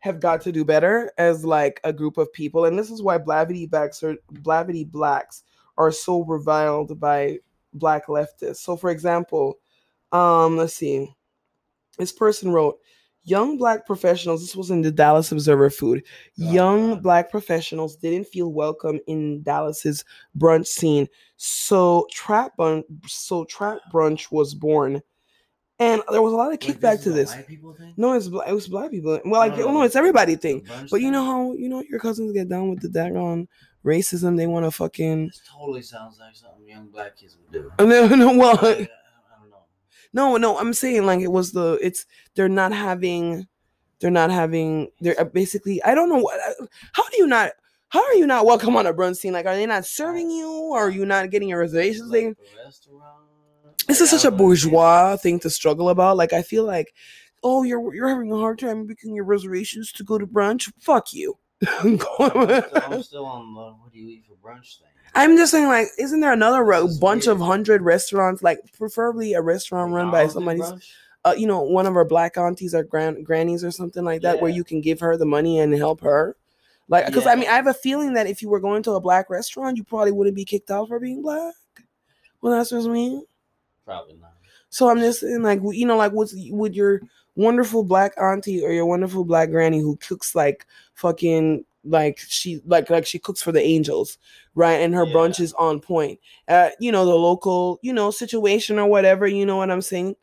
have 0.00 0.20
got 0.20 0.42
to 0.42 0.52
do 0.52 0.64
better 0.64 1.10
as 1.16 1.44
like 1.44 1.80
a 1.84 1.92
group 1.92 2.18
of 2.18 2.32
people, 2.32 2.66
and 2.66 2.78
this 2.78 2.90
is 2.90 3.02
why 3.02 3.18
Blavity 3.18 3.68
blacks 3.68 4.02
are 4.02 4.16
Blavity 4.32 4.90
blacks 4.90 5.44
are 5.78 5.90
so 5.90 6.22
reviled 6.24 7.00
by 7.00 7.38
black 7.72 8.06
leftists. 8.06 8.58
So, 8.58 8.76
for 8.76 8.90
example, 8.90 9.58
um, 10.12 10.56
let's 10.56 10.74
see, 10.74 11.08
this 11.98 12.12
person 12.12 12.52
wrote. 12.52 12.78
Young 13.24 13.56
black 13.56 13.86
professionals, 13.86 14.42
this 14.42 14.54
was 14.54 14.70
in 14.70 14.82
the 14.82 14.90
Dallas 14.90 15.32
Observer 15.32 15.70
Food. 15.70 16.04
Oh, 16.40 16.50
young 16.52 17.00
black 17.00 17.30
professionals 17.30 17.96
didn't 17.96 18.26
feel 18.28 18.52
welcome 18.52 19.00
in 19.06 19.42
Dallas's 19.42 20.04
brunch 20.38 20.66
scene. 20.66 21.08
So 21.36 22.06
trap 22.10 22.56
bun- 22.56 22.84
so 23.06 23.44
trap 23.44 23.78
brunch 23.92 24.30
was 24.30 24.54
born. 24.54 25.02
And 25.80 26.02
there 26.12 26.22
was 26.22 26.32
a 26.32 26.36
lot 26.36 26.52
of 26.52 26.60
kickback 26.60 27.02
to 27.02 27.10
this. 27.10 27.34
No, 27.96 28.12
it's. 28.12 28.26
It 28.26 28.52
was 28.54 28.68
black 28.68 28.92
people. 28.92 29.20
Well, 29.24 29.40
like, 29.40 29.58
No, 29.58 29.66
oh, 29.68 29.72
no, 29.72 29.82
it's 29.82 29.96
everybody 29.96 30.36
thing. 30.36 30.64
But 30.88 31.00
you 31.00 31.10
know 31.10 31.24
how 31.24 31.52
you 31.54 31.68
know 31.68 31.82
your 31.90 31.98
cousins 31.98 32.32
get 32.32 32.48
down 32.48 32.70
with 32.70 32.80
the 32.80 32.88
daggone 32.88 33.48
racism. 33.84 34.36
They 34.36 34.46
want 34.46 34.66
to 34.66 34.70
fucking. 34.70 35.26
This 35.26 35.40
totally 35.50 35.82
sounds 35.82 36.20
like 36.20 36.36
something 36.36 36.68
young 36.68 36.86
black 36.88 37.16
kids 37.16 37.36
would 37.38 37.52
do. 37.52 37.72
No, 37.84 38.06
no, 38.06 38.38
well, 38.38 38.56
I 38.58 38.62
don't 38.62 38.80
know. 38.82 38.86
No, 40.14 40.36
no. 40.38 40.56
I'm 40.58 40.72
saying 40.72 41.04
like 41.04 41.20
it 41.20 41.30
was 41.32 41.52
the. 41.52 41.78
It's 41.82 42.06
they're 42.34 42.48
not 42.48 42.72
having. 42.72 43.46
They're 44.00 44.10
not 44.10 44.30
having. 44.30 44.88
They're 45.00 45.20
uh, 45.20 45.24
basically. 45.24 45.82
I 45.82 45.94
don't 45.94 46.08
know 46.08 46.18
what. 46.18 46.40
uh, 46.40 46.66
How 46.92 47.06
do 47.10 47.16
you 47.18 47.26
not? 47.26 47.52
How 47.88 48.02
are 48.02 48.14
you 48.14 48.26
not 48.26 48.46
welcome 48.46 48.76
on 48.76 48.86
a 48.86 48.94
brunch 48.94 49.16
scene? 49.16 49.32
Like, 49.32 49.46
are 49.46 49.54
they 49.54 49.66
not 49.66 49.84
serving 49.86 50.30
you? 50.30 50.48
Or 50.72 50.86
are 50.86 50.90
you 50.90 51.04
not 51.04 51.30
getting 51.30 51.48
your 51.48 51.60
reservations? 51.60 52.10
Like 52.10 52.20
thing? 52.22 52.36
this 53.86 54.00
is 54.00 54.10
such 54.10 54.24
a 54.24 54.30
bourgeois 54.30 55.16
thing 55.16 55.38
to 55.40 55.50
struggle 55.50 55.88
about. 55.90 56.16
Like 56.16 56.32
I 56.32 56.42
feel 56.42 56.64
like, 56.64 56.94
oh, 57.42 57.62
you're 57.62 57.94
you're 57.94 58.08
having 58.08 58.32
a 58.32 58.36
hard 58.38 58.58
time 58.58 58.86
making 58.86 59.14
your 59.14 59.24
reservations 59.24 59.92
to 59.92 60.04
go 60.04 60.18
to 60.18 60.26
brunch. 60.26 60.72
Fuck 60.80 61.12
you. 61.12 61.38
I'm 61.80 61.98
still, 61.98 62.68
I'm 62.74 63.02
still 63.02 63.26
on 63.26 63.54
the 63.54 63.60
what 63.82 63.92
do 63.92 63.98
you 63.98 64.08
eat 64.08 64.24
for 64.26 64.34
brunch 64.36 64.78
thing. 64.78 64.88
I'm 65.14 65.36
just 65.36 65.52
saying, 65.52 65.68
like, 65.68 65.88
isn't 65.98 66.20
there 66.20 66.32
another 66.32 66.64
ro- 66.64 66.86
That's 66.86 66.98
bunch 66.98 67.26
of 67.26 67.40
hundred 67.40 67.82
restaurants, 67.82 68.42
like 68.42 68.58
preferably 68.76 69.34
a 69.34 69.40
restaurant 69.40 69.92
run 69.92 70.10
by 70.10 70.26
somebody's, 70.28 70.72
uh, 71.24 71.34
you 71.36 71.46
know, 71.46 71.60
one 71.60 71.86
of 71.86 71.96
our 71.96 72.04
black 72.04 72.36
aunties 72.36 72.74
or 72.74 72.82
grand 72.82 73.24
grannies 73.24 73.64
or 73.64 73.70
something 73.70 74.04
like 74.04 74.22
that, 74.22 74.40
where 74.40 74.50
you 74.50 74.64
can 74.64 74.80
give 74.80 75.00
her 75.00 75.16
the 75.16 75.26
money 75.26 75.60
and 75.60 75.72
help 75.74 76.00
her. 76.00 76.36
Like, 76.88 77.06
because 77.06 77.26
I 77.26 77.34
mean, 77.34 77.48
I 77.48 77.54
have 77.54 77.66
a 77.66 77.74
feeling 77.74 78.12
that 78.14 78.26
if 78.26 78.42
you 78.42 78.48
were 78.48 78.60
going 78.60 78.82
to 78.82 78.92
a 78.92 79.00
black 79.00 79.30
restaurant, 79.30 79.76
you 79.76 79.84
probably 79.84 80.12
wouldn't 80.12 80.36
be 80.36 80.44
kicked 80.44 80.70
out 80.70 80.88
for 80.88 81.00
being 81.00 81.22
black. 81.22 81.54
Well, 82.40 82.52
that's 82.52 82.70
just 82.70 82.88
me. 82.88 83.24
Probably 83.86 84.14
not. 84.14 84.32
So 84.68 84.90
I'm 84.90 84.98
just 84.98 85.20
saying, 85.20 85.42
like, 85.42 85.60
you 85.62 85.86
know, 85.86 85.96
like, 85.96 86.12
with 86.12 86.34
with 86.50 86.74
your 86.74 87.00
wonderful 87.36 87.84
black 87.84 88.12
auntie 88.20 88.64
or 88.64 88.72
your 88.72 88.86
wonderful 88.86 89.24
black 89.24 89.50
granny 89.50 89.80
who 89.80 89.96
cooks 89.96 90.34
like 90.34 90.66
fucking 90.94 91.64
like 91.84 92.18
she 92.18 92.60
like 92.66 92.90
like 92.90 93.06
she 93.06 93.18
cooks 93.18 93.42
for 93.42 93.52
the 93.52 93.62
angels, 93.62 94.18
right? 94.54 94.74
And 94.74 94.94
her 94.94 95.06
brunch 95.06 95.40
is 95.40 95.52
on 95.54 95.80
point. 95.80 96.20
Uh, 96.48 96.70
you 96.80 96.92
know, 96.92 97.04
the 97.04 97.14
local, 97.14 97.78
you 97.82 97.92
know, 97.92 98.10
situation 98.10 98.78
or 98.78 98.86
whatever. 98.86 99.26
You 99.26 99.46
know 99.46 99.56
what 99.56 99.70
I'm 99.70 99.82
saying? 99.82 100.16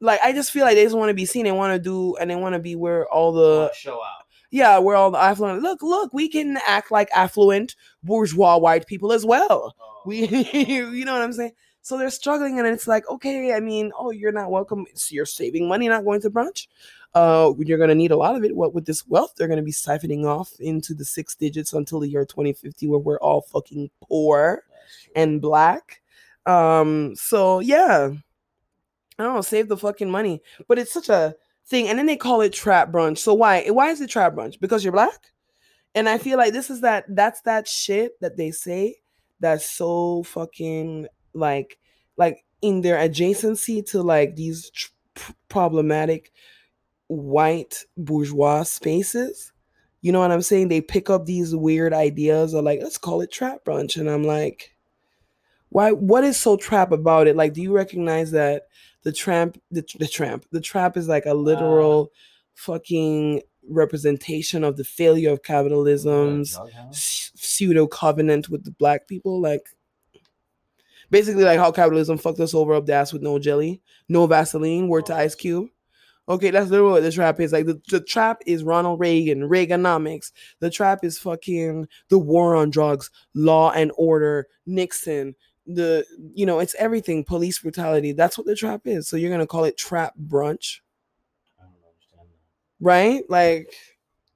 Like, 0.00 0.20
I 0.24 0.32
just 0.32 0.50
feel 0.50 0.64
like 0.64 0.76
they 0.76 0.84
just 0.84 0.96
want 0.96 1.10
to 1.10 1.14
be 1.14 1.26
seen. 1.26 1.44
They 1.44 1.52
want 1.52 1.74
to 1.74 1.78
do, 1.78 2.16
and 2.16 2.30
they 2.30 2.36
want 2.36 2.54
to 2.54 2.58
be 2.58 2.74
where 2.74 3.06
all 3.08 3.32
the 3.32 3.70
show 3.74 3.96
out. 3.96 4.24
yeah, 4.50 4.78
where 4.78 4.96
all 4.96 5.10
the 5.10 5.18
affluent. 5.18 5.62
Look, 5.62 5.82
look, 5.82 6.12
we 6.14 6.28
can 6.28 6.58
act 6.66 6.90
like 6.90 7.10
affluent 7.14 7.76
bourgeois 8.02 8.56
white 8.56 8.86
people 8.86 9.12
as 9.12 9.26
well 9.26 9.74
Oh, 9.78 10.02
we 10.06 10.26
you 10.54 11.04
know 11.04 11.12
what 11.12 11.20
i'm 11.22 11.32
saying 11.34 11.52
so 11.82 11.98
they're 11.98 12.10
struggling 12.10 12.58
and 12.58 12.66
it's 12.66 12.88
like 12.88 13.06
okay 13.10 13.52
i 13.52 13.60
mean 13.60 13.92
oh 13.98 14.10
you're 14.10 14.32
not 14.32 14.50
welcome 14.50 14.86
so 14.94 15.14
you're 15.14 15.26
saving 15.26 15.68
money 15.68 15.86
not 15.88 16.04
going 16.04 16.20
to 16.22 16.30
brunch 16.30 16.66
uh 17.14 17.52
you're 17.58 17.78
going 17.78 17.88
to 17.88 17.94
need 17.94 18.12
a 18.12 18.16
lot 18.16 18.36
of 18.36 18.44
it 18.44 18.54
what 18.54 18.72
with 18.72 18.86
this 18.86 19.06
wealth 19.08 19.32
they're 19.36 19.48
going 19.48 19.56
to 19.56 19.64
be 19.64 19.72
siphoning 19.72 20.24
off 20.24 20.52
into 20.60 20.94
the 20.94 21.04
six 21.04 21.34
digits 21.34 21.72
until 21.72 22.00
the 22.00 22.08
year 22.08 22.24
2050 22.24 22.86
where 22.86 23.00
we're 23.00 23.18
all 23.18 23.42
fucking 23.42 23.90
poor 24.00 24.64
and 25.16 25.40
black? 25.40 26.00
Um 26.46 27.14
so 27.16 27.60
yeah. 27.60 28.10
I 29.18 29.22
don't 29.22 29.34
know 29.34 29.40
save 29.40 29.68
the 29.68 29.76
fucking 29.76 30.10
money. 30.10 30.42
But 30.68 30.78
it's 30.78 30.92
such 30.92 31.08
a 31.08 31.34
thing 31.66 31.88
and 31.88 31.98
then 31.98 32.06
they 32.06 32.16
call 32.16 32.40
it 32.40 32.52
trap 32.52 32.90
brunch. 32.90 33.18
So 33.18 33.34
why 33.34 33.68
why 33.68 33.90
is 33.90 34.00
it 34.00 34.10
trap 34.10 34.34
brunch? 34.34 34.60
Because 34.60 34.84
you're 34.84 34.92
black? 34.92 35.32
And 35.96 36.08
i 36.08 36.18
feel 36.18 36.38
like 36.38 36.52
this 36.52 36.70
is 36.70 36.82
that 36.82 37.04
that's 37.08 37.40
that 37.42 37.66
shit 37.66 38.12
that 38.20 38.36
they 38.36 38.52
say 38.52 38.96
that's 39.40 39.68
so 39.68 40.22
fucking 40.22 41.08
like 41.34 41.78
like 42.16 42.44
in 42.62 42.82
their 42.82 42.96
adjacency 42.96 43.84
to 43.86 44.02
like 44.02 44.36
these 44.36 44.70
tr- 44.70 45.32
problematic 45.48 46.32
white 47.10 47.84
bourgeois 47.96 48.62
spaces. 48.62 49.52
You 50.00 50.12
know 50.12 50.20
what 50.20 50.30
i'm 50.30 50.42
saying? 50.42 50.68
They 50.68 50.80
pick 50.80 51.10
up 51.10 51.26
these 51.26 51.54
weird 51.54 51.92
ideas 51.92 52.54
of 52.54 52.64
like 52.64 52.80
let's 52.80 52.98
call 52.98 53.20
it 53.20 53.32
trap 53.32 53.64
brunch. 53.64 53.96
And 53.96 54.08
i'm 54.08 54.22
like 54.22 54.74
why 55.70 55.90
what 55.90 56.22
is 56.24 56.36
so 56.36 56.56
trap 56.56 56.92
about 56.92 57.26
it? 57.26 57.34
Like 57.34 57.52
do 57.52 57.62
you 57.62 57.72
recognize 57.72 58.30
that 58.30 58.68
the 59.02 59.12
tramp 59.12 59.60
the, 59.72 59.84
the 59.98 60.06
tramp 60.06 60.46
the 60.52 60.60
trap 60.60 60.96
is 60.96 61.08
like 61.08 61.26
a 61.26 61.32
uh. 61.32 61.34
literal 61.34 62.12
fucking 62.54 63.42
representation 63.68 64.62
of 64.62 64.76
the 64.76 64.84
failure 64.84 65.30
of 65.30 65.42
capitalism's 65.42 66.58
pseudo 66.92 67.88
covenant 67.88 68.48
with 68.48 68.64
the 68.64 68.70
black 68.70 69.08
people? 69.08 69.40
Like 69.40 69.66
basically 71.10 71.42
like 71.42 71.58
how 71.58 71.72
capitalism 71.72 72.18
fucked 72.18 72.38
us 72.38 72.54
over 72.54 72.74
up 72.74 72.86
the 72.86 72.92
ass 72.92 73.12
with 73.12 73.22
no 73.22 73.40
jelly 73.40 73.82
no 74.08 74.28
vaseline 74.28 74.86
word 74.86 75.06
to 75.06 75.12
oh. 75.12 75.18
ice 75.18 75.34
cube 75.34 75.68
okay 76.30 76.50
that's 76.50 76.70
literally 76.70 76.92
what 76.92 77.02
the 77.02 77.12
trap 77.12 77.40
is 77.40 77.52
like 77.52 77.66
the, 77.66 77.80
the 77.88 78.00
trap 78.00 78.40
is 78.46 78.62
ronald 78.64 79.00
reagan 79.00 79.40
reaganomics 79.42 80.32
the 80.60 80.70
trap 80.70 81.04
is 81.04 81.18
fucking 81.18 81.86
the 82.08 82.18
war 82.18 82.54
on 82.54 82.70
drugs 82.70 83.10
law 83.34 83.70
and 83.72 83.92
order 83.96 84.46
nixon 84.64 85.34
the 85.66 86.04
you 86.34 86.46
know 86.46 86.58
it's 86.60 86.74
everything 86.78 87.24
police 87.24 87.58
brutality 87.58 88.12
that's 88.12 88.38
what 88.38 88.46
the 88.46 88.54
trap 88.54 88.82
is 88.84 89.08
so 89.08 89.16
you're 89.16 89.30
gonna 89.30 89.46
call 89.46 89.64
it 89.64 89.76
trap 89.76 90.14
brunch 90.18 90.78
I 91.58 91.64
don't 91.64 91.74
understand 91.86 92.28
that. 92.30 92.84
right? 92.84 93.24
Like 93.28 93.74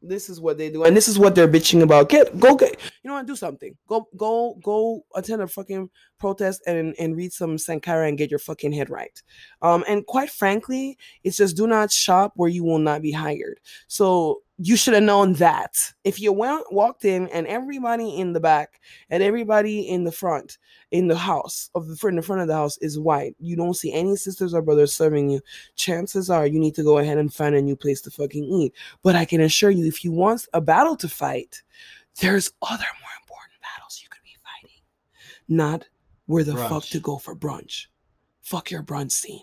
this 0.08 0.28
is 0.28 0.40
what 0.40 0.58
they 0.58 0.70
do, 0.70 0.84
and 0.84 0.96
this 0.96 1.08
is 1.08 1.18
what 1.18 1.34
they're 1.34 1.48
bitching 1.48 1.82
about. 1.82 2.08
Get 2.08 2.38
go 2.38 2.54
get 2.54 2.78
you 3.02 3.08
know 3.08 3.14
what? 3.14 3.26
Do 3.26 3.36
something. 3.36 3.76
Go 3.88 4.08
go 4.16 4.58
go 4.62 5.04
attend 5.14 5.42
a 5.42 5.48
fucking 5.48 5.90
protest 6.18 6.62
and 6.66 6.94
and 6.98 7.16
read 7.16 7.32
some 7.32 7.58
Sankara 7.58 8.06
and 8.06 8.18
get 8.18 8.30
your 8.30 8.38
fucking 8.38 8.72
head 8.72 8.90
right. 8.90 9.22
Um, 9.62 9.84
and 9.88 10.06
quite 10.06 10.30
frankly, 10.30 10.96
it's 11.24 11.36
just 11.36 11.56
do 11.56 11.66
not 11.66 11.90
shop 11.90 12.32
where 12.36 12.50
you 12.50 12.64
will 12.64 12.78
not 12.78 13.02
be 13.02 13.12
hired. 13.12 13.58
So 13.88 14.42
you 14.58 14.76
should 14.76 14.94
have 14.94 15.02
known 15.02 15.32
that 15.34 15.92
if 16.04 16.20
you 16.20 16.32
went 16.32 16.72
walked 16.72 17.04
in 17.04 17.28
and 17.28 17.46
everybody 17.48 18.16
in 18.16 18.32
the 18.32 18.40
back 18.40 18.80
and 19.10 19.22
everybody 19.22 19.80
in 19.80 20.04
the 20.04 20.12
front 20.12 20.58
in 20.92 21.08
the 21.08 21.16
house 21.16 21.70
of 21.74 21.88
the 21.88 22.06
in 22.06 22.14
the 22.14 22.22
front 22.22 22.40
of 22.40 22.46
the 22.46 22.54
house 22.54 22.78
is 22.78 22.98
white, 22.98 23.34
you 23.40 23.56
don't 23.56 23.74
see 23.74 23.92
any 23.92 24.14
sisters 24.14 24.54
or 24.54 24.62
brothers 24.62 24.94
serving 24.94 25.28
you 25.28 25.40
chances 25.74 26.30
are 26.30 26.46
you 26.46 26.60
need 26.60 26.74
to 26.74 26.84
go 26.84 26.98
ahead 26.98 27.18
and 27.18 27.34
find 27.34 27.56
a 27.56 27.62
new 27.62 27.74
place 27.74 28.00
to 28.00 28.10
fucking 28.10 28.44
eat. 28.44 28.72
But 29.02 29.16
I 29.16 29.24
can 29.24 29.40
assure 29.40 29.70
you, 29.70 29.86
if 29.86 30.04
you 30.04 30.12
want 30.12 30.46
a 30.52 30.60
battle 30.60 30.94
to 30.96 31.08
fight, 31.08 31.62
there's 32.20 32.52
other 32.62 32.86
more 33.00 33.10
important 33.22 33.60
battles 33.60 34.00
you 34.02 34.08
could 34.08 34.22
be 34.22 34.36
fighting. 34.44 34.76
Not 35.48 35.88
where 36.26 36.44
the 36.44 36.56
fuck 36.56 36.84
to 36.84 37.00
go 37.00 37.18
for 37.18 37.34
brunch. 37.34 37.86
Fuck 38.42 38.70
your 38.70 38.84
brunch 38.84 39.10
scene. 39.10 39.42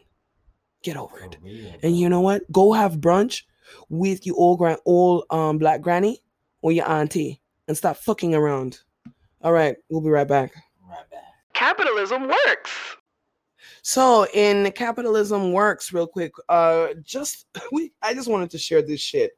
Get 0.84 0.96
over 0.96 1.18
For 1.18 1.26
it. 1.26 1.38
Oh, 1.40 1.46
real, 1.46 1.74
And 1.84 2.00
you 2.00 2.08
know 2.08 2.22
what? 2.22 2.50
Go 2.52 2.72
have 2.72 2.96
brunch 2.96 3.44
with 3.90 4.26
your 4.26 4.36
old 4.38 4.60
grand 4.60 4.80
old 4.86 5.26
um 5.30 5.58
black 5.58 5.82
granny 5.82 6.20
or 6.62 6.72
your 6.72 6.90
auntie 6.90 7.42
and 7.68 7.78
stop 7.78 7.98
fucking 7.98 8.36
around. 8.36 8.80
All 9.42 9.54
right, 9.54 9.76
we'll 9.90 10.02
be 10.02 10.10
right 10.10 10.28
back. 10.28 10.54
Right 10.88 11.10
back. 11.10 11.24
Capitalism 11.54 12.28
works. 12.28 12.72
So 13.82 14.28
in 14.34 14.72
capitalism 14.74 15.54
works, 15.54 15.92
real 15.92 16.08
quick. 16.08 16.34
Uh, 16.50 16.90
just 17.04 17.48
we, 17.72 17.92
I 18.02 18.14
just 18.14 18.28
wanted 18.28 18.52
to 18.52 18.58
share 18.58 18.82
this 18.82 19.02
shit. 19.02 19.32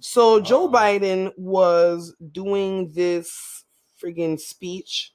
So 0.00 0.40
Joe 0.40 0.64
Uh-oh. 0.64 0.72
Biden 0.72 1.32
was 1.36 2.14
doing 2.32 2.90
this 2.92 3.64
friggin' 4.02 4.40
speech, 4.40 5.12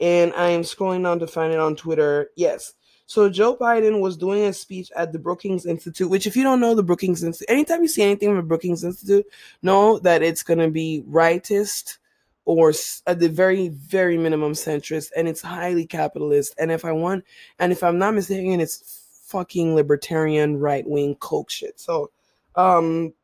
and 0.00 0.32
I 0.34 0.50
am 0.50 0.62
scrolling 0.62 1.02
down 1.02 1.18
to 1.18 1.26
find 1.26 1.52
it 1.52 1.58
on 1.58 1.74
Twitter. 1.74 2.30
Yes. 2.36 2.74
So 3.08 3.30
Joe 3.30 3.56
Biden 3.56 4.02
was 4.02 4.18
doing 4.18 4.44
a 4.44 4.52
speech 4.52 4.92
at 4.94 5.12
the 5.14 5.18
Brookings 5.18 5.64
Institute, 5.64 6.10
which 6.10 6.26
if 6.26 6.36
you 6.36 6.42
don't 6.42 6.60
know 6.60 6.74
the 6.74 6.82
Brookings 6.82 7.24
Institute, 7.24 7.50
anytime 7.50 7.80
you 7.80 7.88
see 7.88 8.02
anything 8.02 8.28
from 8.28 8.36
the 8.36 8.42
Brookings 8.42 8.84
Institute, 8.84 9.24
know 9.62 9.98
that 10.00 10.22
it's 10.22 10.42
gonna 10.42 10.68
be 10.68 11.02
rightist 11.08 11.96
or 12.44 12.70
at 13.06 13.18
the 13.18 13.30
very, 13.30 13.68
very 13.70 14.18
minimum 14.18 14.52
centrist, 14.52 15.10
and 15.16 15.26
it's 15.26 15.40
highly 15.40 15.86
capitalist. 15.86 16.54
And 16.58 16.70
if 16.70 16.84
I 16.84 16.92
want, 16.92 17.24
and 17.58 17.72
if 17.72 17.82
I'm 17.82 17.98
not 17.98 18.14
mistaken, 18.14 18.60
it's 18.60 19.06
fucking 19.24 19.74
libertarian 19.74 20.58
right 20.58 20.86
wing 20.86 21.14
Koch 21.14 21.50
shit. 21.50 21.80
So, 21.80 22.10
um, 22.56 23.14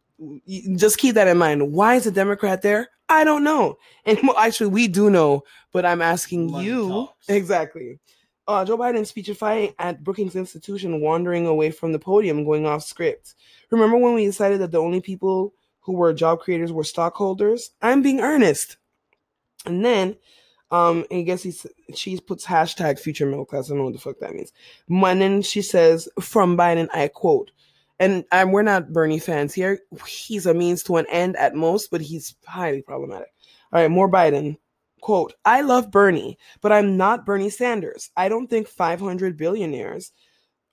just 0.76 0.96
keep 0.96 1.14
that 1.16 1.28
in 1.28 1.36
mind. 1.36 1.72
Why 1.72 1.96
is 1.96 2.06
a 2.06 2.10
Democrat 2.10 2.62
there? 2.62 2.88
I 3.10 3.24
don't 3.24 3.44
know. 3.44 3.76
And 4.06 4.18
well, 4.22 4.38
actually, 4.38 4.70
we 4.70 4.88
do 4.88 5.10
know, 5.10 5.44
but 5.72 5.84
I'm 5.84 6.00
asking 6.00 6.50
Money 6.50 6.68
you 6.68 6.88
talks. 6.88 7.28
exactly. 7.28 7.98
Uh, 8.46 8.64
Joe 8.64 8.76
Biden 8.76 9.06
speechifying 9.06 9.74
at 9.78 10.04
Brookings 10.04 10.36
Institution, 10.36 11.00
wandering 11.00 11.46
away 11.46 11.70
from 11.70 11.92
the 11.92 11.98
podium, 11.98 12.44
going 12.44 12.66
off 12.66 12.82
script. 12.82 13.34
Remember 13.70 13.96
when 13.96 14.14
we 14.14 14.26
decided 14.26 14.60
that 14.60 14.70
the 14.70 14.80
only 14.80 15.00
people 15.00 15.54
who 15.80 15.92
were 15.92 16.12
job 16.12 16.40
creators 16.40 16.72
were 16.72 16.84
stockholders. 16.84 17.70
I'm 17.80 18.02
being 18.02 18.20
earnest. 18.20 18.76
And 19.66 19.84
then, 19.84 20.16
um, 20.70 21.06
I 21.10 21.22
guess 21.22 21.42
he's, 21.42 21.66
she 21.94 22.18
puts 22.20 22.44
hashtag 22.44 22.98
future 22.98 23.26
middle 23.26 23.46
class. 23.46 23.66
I 23.66 23.68
don't 23.70 23.78
know 23.78 23.84
what 23.84 23.94
the 23.94 23.98
fuck 24.00 24.18
that 24.20 24.34
means. 24.34 24.52
And 24.88 25.22
then 25.22 25.42
she 25.42 25.62
says 25.62 26.08
from 26.20 26.56
Biden, 26.56 26.88
I 26.92 27.08
quote, 27.08 27.50
and 28.00 28.24
um, 28.32 28.52
we're 28.52 28.62
not 28.62 28.92
Bernie 28.92 29.20
fans 29.20 29.54
here. 29.54 29.80
He's 30.06 30.46
a 30.46 30.54
means 30.54 30.82
to 30.84 30.96
an 30.96 31.06
end 31.08 31.36
at 31.36 31.54
most, 31.54 31.90
but 31.90 32.00
he's 32.00 32.34
highly 32.44 32.82
problematic. 32.82 33.32
All 33.72 33.80
right, 33.80 33.90
more 33.90 34.10
Biden. 34.10 34.58
Quote, 35.04 35.34
I 35.44 35.60
love 35.60 35.90
Bernie, 35.90 36.38
but 36.62 36.72
I'm 36.72 36.96
not 36.96 37.26
Bernie 37.26 37.50
Sanders. 37.50 38.10
I 38.16 38.30
don't 38.30 38.48
think 38.48 38.66
500 38.66 39.36
billionaires 39.36 40.12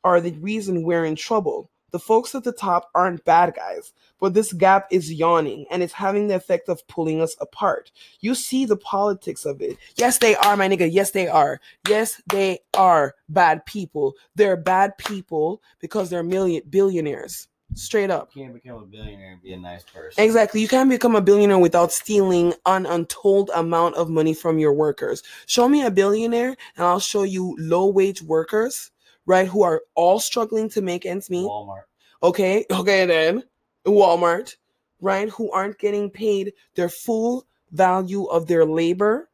are 0.06 0.22
the 0.22 0.32
reason 0.40 0.84
we're 0.84 1.04
in 1.04 1.18
trouble. 1.18 1.70
The 1.92 2.00
folks 2.00 2.34
at 2.34 2.46
the 2.46 2.54
top 2.54 2.90
aren't 2.96 3.26
bad 3.26 3.56
guys, 3.58 3.92
but 4.22 4.34
this 4.34 4.54
gap 4.54 4.88
is 4.90 5.12
yawning 5.12 5.66
and 5.70 5.84
it's 5.84 5.92
having 5.92 6.30
the 6.30 6.36
effect 6.36 6.70
of 6.70 6.88
pulling 6.88 7.22
us 7.22 7.36
apart. 7.42 7.92
You 8.22 8.34
see 8.34 8.64
the 8.64 8.78
politics 8.78 9.44
of 9.44 9.62
it. 9.62 9.78
Yes, 9.98 10.20
they 10.20 10.38
are, 10.38 10.56
my 10.56 10.70
nigga. 10.70 10.90
Yes, 10.90 11.12
they 11.12 11.28
are. 11.28 11.60
Yes, 11.90 12.22
they 12.32 12.60
are 12.74 13.16
bad 13.28 13.66
people. 13.66 14.14
They're 14.36 14.56
bad 14.56 14.98
people 14.98 15.62
because 15.82 16.10
they're 16.10 16.24
million 16.24 16.64
billionaires. 16.70 17.50
Straight 17.74 18.10
up. 18.10 18.32
You 18.36 18.44
can't 18.44 18.54
become 18.54 18.84
a 18.84 18.86
billionaire 18.86 19.32
and 19.32 19.42
be 19.42 19.54
a 19.54 19.58
nice 19.58 19.84
person. 19.84 20.24
Exactly. 20.24 20.62
You 20.62 20.68
can't 20.68 20.90
become 20.90 21.16
a 21.16 21.22
billionaire 21.22 21.58
without 21.58 21.92
stealing 21.92 22.54
an 22.66 22.86
untold 22.86 23.50
amount 23.56 23.96
of 23.96 24.10
money 24.10 24.34
from 24.34 24.60
your 24.60 24.74
workers. 24.74 25.24
Show 25.46 25.70
me 25.70 25.84
a 25.86 25.92
billionaire 25.92 26.56
and 26.76 26.86
I'll 26.86 27.00
show 27.00 27.24
you 27.24 27.56
low 27.60 27.88
wage 27.88 28.22
workers, 28.22 28.92
right, 29.26 29.48
who 29.48 29.64
are 29.64 29.84
all 29.96 30.20
struggling 30.20 30.70
to 30.70 30.82
make 30.82 31.06
ends 31.06 31.30
meet. 31.30 31.48
Walmart. 31.48 31.84
Okay, 32.24 32.66
okay, 32.70 33.06
then 33.06 33.44
Walmart, 33.86 34.56
right, 35.00 35.30
who 35.30 35.52
aren't 35.52 35.80
getting 35.80 36.10
paid 36.10 36.54
their 36.76 36.90
full 36.90 37.48
value 37.72 38.26
of 38.26 38.48
their 38.48 38.66
labor, 38.66 39.30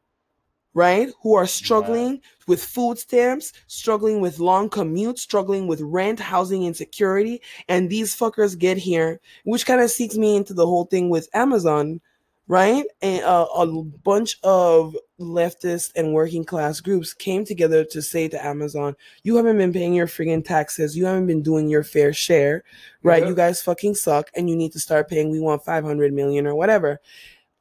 right, 0.74 1.08
who 1.22 1.34
are 1.34 1.46
struggling 1.46 2.20
with 2.46 2.62
food 2.62 2.98
stamps, 2.98 3.52
struggling 3.66 4.20
with 4.20 4.38
long 4.38 4.70
commutes, 4.70 5.18
struggling 5.18 5.66
with 5.66 5.80
rent, 5.80 6.20
housing 6.20 6.64
insecurity, 6.64 7.40
and 7.68 7.90
these 7.90 8.16
fuckers 8.16 8.56
get 8.56 8.76
here, 8.76 9.20
which 9.44 9.66
kind 9.66 9.80
of 9.80 9.90
seeks 9.90 10.16
me 10.16 10.36
into 10.36 10.54
the 10.54 10.66
whole 10.66 10.84
thing 10.84 11.08
with 11.10 11.28
Amazon, 11.34 12.00
right? 12.46 12.84
And 13.02 13.24
uh, 13.24 13.46
a 13.56 13.66
bunch 13.66 14.38
of 14.42 14.96
leftist 15.20 15.90
and 15.96 16.14
working 16.14 16.44
class 16.44 16.80
groups 16.80 17.12
came 17.12 17.44
together 17.44 17.84
to 17.84 18.00
say 18.00 18.28
to 18.28 18.46
Amazon, 18.46 18.94
"You 19.24 19.36
haven't 19.36 19.58
been 19.58 19.72
paying 19.72 19.94
your 19.94 20.06
friggin' 20.06 20.44
taxes. 20.44 20.96
You 20.96 21.06
haven't 21.06 21.26
been 21.26 21.42
doing 21.42 21.68
your 21.68 21.82
fair 21.82 22.12
share, 22.12 22.62
right? 23.02 23.22
Yeah. 23.22 23.30
You 23.30 23.34
guys 23.34 23.62
fucking 23.62 23.96
suck, 23.96 24.30
and 24.34 24.48
you 24.48 24.56
need 24.56 24.72
to 24.72 24.80
start 24.80 25.08
paying. 25.08 25.30
We 25.30 25.40
want 25.40 25.64
five 25.64 25.84
hundred 25.84 26.12
million 26.12 26.46
or 26.46 26.54
whatever." 26.54 27.00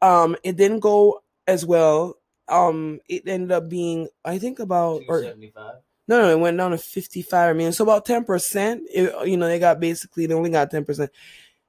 Um, 0.02 0.38
it 0.44 0.56
didn't 0.56 0.82
go 0.82 1.24
as 1.48 1.66
well. 1.66 2.18
Um, 2.50 3.00
it 3.10 3.28
ended 3.28 3.52
up 3.52 3.70
being, 3.70 4.08
I 4.24 4.40
think, 4.40 4.60
about 4.60 5.02
or 5.08 5.22
no, 6.08 6.22
no, 6.22 6.30
it 6.30 6.40
went 6.40 6.58
down 6.58 6.72
to 6.72 6.78
55 6.78 7.56
million. 7.56 7.74
So 7.74 7.84
about 7.84 8.06
10%, 8.06 8.80
you 9.28 9.38
know, 9.38 9.48
they 9.48 9.60
got 9.60 9.80
basically, 9.80 10.26
they 10.26 10.34
only 10.34 10.50
got 10.50 10.72
10%. 10.72 11.10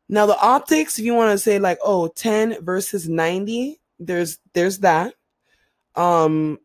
Now 0.09 0.26
the 0.26 0.39
optics, 0.41 0.99
if 0.99 1.05
you 1.05 1.14
want 1.14 1.33
to 1.33 1.39
say 1.39 1.59
like, 1.59 1.79
oh, 1.83 2.09
10 2.09 2.64
versus 2.64 3.09
90, 3.09 3.81
there's, 3.99 4.39
there's 4.55 4.79
that. 4.79 5.14
Um, 5.97 6.61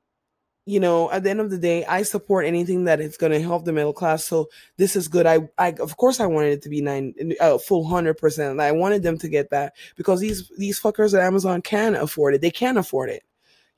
you 0.65 0.79
know, 0.79 1.11
at 1.11 1.23
the 1.23 1.29
end 1.29 1.41
of 1.41 1.49
the 1.49 1.57
day, 1.57 1.83
I 1.83 2.03
support 2.03 2.45
anything 2.45 2.85
that 2.85 3.01
is 3.01 3.17
going 3.17 3.33
to 3.33 3.41
help 3.41 3.65
the 3.65 3.73
middle 3.73 3.91
class. 3.91 4.23
So 4.23 4.49
this 4.77 4.95
is 4.95 5.09
good. 5.09 5.25
I, 5.25 5.49
I, 5.57 5.71
of 5.73 5.97
course, 5.97 6.19
I 6.19 6.25
wanted 6.27 6.53
it 6.53 6.61
to 6.61 6.69
be 6.69 6.81
nine, 6.81 7.13
uh, 7.41 7.57
full 7.57 7.85
hundred 7.85 8.13
percent. 8.13 8.61
I 8.61 8.71
wanted 8.71 9.03
them 9.03 9.17
to 9.17 9.27
get 9.27 9.49
that 9.49 9.73
because 9.97 10.21
these, 10.21 10.49
these 10.57 10.79
fuckers 10.79 11.13
at 11.13 11.25
Amazon 11.25 11.61
can 11.61 11.95
afford 11.95 12.35
it. 12.35 12.41
They 12.41 12.51
can 12.51 12.77
afford 12.77 13.09
it. 13.09 13.23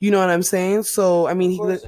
You 0.02 0.12
know 0.12 0.20
what 0.20 0.30
I'm 0.30 0.44
saying? 0.44 0.84
So, 0.84 1.26
I 1.26 1.34
mean, 1.34 1.52
he, 1.52 1.60
it's, 1.64 1.86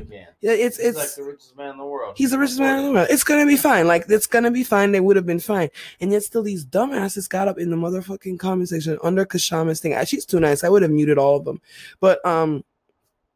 He's 0.77 0.79
it's, 0.79 0.97
like 0.97 1.13
the 1.15 1.23
richest 1.23 1.57
man 1.57 1.71
in 1.71 1.77
the 1.77 1.85
world. 1.85 2.13
He's 2.17 2.31
the 2.31 2.39
richest 2.39 2.59
man 2.59 2.79
in 2.79 2.85
the 2.85 2.91
world. 2.93 3.07
It's 3.09 3.23
gonna 3.23 3.45
be 3.45 3.57
fine. 3.57 3.85
Like 3.85 4.05
it's 4.07 4.27
gonna 4.27 4.49
be 4.51 4.63
fine. 4.63 4.91
They 4.93 5.01
would 5.01 5.17
have 5.17 5.25
been 5.25 5.39
fine. 5.41 5.69
And 5.99 6.11
yet 6.11 6.23
still 6.23 6.41
these 6.41 6.65
dumbasses 6.65 7.27
got 7.27 7.47
up 7.49 7.57
in 7.59 7.69
the 7.69 7.75
motherfucking 7.75 8.39
comment 8.39 8.69
section 8.69 8.97
under 9.03 9.25
Kshama's 9.25 9.81
thing. 9.81 9.93
Ah, 9.93 10.05
She's 10.05 10.25
too 10.25 10.39
nice. 10.39 10.63
I 10.63 10.69
would 10.69 10.83
have 10.83 10.91
muted 10.91 11.17
all 11.17 11.35
of 11.35 11.43
them. 11.45 11.61
But 11.99 12.25
um 12.25 12.63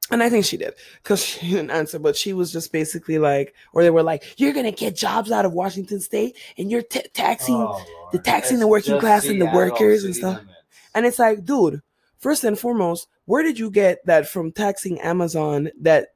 and 0.09 0.23
I 0.23 0.29
think 0.29 0.45
she 0.45 0.57
did 0.57 0.73
because 1.03 1.23
she 1.23 1.49
didn't 1.49 1.71
answer, 1.71 1.99
but 1.99 2.15
she 2.17 2.33
was 2.33 2.51
just 2.51 2.71
basically 2.71 3.17
like, 3.17 3.53
or 3.73 3.81
they 3.83 3.89
were 3.89 4.03
like, 4.03 4.23
"You're 4.37 4.53
gonna 4.53 4.71
get 4.71 4.95
jobs 4.95 5.31
out 5.31 5.45
of 5.45 5.53
Washington 5.53 5.99
State, 6.01 6.35
and 6.57 6.69
you're 6.71 6.81
t- 6.81 7.03
taxing 7.13 7.55
Oh, 7.55 7.81
the 8.11 8.19
taxing 8.19 8.59
the 8.59 8.67
working 8.67 8.99
class 8.99 9.25
and 9.27 9.39
the 9.41 9.45
workers 9.45 10.03
and 10.03 10.15
stuff. 10.15 10.37
limits. 10.37 10.57
And 10.95 11.05
it's 11.05 11.19
like, 11.19 11.45
dude, 11.45 11.81
first 12.17 12.43
and 12.43 12.59
foremost, 12.59 13.07
where 13.31 13.43
did 13.43 13.57
you 13.57 13.71
get 13.71 14.05
that 14.05 14.27
from 14.27 14.51
taxing 14.51 14.99
Amazon 14.99 15.69
that 15.79 16.09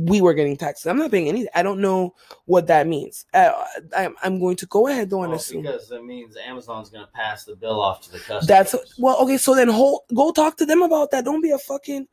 we 0.00 0.22
were 0.22 0.32
getting 0.32 0.56
taxed? 0.56 0.86
I'm 0.86 0.96
not 0.96 1.10
paying 1.10 1.28
anything. 1.28 1.50
I 1.54 1.62
don't 1.62 1.78
know 1.78 2.14
what 2.46 2.68
that 2.68 2.86
means. 2.86 3.26
Uh, 3.34 3.52
I'm, 3.94 4.16
I'm 4.22 4.40
going 4.40 4.56
to 4.56 4.64
go 4.64 4.88
ahead 4.88 5.10
though 5.10 5.24
and 5.24 5.32
Well, 5.32 5.38
assume 5.38 5.60
because 5.60 5.90
that 5.90 6.06
means 6.06 6.38
Amazon's 6.42 6.88
going 6.88 7.04
to 7.04 7.12
pass 7.12 7.44
the 7.44 7.54
bill 7.54 7.78
off 7.78 8.00
to 8.04 8.12
the 8.12 8.18
customer. 8.20 8.46
that's 8.46 8.74
well, 8.98 9.18
okay. 9.24 9.36
So 9.36 9.54
then, 9.54 9.68
hold, 9.68 10.04
go 10.14 10.32
talk 10.32 10.56
to 10.56 10.64
them 10.64 10.80
about 10.80 11.10
that. 11.10 11.26
Don't 11.26 11.42
be 11.42 11.50
a 11.50 11.58
fucking 11.58 12.08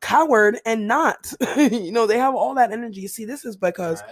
coward 0.00 0.60
and 0.64 0.88
not. 0.88 1.30
you 1.58 1.92
know, 1.92 2.06
they 2.06 2.16
have 2.16 2.34
all 2.34 2.54
that 2.54 2.72
energy. 2.72 3.06
See, 3.06 3.26
this 3.26 3.44
is 3.44 3.54
because 3.54 4.02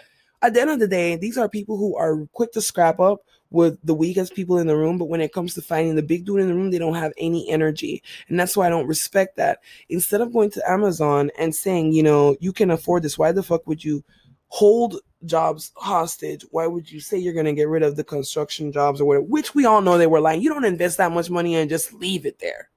at 0.42 0.54
the 0.54 0.60
end 0.60 0.70
of 0.70 0.80
the 0.80 0.88
day, 0.88 1.16
these 1.16 1.38
are 1.38 1.48
people 1.48 1.76
who 1.76 1.96
are 1.96 2.26
quick 2.32 2.52
to 2.52 2.60
scrap 2.60 3.00
up 3.00 3.20
with 3.52 3.78
the 3.84 3.94
weakest 3.94 4.34
people 4.34 4.58
in 4.58 4.66
the 4.66 4.76
room, 4.76 4.98
but 4.98 5.08
when 5.08 5.20
it 5.20 5.32
comes 5.32 5.54
to 5.54 5.62
finding 5.62 5.94
the 5.94 6.02
big 6.02 6.24
dude 6.24 6.40
in 6.40 6.48
the 6.48 6.54
room, 6.54 6.70
they 6.70 6.78
don't 6.78 6.94
have 6.94 7.12
any 7.18 7.48
energy. 7.50 8.02
And 8.28 8.40
that's 8.40 8.56
why 8.56 8.66
I 8.66 8.70
don't 8.70 8.86
respect 8.86 9.36
that. 9.36 9.60
Instead 9.88 10.22
of 10.22 10.32
going 10.32 10.50
to 10.52 10.70
Amazon 10.70 11.30
and 11.38 11.54
saying, 11.54 11.92
you 11.92 12.02
know, 12.02 12.36
you 12.40 12.52
can 12.52 12.70
afford 12.70 13.02
this, 13.02 13.18
why 13.18 13.30
the 13.30 13.42
fuck 13.42 13.66
would 13.66 13.84
you 13.84 14.02
hold 14.48 14.96
jobs 15.24 15.72
hostage? 15.76 16.44
Why 16.50 16.66
would 16.66 16.90
you 16.90 17.00
say 17.00 17.18
you're 17.18 17.34
going 17.34 17.46
to 17.46 17.52
get 17.52 17.68
rid 17.68 17.82
of 17.82 17.96
the 17.96 18.04
construction 18.04 18.72
jobs 18.72 19.00
or 19.00 19.04
whatever, 19.04 19.26
which 19.26 19.54
we 19.54 19.66
all 19.66 19.82
know 19.82 19.98
they 19.98 20.06
were 20.06 20.20
lying. 20.20 20.40
You 20.40 20.48
don't 20.48 20.64
invest 20.64 20.98
that 20.98 21.12
much 21.12 21.30
money 21.30 21.54
and 21.54 21.70
just 21.70 21.92
leave 21.92 22.26
it 22.26 22.38
there. 22.38 22.70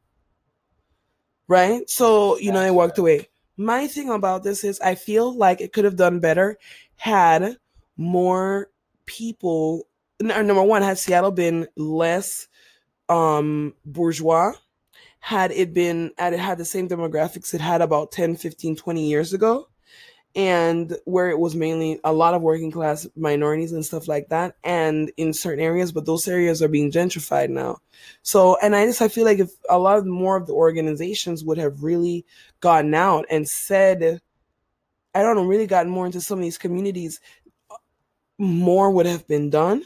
Right? 1.47 1.89
So, 1.89 2.37
you 2.37 2.51
know, 2.51 2.59
they 2.59 2.71
walked 2.71 2.97
right. 2.97 2.99
away. 2.99 3.29
My 3.57 3.87
thing 3.87 4.09
about 4.09 4.43
this 4.43 4.65
is 4.65 4.81
I 4.81 4.95
feel 4.95 5.33
like 5.33 5.61
it 5.61 5.71
could 5.71 5.85
have 5.85 5.95
done 5.95 6.19
better 6.19 6.57
had 6.97 7.57
more 7.97 8.69
people 9.05 9.87
number 10.19 10.63
one 10.63 10.81
had 10.81 10.97
seattle 10.97 11.31
been 11.31 11.67
less 11.75 12.47
um 13.09 13.73
bourgeois 13.85 14.53
had 15.19 15.51
it 15.51 15.73
been 15.73 16.11
had 16.17 16.33
it 16.33 16.39
had 16.39 16.57
the 16.57 16.65
same 16.65 16.87
demographics 16.87 17.53
it 17.53 17.61
had 17.61 17.81
about 17.81 18.11
10 18.11 18.35
15 18.35 18.75
20 18.75 19.07
years 19.07 19.33
ago 19.33 19.67
and 20.35 20.97
where 21.05 21.29
it 21.29 21.39
was 21.39 21.55
mainly 21.55 21.99
a 22.03 22.11
lot 22.11 22.33
of 22.33 22.41
working 22.41 22.69
class 22.69 23.07
minorities 23.15 23.71
and 23.71 23.85
stuff 23.85 24.07
like 24.07 24.27
that 24.29 24.55
and 24.63 25.11
in 25.15 25.31
certain 25.31 25.63
areas 25.63 25.91
but 25.93 26.05
those 26.05 26.27
areas 26.27 26.61
are 26.61 26.67
being 26.67 26.91
gentrified 26.91 27.49
now. 27.49 27.77
So 28.21 28.57
and 28.61 28.75
i 28.75 28.85
just 28.85 29.01
i 29.01 29.07
feel 29.07 29.23
like 29.23 29.39
if 29.39 29.51
a 29.69 29.79
lot 29.79 29.97
of 29.97 30.05
more 30.05 30.35
of 30.35 30.47
the 30.47 30.53
organizations 30.53 31.43
would 31.43 31.57
have 31.57 31.83
really 31.83 32.25
gotten 32.59 32.93
out 32.93 33.25
and 33.29 33.47
said 33.47 34.21
i 35.15 35.23
don't 35.23 35.35
know 35.35 35.45
really 35.45 35.65
gotten 35.65 35.91
more 35.91 36.05
into 36.05 36.21
some 36.21 36.37
of 36.37 36.43
these 36.43 36.57
communities 36.57 37.19
more 38.37 38.91
would 38.91 39.05
have 39.05 39.27
been 39.27 39.49
done. 39.49 39.83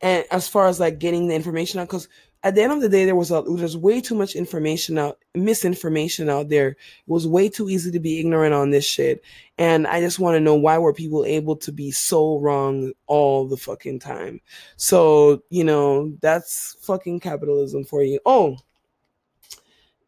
And 0.00 0.24
as 0.30 0.48
far 0.48 0.66
as 0.66 0.80
like 0.80 0.98
getting 0.98 1.28
the 1.28 1.34
information 1.34 1.80
out 1.80 1.88
because 1.88 2.08
at 2.42 2.54
the 2.54 2.62
end 2.62 2.72
of 2.72 2.80
the 2.80 2.88
day 2.88 3.04
there 3.04 3.16
was 3.16 3.30
a 3.30 3.42
there's 3.46 3.76
way 3.76 4.00
too 4.00 4.14
much 4.14 4.34
information 4.34 4.96
out 4.96 5.18
misinformation 5.34 6.30
out 6.30 6.48
there. 6.48 6.68
It 6.68 6.76
was 7.06 7.26
way 7.26 7.50
too 7.50 7.68
easy 7.68 7.90
to 7.90 8.00
be 8.00 8.18
ignorant 8.18 8.54
on 8.54 8.70
this 8.70 8.86
shit. 8.86 9.22
And 9.58 9.86
i 9.86 10.00
just 10.00 10.18
want 10.18 10.36
to 10.36 10.40
know 10.40 10.54
why 10.54 10.78
were 10.78 10.94
people 10.94 11.26
able 11.26 11.56
to 11.56 11.72
be 11.72 11.90
so 11.90 12.38
wrong 12.38 12.92
all 13.06 13.46
the 13.46 13.58
fucking 13.58 13.98
time? 13.98 14.40
So 14.76 15.42
you 15.50 15.64
know 15.64 16.16
that's 16.22 16.76
fucking 16.80 17.20
capitalism 17.20 17.84
for 17.84 18.02
you. 18.02 18.20
Oh 18.24 18.56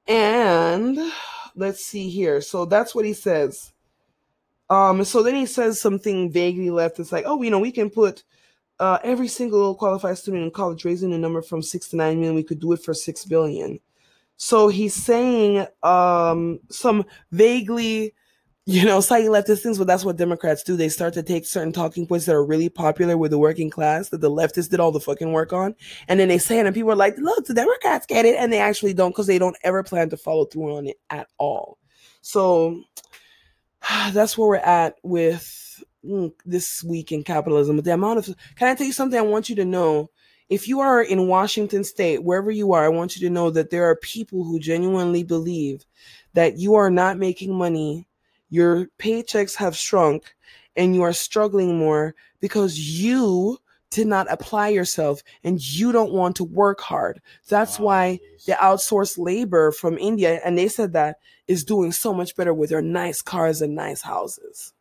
and 0.08 0.98
let's 1.54 1.84
see 1.84 2.08
here. 2.08 2.40
So 2.40 2.64
that's 2.64 2.94
what 2.94 3.04
he 3.04 3.12
says 3.12 3.71
um 4.70 5.04
so 5.04 5.22
then 5.22 5.34
he 5.34 5.46
says 5.46 5.80
something 5.80 6.30
vaguely 6.30 6.70
left 6.70 6.98
it's 6.98 7.12
like 7.12 7.24
oh 7.26 7.42
you 7.42 7.50
know 7.50 7.58
we 7.58 7.72
can 7.72 7.90
put 7.90 8.22
uh, 8.82 8.98
every 9.04 9.28
single 9.28 9.76
qualified 9.76 10.18
student 10.18 10.42
in 10.42 10.50
college 10.50 10.84
raising 10.84 11.10
the 11.10 11.18
number 11.18 11.40
from 11.40 11.62
six 11.62 11.86
to 11.88 11.96
nine 11.96 12.18
million, 12.18 12.34
we 12.34 12.42
could 12.42 12.58
do 12.58 12.72
it 12.72 12.82
for 12.82 12.92
six 12.92 13.24
billion. 13.24 13.78
So 14.38 14.66
he's 14.66 14.92
saying 14.92 15.68
um, 15.84 16.58
some 16.68 17.04
vaguely, 17.30 18.12
you 18.66 18.84
know, 18.84 19.00
slightly 19.00 19.28
leftist 19.28 19.62
things, 19.62 19.78
but 19.78 19.86
that's 19.86 20.04
what 20.04 20.16
Democrats 20.16 20.64
do. 20.64 20.74
They 20.74 20.88
start 20.88 21.14
to 21.14 21.22
take 21.22 21.46
certain 21.46 21.72
talking 21.72 22.08
points 22.08 22.26
that 22.26 22.34
are 22.34 22.44
really 22.44 22.68
popular 22.68 23.16
with 23.16 23.30
the 23.30 23.38
working 23.38 23.70
class 23.70 24.08
that 24.08 24.20
the 24.20 24.30
leftists 24.30 24.68
did 24.68 24.80
all 24.80 24.90
the 24.90 24.98
fucking 24.98 25.30
work 25.30 25.52
on, 25.52 25.76
and 26.08 26.18
then 26.18 26.26
they 26.26 26.38
say 26.38 26.58
it, 26.58 26.66
and 26.66 26.74
people 26.74 26.90
are 26.90 26.96
like, 26.96 27.16
"Look, 27.18 27.46
the 27.46 27.54
Democrats 27.54 28.06
get 28.06 28.24
it," 28.24 28.34
and 28.36 28.52
they 28.52 28.58
actually 28.58 28.94
don't 28.94 29.10
because 29.10 29.28
they 29.28 29.38
don't 29.38 29.56
ever 29.62 29.84
plan 29.84 30.10
to 30.10 30.16
follow 30.16 30.44
through 30.44 30.76
on 30.76 30.88
it 30.88 30.98
at 31.08 31.28
all. 31.38 31.78
So 32.20 32.82
that's 34.12 34.36
where 34.36 34.48
we're 34.48 34.56
at 34.56 34.96
with 35.02 35.82
mm, 36.04 36.32
this 36.44 36.82
week 36.84 37.12
in 37.12 37.24
capitalism. 37.24 37.76
The 37.78 37.94
amount 37.94 38.18
of 38.18 38.36
can 38.56 38.68
I 38.68 38.74
tell 38.74 38.86
you 38.86 38.92
something 38.92 39.18
I 39.18 39.22
want 39.22 39.48
you 39.48 39.56
to 39.56 39.64
know 39.64 40.10
if 40.48 40.68
you 40.68 40.80
are 40.80 41.02
in 41.02 41.28
Washington 41.28 41.82
State, 41.82 42.22
wherever 42.22 42.50
you 42.50 42.72
are, 42.72 42.84
I 42.84 42.88
want 42.88 43.16
you 43.16 43.26
to 43.26 43.32
know 43.32 43.50
that 43.50 43.70
there 43.70 43.88
are 43.88 43.96
people 43.96 44.44
who 44.44 44.58
genuinely 44.58 45.24
believe 45.24 45.86
that 46.34 46.58
you 46.58 46.74
are 46.74 46.90
not 46.90 47.16
making 47.16 47.54
money, 47.54 48.06
your 48.50 48.88
paychecks 48.98 49.56
have 49.56 49.74
shrunk, 49.74 50.34
and 50.76 50.94
you 50.94 51.02
are 51.02 51.12
struggling 51.14 51.78
more 51.78 52.14
because 52.40 52.78
you 52.78 53.58
did 53.92 54.06
not 54.06 54.26
apply 54.30 54.68
yourself 54.68 55.22
and 55.44 55.60
you 55.60 55.92
don't 55.92 56.12
want 56.12 56.34
to 56.36 56.44
work 56.44 56.80
hard. 56.80 57.20
That's 57.48 57.78
Oh, 57.78 57.84
why 57.84 58.20
the 58.46 58.52
outsourced 58.54 59.18
labor 59.18 59.70
from 59.70 59.98
India, 59.98 60.40
and 60.44 60.56
they 60.58 60.68
said 60.68 60.92
that 60.94 61.18
is 61.46 61.64
doing 61.64 61.92
so 61.92 62.12
much 62.14 62.34
better 62.34 62.54
with 62.54 62.70
their 62.70 62.82
nice 62.82 63.22
cars 63.22 63.60
and 63.62 63.74
nice 63.74 64.02
houses. 64.02 64.72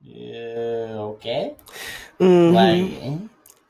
Yeah, 0.00 0.96
okay. 1.14 1.54
Mhm. 2.20 2.52
Like, 2.52 3.02
eh? 3.02 3.16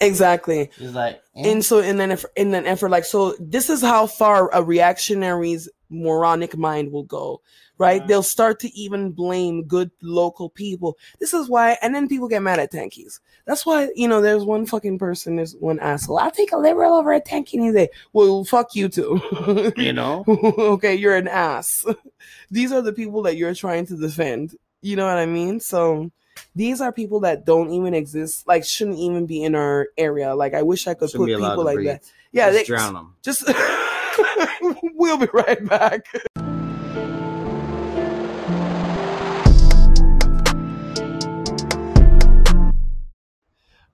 exactly. 0.06 0.70
it's 0.78 0.94
like, 0.94 1.22
eh? 1.36 1.48
And 1.48 1.64
so, 1.64 1.78
in 1.78 2.00
an 2.00 2.10
effort, 2.12 2.32
in 2.36 2.52
an 2.54 2.66
effort, 2.66 2.90
like 2.90 3.04
so, 3.04 3.34
this 3.38 3.70
is 3.70 3.80
how 3.82 4.06
far 4.06 4.50
a 4.52 4.62
reactionary's 4.62 5.68
moronic 5.90 6.56
mind 6.56 6.90
will 6.90 7.02
go, 7.04 7.40
right? 7.78 8.06
They'll 8.06 8.22
start 8.22 8.58
to 8.60 8.74
even 8.76 9.10
blame 9.12 9.64
good 9.64 9.90
local 10.02 10.50
people. 10.50 10.96
This 11.20 11.32
is 11.34 11.48
why, 11.48 11.76
and 11.82 11.94
then 11.94 12.08
people 12.08 12.28
get 12.28 12.42
mad 12.42 12.58
at 12.58 12.72
tankies. 12.72 13.20
That's 13.46 13.64
why 13.66 13.90
you 13.94 14.08
know 14.08 14.20
there's 14.20 14.44
one 14.44 14.66
fucking 14.66 14.98
person, 14.98 15.36
there's 15.36 15.54
one 15.56 15.78
asshole. 15.80 16.18
I'll 16.18 16.30
take 16.30 16.52
a 16.52 16.56
liberal 16.56 16.94
over 16.94 17.12
a 17.12 17.20
tanky 17.20 17.54
any 17.54 17.72
day. 17.72 17.88
Well, 18.12 18.44
fuck 18.44 18.74
you 18.74 18.88
too. 18.88 19.20
you 19.76 19.92
know, 19.92 20.24
okay, 20.28 20.94
you're 20.94 21.16
an 21.16 21.28
ass. 21.28 21.84
These 22.50 22.72
are 22.72 22.82
the 22.82 22.92
people 22.92 23.22
that 23.22 23.36
you're 23.36 23.54
trying 23.54 23.86
to 23.86 23.96
defend. 23.96 24.56
You 24.82 24.96
know 24.96 25.06
what 25.06 25.16
I 25.18 25.26
mean? 25.26 25.60
So 25.60 26.10
these 26.54 26.80
are 26.80 26.92
people 26.92 27.20
that 27.20 27.46
don't 27.46 27.70
even 27.72 27.94
exist, 27.94 28.46
like 28.46 28.64
shouldn't 28.64 28.98
even 28.98 29.24
be 29.24 29.42
in 29.42 29.54
our 29.54 29.88
area. 29.96 30.34
Like 30.34 30.52
I 30.52 30.62
wish 30.62 30.86
I 30.86 30.94
could 30.94 31.08
shouldn't 31.10 31.30
put 31.30 31.38
people 31.38 31.64
like 31.64 31.76
breathe. 31.76 31.86
that. 31.88 32.12
Yeah, 32.32 32.50
Just 32.50 32.58
they 32.58 32.64
drown 32.64 32.94
them. 32.94 33.16
just 33.22 33.42
we'll 34.94 35.18
be 35.18 35.28
right 35.32 35.64
back. 35.66 36.06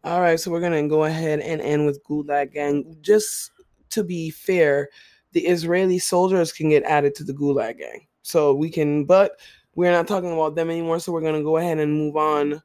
All 0.02 0.20
right, 0.20 0.40
so 0.40 0.50
we're 0.50 0.60
gonna 0.60 0.88
go 0.88 1.04
ahead 1.04 1.40
and 1.40 1.60
end 1.60 1.86
with 1.86 2.02
Gulag 2.04 2.54
Gang. 2.54 2.96
Just 3.00 3.50
to 3.90 4.02
be 4.02 4.30
fair, 4.30 4.88
the 5.32 5.46
Israeli 5.46 5.98
soldiers 5.98 6.52
can 6.52 6.70
get 6.70 6.84
added 6.84 7.14
to 7.16 7.24
the 7.24 7.34
Gulag 7.34 7.78
Gang, 7.78 8.06
so 8.22 8.54
we 8.54 8.70
can. 8.70 9.04
But 9.04 9.38
we're 9.74 9.92
not 9.92 10.08
talking 10.08 10.32
about 10.32 10.54
them 10.54 10.70
anymore, 10.70 11.00
so 11.00 11.12
we're 11.12 11.20
gonna 11.20 11.42
go 11.42 11.58
ahead 11.58 11.78
and 11.78 11.92
move 11.92 12.16
on 12.16 12.62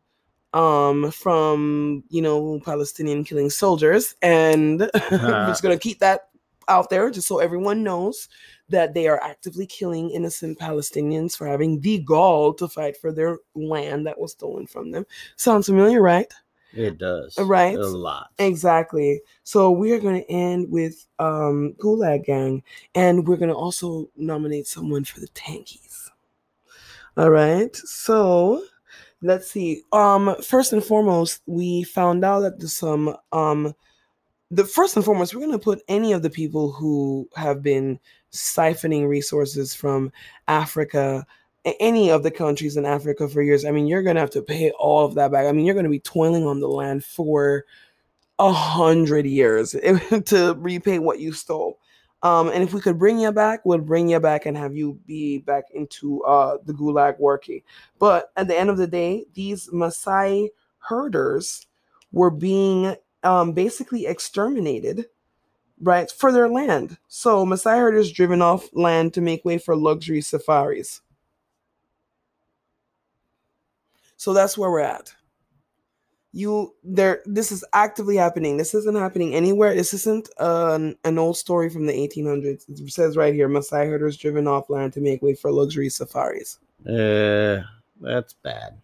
um 0.54 1.12
from 1.12 2.02
you 2.08 2.22
know 2.22 2.62
palestinian 2.64 3.26
killing 3.26 3.50
soldiers 3.50 4.16
and 4.22 4.80
we're 5.12 5.48
just 5.48 5.62
gonna 5.64 5.78
keep 5.78 6.00
that 6.00 6.30
out 6.68 6.90
there 6.90 7.10
just 7.10 7.28
so 7.28 7.40
everyone 7.40 7.84
knows 7.84 8.30
that 8.70 8.94
they 8.94 9.08
are 9.08 9.22
actively 9.24 9.66
killing 9.66 10.10
innocent 10.10 10.58
palestinians 10.60 11.36
for 11.36 11.48
having 11.48 11.80
the 11.82 12.00
gall 12.00 12.54
to 12.54 12.68
fight 12.68 12.98
for 12.98 13.12
their 13.12 13.38
land 13.56 14.06
that 14.06 14.20
was 14.20 14.32
stolen 14.32 14.66
from 14.68 14.92
them 14.92 15.06
sounds 15.36 15.68
familiar 15.68 16.02
right 16.02 16.34
It 16.76 16.98
does. 16.98 17.38
Right. 17.40 17.78
A 17.78 17.88
lot. 17.88 18.32
Exactly. 18.38 19.22
So 19.44 19.72
we're 19.72 20.00
going 20.02 20.22
to 20.22 20.30
end 20.30 20.70
with 20.70 21.08
um, 21.20 21.74
Gulag 21.78 22.26
Gang, 22.26 22.64
and 22.94 23.26
we're 23.26 23.38
going 23.38 23.50
to 23.50 23.56
also 23.56 24.10
nominate 24.18 24.68
someone 24.68 25.06
for 25.06 25.22
the 25.22 25.30
Tankies. 25.30 26.10
All 27.16 27.30
right. 27.30 27.74
So 27.76 28.62
let's 29.22 29.50
see. 29.50 29.84
Um, 29.94 30.36
first 30.44 30.74
and 30.74 30.84
foremost, 30.84 31.42
we 31.46 31.84
found 31.84 32.26
out 32.26 32.42
that 32.42 32.60
there's 32.60 32.74
some 32.74 33.16
um, 33.32 33.74
the 34.52 34.66
first 34.66 34.96
and 34.96 35.04
foremost, 35.04 35.34
we're 35.34 35.42
going 35.42 35.52
to 35.52 35.60
put 35.60 35.82
any 35.88 36.14
of 36.14 36.22
the 36.22 36.30
people 36.30 36.72
who 36.72 37.28
have 37.36 37.64
been 37.64 38.00
siphoning 38.32 39.08
resources 39.08 39.74
from 39.74 40.12
Africa, 40.48 41.26
any 41.80 42.12
of 42.12 42.24
the 42.24 42.32
countries 42.32 42.78
in 42.78 42.86
Africa 42.86 43.28
for 43.28 43.42
years. 43.42 43.66
I 43.66 43.72
mean, 43.72 43.88
you're 43.88 44.04
going 44.04 44.16
to 44.16 44.22
have 44.22 44.30
to 44.32 44.42
pay 44.42 44.72
all 44.72 45.06
of 45.06 45.16
that 45.16 45.32
back. 45.32 45.48
I 45.48 45.52
mean, 45.52 45.66
you're 45.66 45.74
going 45.74 45.86
to 45.86 45.90
be 45.90 46.00
toiling 46.00 46.46
on 46.46 46.60
the 46.60 46.68
land 46.68 47.04
for 47.04 47.66
a 48.38 48.52
hundred 48.52 49.26
years 49.26 49.72
to 50.26 50.56
repay 50.60 51.00
what 51.00 51.20
you 51.20 51.32
stole. 51.32 51.80
Um, 52.24 52.50
and 52.50 52.64
if 52.64 52.74
we 52.74 52.82
could 52.82 52.98
bring 52.98 53.20
you 53.20 53.32
back, 53.32 53.66
we'll 53.66 53.78
bring 53.80 54.10
you 54.10 54.20
back 54.20 54.46
and 54.46 54.58
have 54.58 54.76
you 54.76 55.00
be 55.06 55.40
back 55.40 55.66
into 55.74 56.24
uh, 56.24 56.58
the 56.66 56.74
gulag 56.74 57.20
working. 57.20 57.62
But 58.00 58.32
at 58.36 58.48
the 58.48 58.58
end 58.58 58.70
of 58.70 58.78
the 58.78 58.88
day, 58.88 59.26
these 59.34 59.70
Maasai 59.70 60.50
herders 60.80 61.68
were 62.12 62.32
being 62.32 62.96
um, 63.26 63.52
basically 63.52 64.06
exterminated, 64.06 65.08
right, 65.82 66.10
for 66.10 66.32
their 66.32 66.48
land. 66.48 66.98
So 67.08 67.46
Maasai 67.46 67.78
herders 67.78 68.12
driven 68.12 68.42
off 68.42 68.70
land 68.74 69.14
to 69.16 69.22
make 69.22 69.44
way 69.44 69.58
for 69.58 69.76
luxury 69.76 70.22
safaris. 70.22 71.02
So 74.18 74.34
that's 74.34 74.58
where 74.58 74.72
we're 74.72 74.80
at. 74.80 75.14
You 76.32 76.76
there 76.84 77.22
this 77.26 77.50
is 77.52 77.64
actively 77.74 78.18
happening. 78.18 78.58
This 78.58 78.74
isn't 78.74 78.98
happening 78.98 79.34
anywhere. 79.34 79.74
This 79.74 79.94
isn't 79.94 80.28
an, 80.38 80.98
an 81.06 81.18
old 81.18 81.38
story 81.38 81.70
from 81.70 81.86
the 81.86 81.94
1800s. 81.94 82.66
It 82.70 82.92
says 82.92 83.16
right 83.16 83.34
here 83.34 83.48
Maasai 83.48 83.88
herders 83.88 84.18
driven 84.18 84.46
off 84.46 84.70
land 84.70 84.92
to 84.94 85.02
make 85.02 85.22
way 85.22 85.34
for 85.34 85.50
luxury 85.50 85.88
safaris. 85.90 86.60
Uh, 86.86 87.62
that's 88.02 88.34
bad. 88.34 88.78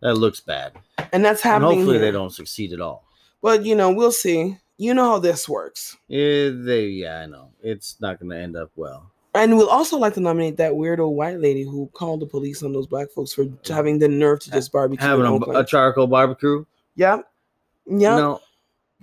That 0.00 0.14
looks 0.14 0.40
bad. 0.40 0.72
And 1.12 1.22
that's 1.22 1.44
And 1.44 1.52
happening. 1.52 1.78
hopefully 1.80 1.98
here. 1.98 2.06
they 2.06 2.10
don't 2.10 2.32
succeed 2.32 2.72
at 2.72 2.80
all. 2.80 3.03
But 3.44 3.66
you 3.66 3.74
know, 3.74 3.92
we'll 3.92 4.10
see. 4.10 4.56
You 4.78 4.94
know 4.94 5.04
how 5.04 5.18
this 5.18 5.46
works. 5.46 5.98
Yeah, 6.08 6.48
they, 6.50 6.86
yeah, 6.86 7.20
I 7.20 7.26
know. 7.26 7.50
It's 7.62 8.00
not 8.00 8.18
going 8.18 8.30
to 8.30 8.38
end 8.38 8.56
up 8.56 8.70
well. 8.74 9.10
And 9.34 9.58
we'll 9.58 9.68
also 9.68 9.98
like 9.98 10.14
to 10.14 10.20
nominate 10.20 10.56
that 10.56 10.72
weirdo 10.72 11.10
white 11.12 11.38
lady 11.40 11.62
who 11.62 11.90
called 11.92 12.20
the 12.20 12.26
police 12.26 12.62
on 12.62 12.72
those 12.72 12.86
black 12.86 13.10
folks 13.10 13.34
for 13.34 13.44
having 13.68 13.98
the 13.98 14.08
nerve 14.08 14.40
to 14.40 14.50
just 14.50 14.72
barbecue. 14.72 15.06
Having 15.06 15.26
a, 15.26 15.58
a 15.58 15.64
charcoal 15.66 16.06
barbecue. 16.06 16.64
Yep. 16.96 17.28
Yep. 17.86 17.98
No, 18.16 18.40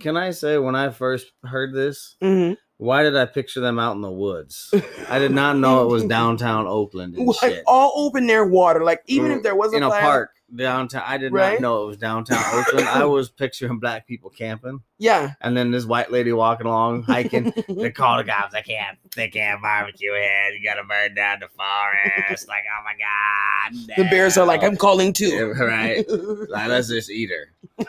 can 0.00 0.16
I 0.16 0.32
say 0.32 0.58
when 0.58 0.74
I 0.74 0.90
first 0.90 1.30
heard 1.44 1.72
this, 1.72 2.16
Mhm. 2.20 2.56
Why 2.82 3.02
did 3.02 3.16
I 3.16 3.26
picture 3.26 3.60
them 3.60 3.78
out 3.78 3.94
in 3.94 4.02
the 4.02 4.10
woods? 4.10 4.74
I 5.08 5.18
did 5.18 5.30
not 5.30 5.56
know 5.56 5.84
it 5.84 5.88
was 5.88 6.04
downtown 6.18 6.66
Oakland 6.66 7.16
and 7.16 7.26
like 7.26 7.36
shit. 7.40 7.62
all 7.66 7.92
open 7.94 8.28
air 8.28 8.44
water. 8.44 8.82
Like 8.84 9.02
even 9.06 9.30
Mm, 9.30 9.36
if 9.36 9.42
there 9.42 9.54
was 9.54 9.72
a 9.72 9.76
in 9.76 9.82
a 9.84 9.88
park 9.90 10.30
downtown. 10.54 11.02
I 11.06 11.16
did 11.16 11.32
Right? 11.32 11.52
not 11.52 11.60
know 11.62 11.84
it 11.84 11.86
was 11.86 11.96
downtown 11.96 12.42
Oakland. 12.52 12.88
I 12.88 13.04
was 13.04 13.30
picturing 13.30 13.78
black 13.78 14.06
people 14.06 14.28
camping, 14.30 14.80
Yeah. 14.98 15.32
and 15.40 15.56
then 15.56 15.70
this 15.70 15.84
white 15.86 16.10
lady 16.12 16.32
walking 16.32 16.66
along 16.66 17.04
hiking. 17.04 17.52
they 17.68 17.90
call 17.90 18.18
the 18.18 18.24
cops. 18.24 18.52
They 18.52 18.62
can't. 18.62 18.98
They 19.16 19.28
can't 19.28 19.62
barbecue 19.62 20.12
here. 20.12 20.50
You 20.50 20.62
gotta 20.64 20.84
burn 20.84 21.14
down 21.14 21.38
the 21.40 21.48
forest. 21.48 22.48
like, 22.48 22.64
oh 22.68 22.82
my 22.84 22.94
god. 22.98 23.96
the 23.96 24.10
bears 24.10 24.36
are 24.36 24.44
like. 24.46 24.62
I'm 24.62 24.76
calling 24.76 25.08
Yeah, 25.08 25.12
too. 25.12 25.52
right. 25.58 26.04
Like, 26.08 26.68
let's 26.68 26.88
just 26.88 27.10
eat 27.10 27.30
her. 27.30 27.86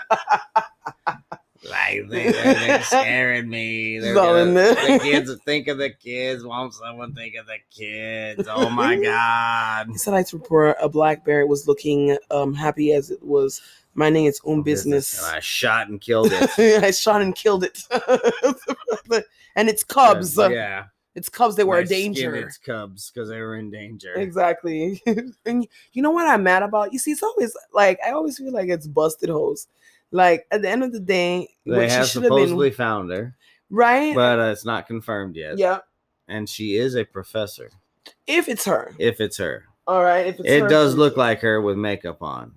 Like 1.69 2.07
they, 2.09 2.31
they're, 2.31 2.53
they're 2.53 2.83
scaring 2.83 3.49
me. 3.49 3.99
They're 3.99 4.13
gonna, 4.13 4.51
the 4.53 4.99
kids 5.01 5.33
think 5.45 5.67
of 5.67 5.77
the 5.77 5.89
kids. 5.89 6.43
Won't 6.43 6.73
someone 6.73 7.13
think 7.13 7.35
of 7.35 7.45
the 7.47 7.57
kids? 7.71 8.47
Oh 8.49 8.69
my 8.69 8.95
god. 9.01 9.95
Satellite 9.97 10.33
report: 10.33 10.77
A 10.81 10.89
black 10.89 11.23
bear 11.25 11.45
was 11.47 11.67
looking 11.67 12.17
um 12.31 12.53
happy 12.53 12.93
as 12.93 13.11
it 13.11 13.23
was 13.23 13.61
minding 13.95 14.25
its 14.25 14.41
own 14.43 14.63
business. 14.63 15.17
And 15.25 15.35
I 15.35 15.39
shot 15.39 15.87
and 15.87 16.01
killed 16.01 16.31
it. 16.31 16.49
I 16.83 16.91
shot 16.91 17.21
and 17.21 17.35
killed 17.35 17.63
it. 17.63 17.79
and 19.55 19.69
its 19.69 19.83
cubs. 19.83 20.37
uh, 20.37 20.49
Yeah. 20.49 20.85
Its 21.15 21.29
cubs. 21.29 21.55
They 21.55 21.63
were 21.63 21.77
I 21.77 21.81
a 21.81 21.85
danger. 21.85 22.35
Its 22.35 22.57
cubs 22.57 23.11
because 23.11 23.29
they 23.29 23.39
were 23.39 23.55
in 23.55 23.69
danger. 23.69 24.15
Exactly. 24.15 24.99
and 25.45 25.67
you 25.91 26.01
know 26.01 26.09
what 26.09 26.27
I'm 26.27 26.41
mad 26.41 26.63
about? 26.63 26.91
You 26.91 26.97
see, 26.99 27.11
it's 27.11 27.21
always 27.21 27.55
like 27.71 27.99
I 28.05 28.11
always 28.11 28.37
feel 28.37 28.51
like 28.51 28.69
it's 28.69 28.87
busted 28.87 29.29
hoes. 29.29 29.67
Like 30.13 30.45
at 30.51 30.61
the 30.61 30.69
end 30.69 30.83
of 30.83 30.93
the 30.93 30.99
day, 30.99 31.49
They 31.65 31.89
have 31.89 32.07
supposedly 32.07 32.69
been 32.69 32.77
found 32.77 33.11
her, 33.11 33.35
right. 33.69 34.13
but 34.15 34.39
uh, 34.39 34.43
it's 34.51 34.63
not 34.63 34.87
confirmed 34.87 35.35
yet. 35.35 35.57
yeah, 35.57 35.79
And 36.27 36.47
she 36.47 36.75
is 36.77 36.95
a 36.95 37.03
professor, 37.03 37.69
if 38.27 38.47
it's 38.47 38.63
her. 38.65 38.93
if 38.99 39.19
it's 39.19 39.37
her. 39.37 39.65
All 39.87 40.03
right, 40.03 40.27
if 40.27 40.39
it's 40.39 40.47
It 40.47 40.61
her, 40.61 40.69
does 40.69 40.95
look 40.95 41.17
like 41.17 41.39
her 41.41 41.59
with 41.61 41.77
makeup 41.77 42.21
on. 42.21 42.53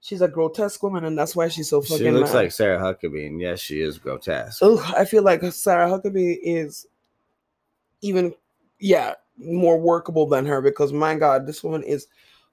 she's 0.00 0.20
a 0.22 0.28
grotesque 0.28 0.82
woman, 0.82 1.04
and 1.04 1.16
that's 1.16 1.34
why 1.36 1.46
she's 1.48 1.70
so 1.70 1.80
fucking. 1.80 1.98
She 1.98 2.10
looks 2.10 2.32
mad. 2.32 2.38
like 2.40 2.52
Sarah 2.52 2.78
Huckabee, 2.80 3.26
and 3.28 3.40
yes, 3.40 3.60
she 3.60 3.80
is 3.80 3.96
grotesque. 3.98 4.60
Ugh, 4.62 4.92
I 4.96 5.04
feel 5.04 5.22
like 5.22 5.42
Sarah 5.52 5.88
Huckabee 5.88 6.36
is 6.42 6.84
even, 8.02 8.34
yeah, 8.80 9.14
more 9.36 9.78
workable 9.78 10.26
than 10.26 10.44
her 10.46 10.60
because 10.60 10.92
my 10.92 11.14
God, 11.14 11.46
this 11.46 11.62
woman 11.62 11.84
is 11.84 12.08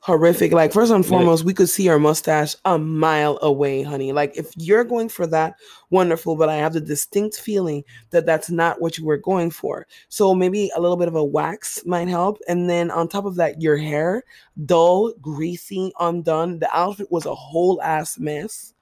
horrific. 0.05 0.51
Like, 0.51 0.71
first 0.71 0.91
and 0.91 1.03
foremost, 1.03 1.45
we 1.45 1.53
could 1.53 1.67
see 1.67 1.87
her 1.87 1.97
mustache 1.97 2.55
a 2.63 2.77
mile 2.77 3.39
away, 3.41 3.81
honey. 3.81 4.13
Like, 4.13 4.37
if 4.37 4.51
you're 4.55 4.83
going 4.83 5.09
for 5.09 5.25
that, 5.25 5.55
wonderful, 5.89 6.35
but 6.35 6.47
I 6.47 6.57
have 6.57 6.73
the 6.73 6.79
distinct 6.79 7.37
feeling 7.39 7.83
that 8.11 8.23
that's 8.23 8.51
not 8.51 8.79
what 8.79 8.99
you 8.99 9.05
were 9.05 9.17
going 9.17 9.49
for. 9.49 9.87
So 10.09 10.35
maybe 10.35 10.69
a 10.75 10.79
little 10.79 10.95
bit 10.95 11.07
of 11.07 11.15
a 11.15 11.23
wax 11.23 11.83
might 11.87 12.07
help. 12.07 12.37
And 12.47 12.69
then 12.69 12.91
on 12.91 13.07
top 13.07 13.25
of 13.25 13.33
that, 13.37 13.63
your 13.63 13.77
hair, 13.77 14.23
dull, 14.67 15.11
greasy, 15.21 15.91
undone. 15.99 16.59
The 16.59 16.69
outfit 16.71 17.11
was 17.11 17.25
a 17.25 17.33
whole 17.33 17.81
ass 17.81 18.19
mess. 18.19 18.75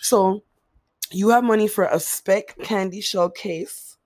So 0.00 0.42
you 1.10 1.28
have 1.28 1.44
money 1.44 1.68
for 1.68 1.84
a 1.84 2.00
Speck 2.00 2.56
candy 2.62 3.02
shell 3.02 3.28
case 3.28 3.98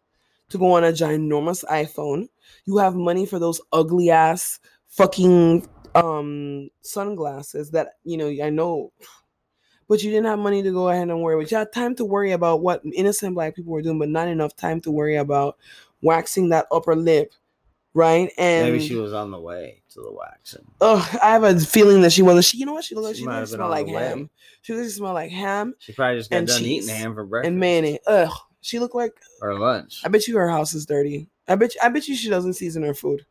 to 0.49 0.59
go 0.59 0.73
on 0.73 0.83
a 0.83 0.89
ginormous 0.89 1.65
iPhone. 1.67 2.29
You 2.65 2.79
have 2.79 2.97
money 2.97 3.27
for 3.27 3.39
those 3.39 3.61
ugly 3.73 4.11
ass 4.11 4.59
fucking 4.89 5.69
um 5.95 6.69
sunglasses 6.83 7.71
that 7.71 7.95
you 8.05 8.17
know 8.17 8.29
I 8.45 8.51
know 8.51 8.93
but 9.89 10.03
you 10.03 10.11
didn't 10.11 10.27
have 10.27 10.39
money 10.39 10.63
to 10.63 10.73
go 10.73 10.89
ahead 10.89 11.09
and 11.11 11.21
worry 11.23 11.37
with. 11.37 11.51
You 11.51 11.59
had 11.59 11.73
time 11.73 11.95
to 11.97 12.05
worry 12.05 12.33
about 12.33 12.63
what 12.63 12.83
innocent 12.95 13.35
black 13.35 13.55
people 13.55 13.73
were 13.73 13.83
doing, 13.83 13.99
but 13.99 14.09
not 14.09 14.29
enough 14.29 14.57
time 14.57 14.81
to 14.83 14.91
worry 14.91 15.17
about 15.17 15.59
waxing 16.01 16.49
that 16.51 16.67
upper 16.73 16.97
lip, 16.97 17.35
right? 17.93 18.33
And 18.39 18.73
Maybe 18.73 18.87
she 18.87 18.97
was 18.97 19.13
on 19.13 19.31
the 19.31 19.39
way 19.39 19.83
to 19.91 20.01
the 20.01 20.11
waxing. 20.13 20.65
Oh, 20.81 21.07
I 21.23 21.31
have 21.31 21.45
a 21.45 21.59
feeling 21.61 22.01
that 22.03 22.13
she 22.13 22.23
wasn't. 22.23 22.47
She, 22.47 22.59
you 22.59 22.67
know 22.67 22.73
what? 22.73 22.85
She 22.85 22.95
looked 22.95 23.07
like 23.09 23.15
She 23.17 23.21
she, 23.21 23.27
might 23.27 23.41
looked 23.41 23.51
have 23.51 23.51
been 23.51 23.59
smell 23.59 23.67
on 23.67 23.71
like 23.73 23.87
the 23.87 23.93
way. 23.93 24.05
ham. 24.05 24.31
She 24.63 24.73
she 24.73 24.89
smelled 24.89 25.15
like 25.15 25.31
ham 25.31 25.75
She 25.79 25.93
probably 25.93 26.19
just 26.19 26.31
got 26.31 26.39
And 26.39 26.47
done 26.49 26.61
cheese 26.61 26.87
eating 26.87 26.97
ham 26.97 27.15
for 27.15 27.25
breakfast 27.25 27.49
and 27.51 27.61
mayonnaise. 27.61 27.99
Ugh, 28.07 28.33
she 28.63 28.79
looked 28.79 28.95
like. 28.95 29.13
or 29.43 29.59
lunch. 29.59 30.01
I 30.05 30.09
bet 30.09 30.27
you 30.27 30.37
her 30.39 30.49
house 30.49 30.73
is 30.75 30.87
dirty. 30.87 31.29
I 31.47 31.57
bet. 31.57 31.75
You, 31.75 31.81
I 31.85 31.91
bet 31.91 32.09
you 32.09 32.17
she 32.17 32.31
doesn't 32.31 32.55
season 32.55 32.83
her 32.85 32.95
food. 32.95 33.27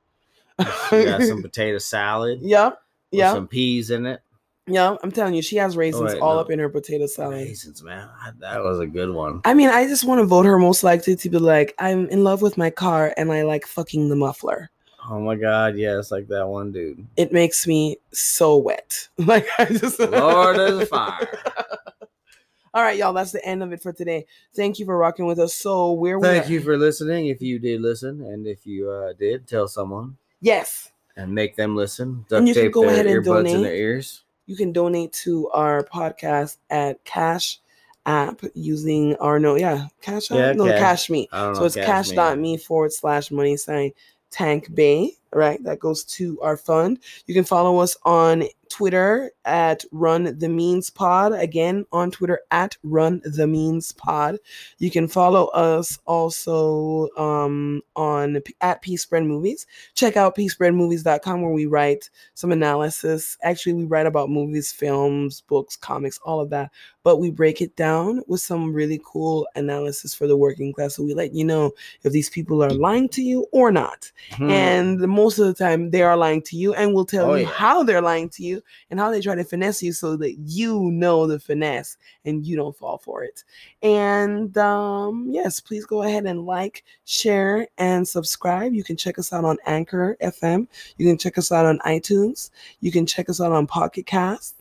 She 0.89 1.06
got 1.06 1.22
some 1.24 1.41
potato 1.41 1.78
salad. 1.78 2.39
yeah, 2.41 2.72
yeah, 3.12 3.34
Some 3.34 3.47
peas 3.47 3.89
in 3.89 4.06
it. 4.06 4.22
yeah. 4.68 4.95
I'm 5.01 5.12
telling 5.12 5.34
you, 5.34 5.41
she 5.41 5.58
has 5.58 5.76
raisins 5.76 6.14
wait, 6.14 6.22
all 6.22 6.36
no. 6.36 6.41
up 6.41 6.51
in 6.51 6.60
her 6.60 6.70
potato 6.70 7.08
salad. 7.08 7.47
Raisins, 7.47 7.84
man. 7.84 8.10
That 8.39 8.64
was 8.64 8.80
a 8.80 8.88
good 8.88 9.10
one. 9.10 9.41
I 9.45 9.54
mean, 9.54 9.70
I 9.70 9.86
just 9.86 10.04
want 10.04 10.20
to 10.20 10.26
vote 10.26 10.45
her 10.45 10.58
most 10.60 10.84
likely 10.84 11.16
to 11.16 11.30
be 11.30 11.39
like, 11.39 11.74
I'm 11.80 12.08
in 12.10 12.24
love 12.24 12.41
with 12.41 12.58
my 12.58 12.70
car 12.70 13.14
and 13.18 13.32
I 13.32 13.43
like 13.43 13.66
fucking 13.66 14.10
the 14.10 14.16
muffler. 14.16 14.70
Oh 15.10 15.20
my 15.20 15.36
god, 15.36 15.76
yes, 15.76 16.12
like 16.12 16.28
that 16.30 16.47
one 16.47 16.72
dude. 16.72 17.06
It 17.18 17.34
makes 17.34 17.68
me 17.68 17.97
so 18.12 18.58
wet. 18.58 19.10
Like 19.18 19.47
I 19.60 19.66
just 19.66 19.99
Lord 19.99 20.58
of 20.58 20.80
the 20.80 20.86
fire. 20.86 21.39
All 22.76 22.82
right, 22.82 22.97
y'all. 22.97 23.14
That's 23.14 23.32
the 23.32 23.45
end 23.45 23.62
of 23.62 23.72
it 23.72 23.84
for 23.84 23.93
today. 23.93 24.26
Thank 24.56 24.80
you 24.80 24.86
for 24.86 24.97
rocking 24.97 25.26
with 25.26 25.38
us. 25.38 25.54
So 25.54 25.91
where 25.91 26.18
we 26.18 26.28
Thank 26.28 26.49
you 26.49 26.60
for 26.62 26.78
listening. 26.78 27.28
If 27.28 27.41
you 27.41 27.60
did 27.60 27.82
listen, 27.82 28.22
and 28.22 28.47
if 28.47 28.66
you 28.66 28.89
uh, 28.89 29.14
did, 29.14 29.45
tell 29.45 29.68
someone 29.68 30.18
Yes, 30.44 30.91
and 31.16 31.34
make 31.34 31.56
them 31.56 31.76
listen. 31.76 32.10
And 32.10 32.28
Duct 32.28 32.48
you 32.48 32.54
can 32.54 32.72
go 32.72 32.89
ahead 32.89 33.06
and 33.08 33.16
earbuds 33.16 33.39
in 33.39 33.46
donate. 33.46 33.64
their 33.64 33.76
ears. 33.76 34.24
you 34.46 34.56
can 34.56 34.74
donate 34.74 35.14
to 35.24 35.50
our 35.52 35.84
podcast 35.84 36.58
at 36.70 37.04
Cash 37.06 37.60
App 38.06 38.41
using 38.54 39.16
our 39.18 39.39
no, 39.39 39.56
yeah, 39.56 39.88
Cash 40.02 40.30
App, 40.32 40.38
Yeah, 40.38 40.52
no, 40.54 40.66
Cash. 40.66 40.80
Cash 40.80 41.10
Me. 41.10 41.30
I 41.32 41.44
don't 41.46 41.54
know. 41.54 41.60
So 41.60 41.66
it's 41.66 41.76
Cash 41.76 42.12
Me. 42.38 42.58
forward 42.58 42.91
slash 42.91 43.32
money 43.32 43.56
sign 43.56 43.91
tank 44.32 44.74
bay, 44.76 45.16
right? 45.36 45.64
That 45.64 45.80
goes 45.80 46.04
to 46.06 46.40
our 46.42 46.58
fund. 46.58 47.00
You 47.28 47.34
can 47.34 47.44
follow 47.44 47.80
us 47.80 47.96
on 48.04 48.44
Twitter 48.74 49.32
at 49.46 49.86
Run 49.92 50.36
the 50.40 50.50
Means 50.50 50.90
Pod. 50.90 51.34
Again, 51.34 51.86
on 51.92 52.10
Twitter 52.10 52.40
at 52.50 52.76
Run 52.82 53.22
the 53.24 53.46
Means 53.46 53.92
Pod. 53.92 54.38
You 54.80 54.90
can 54.90 55.08
follow 55.08 55.46
us 55.50 56.00
also 56.06 57.08
um, 57.16 57.84
on 57.96 58.42
at 58.62 58.82
Peace 58.82 59.04
Spread 59.04 59.26
Movies. 59.26 59.68
Check 59.94 60.18
out 60.18 60.36
peacespreadmovies.com 60.36 61.42
where 61.44 61.54
we 61.54 61.68
write 61.68 62.10
some 62.34 62.52
analysis. 62.52 63.38
Actually, 63.44 63.74
we 63.74 63.84
write 63.86 64.08
about 64.08 64.32
movies, 64.32 64.72
films, 64.72 65.42
books, 65.42 65.76
comics, 65.76 66.20
all 66.24 66.40
of 66.40 66.50
that. 66.50 66.72
But 67.04 67.20
we 67.20 67.30
break 67.30 67.62
it 67.62 67.76
down 67.76 68.24
with 68.28 68.42
some 68.42 68.74
really 68.74 69.00
cool 69.06 69.46
analysis 69.56 70.16
for 70.16 70.26
the 70.26 70.38
working 70.38 70.74
class. 70.74 70.96
So 70.96 71.04
we 71.04 71.14
let 71.14 71.34
you 71.34 71.44
know 71.44 71.74
if 72.02 72.12
these 72.12 72.30
people 72.30 72.64
are 72.64 72.72
lying 72.72 73.10
to 73.10 73.22
you 73.22 73.46
or 73.52 73.72
not. 73.72 74.12
Hmm. 74.32 74.50
And 74.50 75.00
most 75.24 75.40
of 75.40 75.48
the 75.48 75.54
time, 75.54 75.90
they 75.92 76.02
are 76.02 76.18
lying 76.18 76.42
to 76.44 76.58
you, 76.58 76.74
and 76.74 76.94
we'll 76.94 77.06
tell 77.06 77.32
Oh, 77.32 77.36
you 77.36 77.44
yeah. 77.44 77.50
how 77.52 77.84
they're 77.84 78.02
lying 78.02 78.30
to 78.30 78.44
you 78.44 78.62
and 78.90 79.00
how 79.00 79.10
they 79.10 79.22
try 79.22 79.36
to 79.36 79.44
finesse 79.44 79.82
you 79.82 79.94
so 79.94 80.18
that 80.18 80.36
you 80.40 80.92
know 80.92 81.26
the 81.28 81.40
finesse 81.40 81.98
and 82.26 82.46
you 82.46 82.56
don't 82.56 82.76
fall 82.76 82.98
for 82.98 83.24
it. 83.24 83.44
And 83.82 84.58
um, 84.58 85.28
yes, 85.32 85.60
please 85.60 85.86
go 85.86 86.04
ahead 86.04 86.26
and 86.26 86.46
like, 86.46 86.84
share, 87.06 87.68
and 87.78 88.08
subscribe. 88.08 88.74
You 88.74 88.84
can 88.84 88.98
check 88.98 89.18
us 89.18 89.32
out 89.32 89.46
on 89.46 89.58
Anchor 89.66 90.18
FM. 90.22 90.68
You 90.98 91.08
can 91.08 91.18
check 91.18 91.38
us 91.38 91.52
out 91.52 91.66
on 91.66 91.80
iTunes. 91.80 92.50
You 92.82 92.92
can 92.92 93.06
check 93.06 93.30
us 93.30 93.40
out 93.40 93.52
on 93.52 93.66
Pocket 93.68 94.06
Cast. 94.06 94.56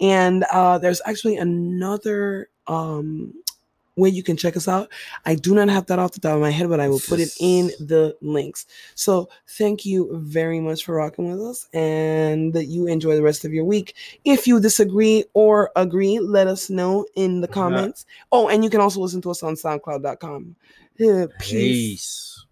And 0.00 0.44
uh, 0.52 0.78
there's 0.78 1.02
actually 1.04 1.36
another 1.36 2.48
um, 2.66 3.34
way 3.98 4.08
you 4.08 4.22
can 4.22 4.36
check 4.36 4.56
us 4.56 4.68
out. 4.68 4.90
I 5.26 5.34
do 5.34 5.54
not 5.54 5.68
have 5.68 5.86
that 5.86 5.98
off 5.98 6.12
the 6.12 6.20
top 6.20 6.34
of 6.34 6.40
my 6.40 6.50
head, 6.50 6.68
but 6.68 6.80
I 6.80 6.88
will 6.88 7.00
put 7.00 7.20
it 7.20 7.30
in 7.40 7.66
the 7.78 8.16
links. 8.22 8.66
So 8.94 9.28
thank 9.46 9.84
you 9.84 10.10
very 10.22 10.60
much 10.60 10.84
for 10.84 10.94
rocking 10.94 11.30
with 11.30 11.40
us 11.40 11.68
and 11.72 12.52
that 12.54 12.66
you 12.66 12.86
enjoy 12.86 13.16
the 13.16 13.22
rest 13.22 13.44
of 13.44 13.52
your 13.52 13.64
week. 13.64 13.94
If 14.24 14.46
you 14.46 14.60
disagree 14.60 15.24
or 15.34 15.70
agree, 15.76 16.18
let 16.18 16.46
us 16.46 16.70
know 16.70 17.06
in 17.14 17.40
the 17.40 17.48
comments. 17.48 18.06
Oh, 18.32 18.48
and 18.48 18.64
you 18.64 18.70
can 18.70 18.80
also 18.80 19.00
listen 19.00 19.20
to 19.22 19.30
us 19.30 19.42
on 19.42 19.54
soundcloud.com. 19.54 20.56
Uh, 21.00 21.26
peace. 21.38 22.44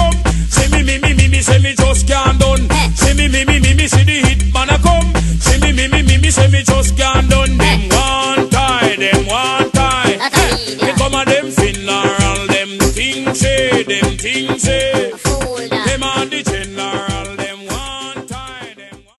Peace. 0.00 0.28
See 0.60 0.70
me, 0.70 0.82
me, 0.84 0.98
me, 0.98 1.14
me, 1.14 1.28
me, 1.28 1.40
say 1.40 1.58
me 1.58 1.74
just 1.74 2.06
gone 2.06 2.36
done. 2.36 2.68
See 2.94 3.14
me, 3.14 3.28
me, 3.28 3.44
me, 3.46 3.60
me, 3.60 3.74
me, 3.74 3.86
see 3.88 4.04
the 4.04 4.20
hit 4.28 4.52
man 4.52 4.68
a 4.68 4.78
come. 4.78 5.08
See 5.40 5.58
me, 5.60 5.72
me, 5.72 5.88
me, 5.88 6.02
me, 6.02 6.18
me, 6.18 6.30
say 6.30 6.48
me 6.48 6.62
just 6.62 6.98
gone 6.98 7.28
done. 7.28 7.56
Them 7.56 7.88
one 7.88 8.50
tie, 8.50 8.96
them 8.96 9.26
one 9.26 9.70
tie. 9.70 10.18
They 10.76 10.92
come 10.92 11.14
a 11.14 11.24
them 11.24 11.50
Finland, 11.50 12.50
them 12.50 12.78
things 12.92 13.40
say, 13.40 13.82
them 13.84 14.18
things 14.18 14.62
say. 14.62 15.29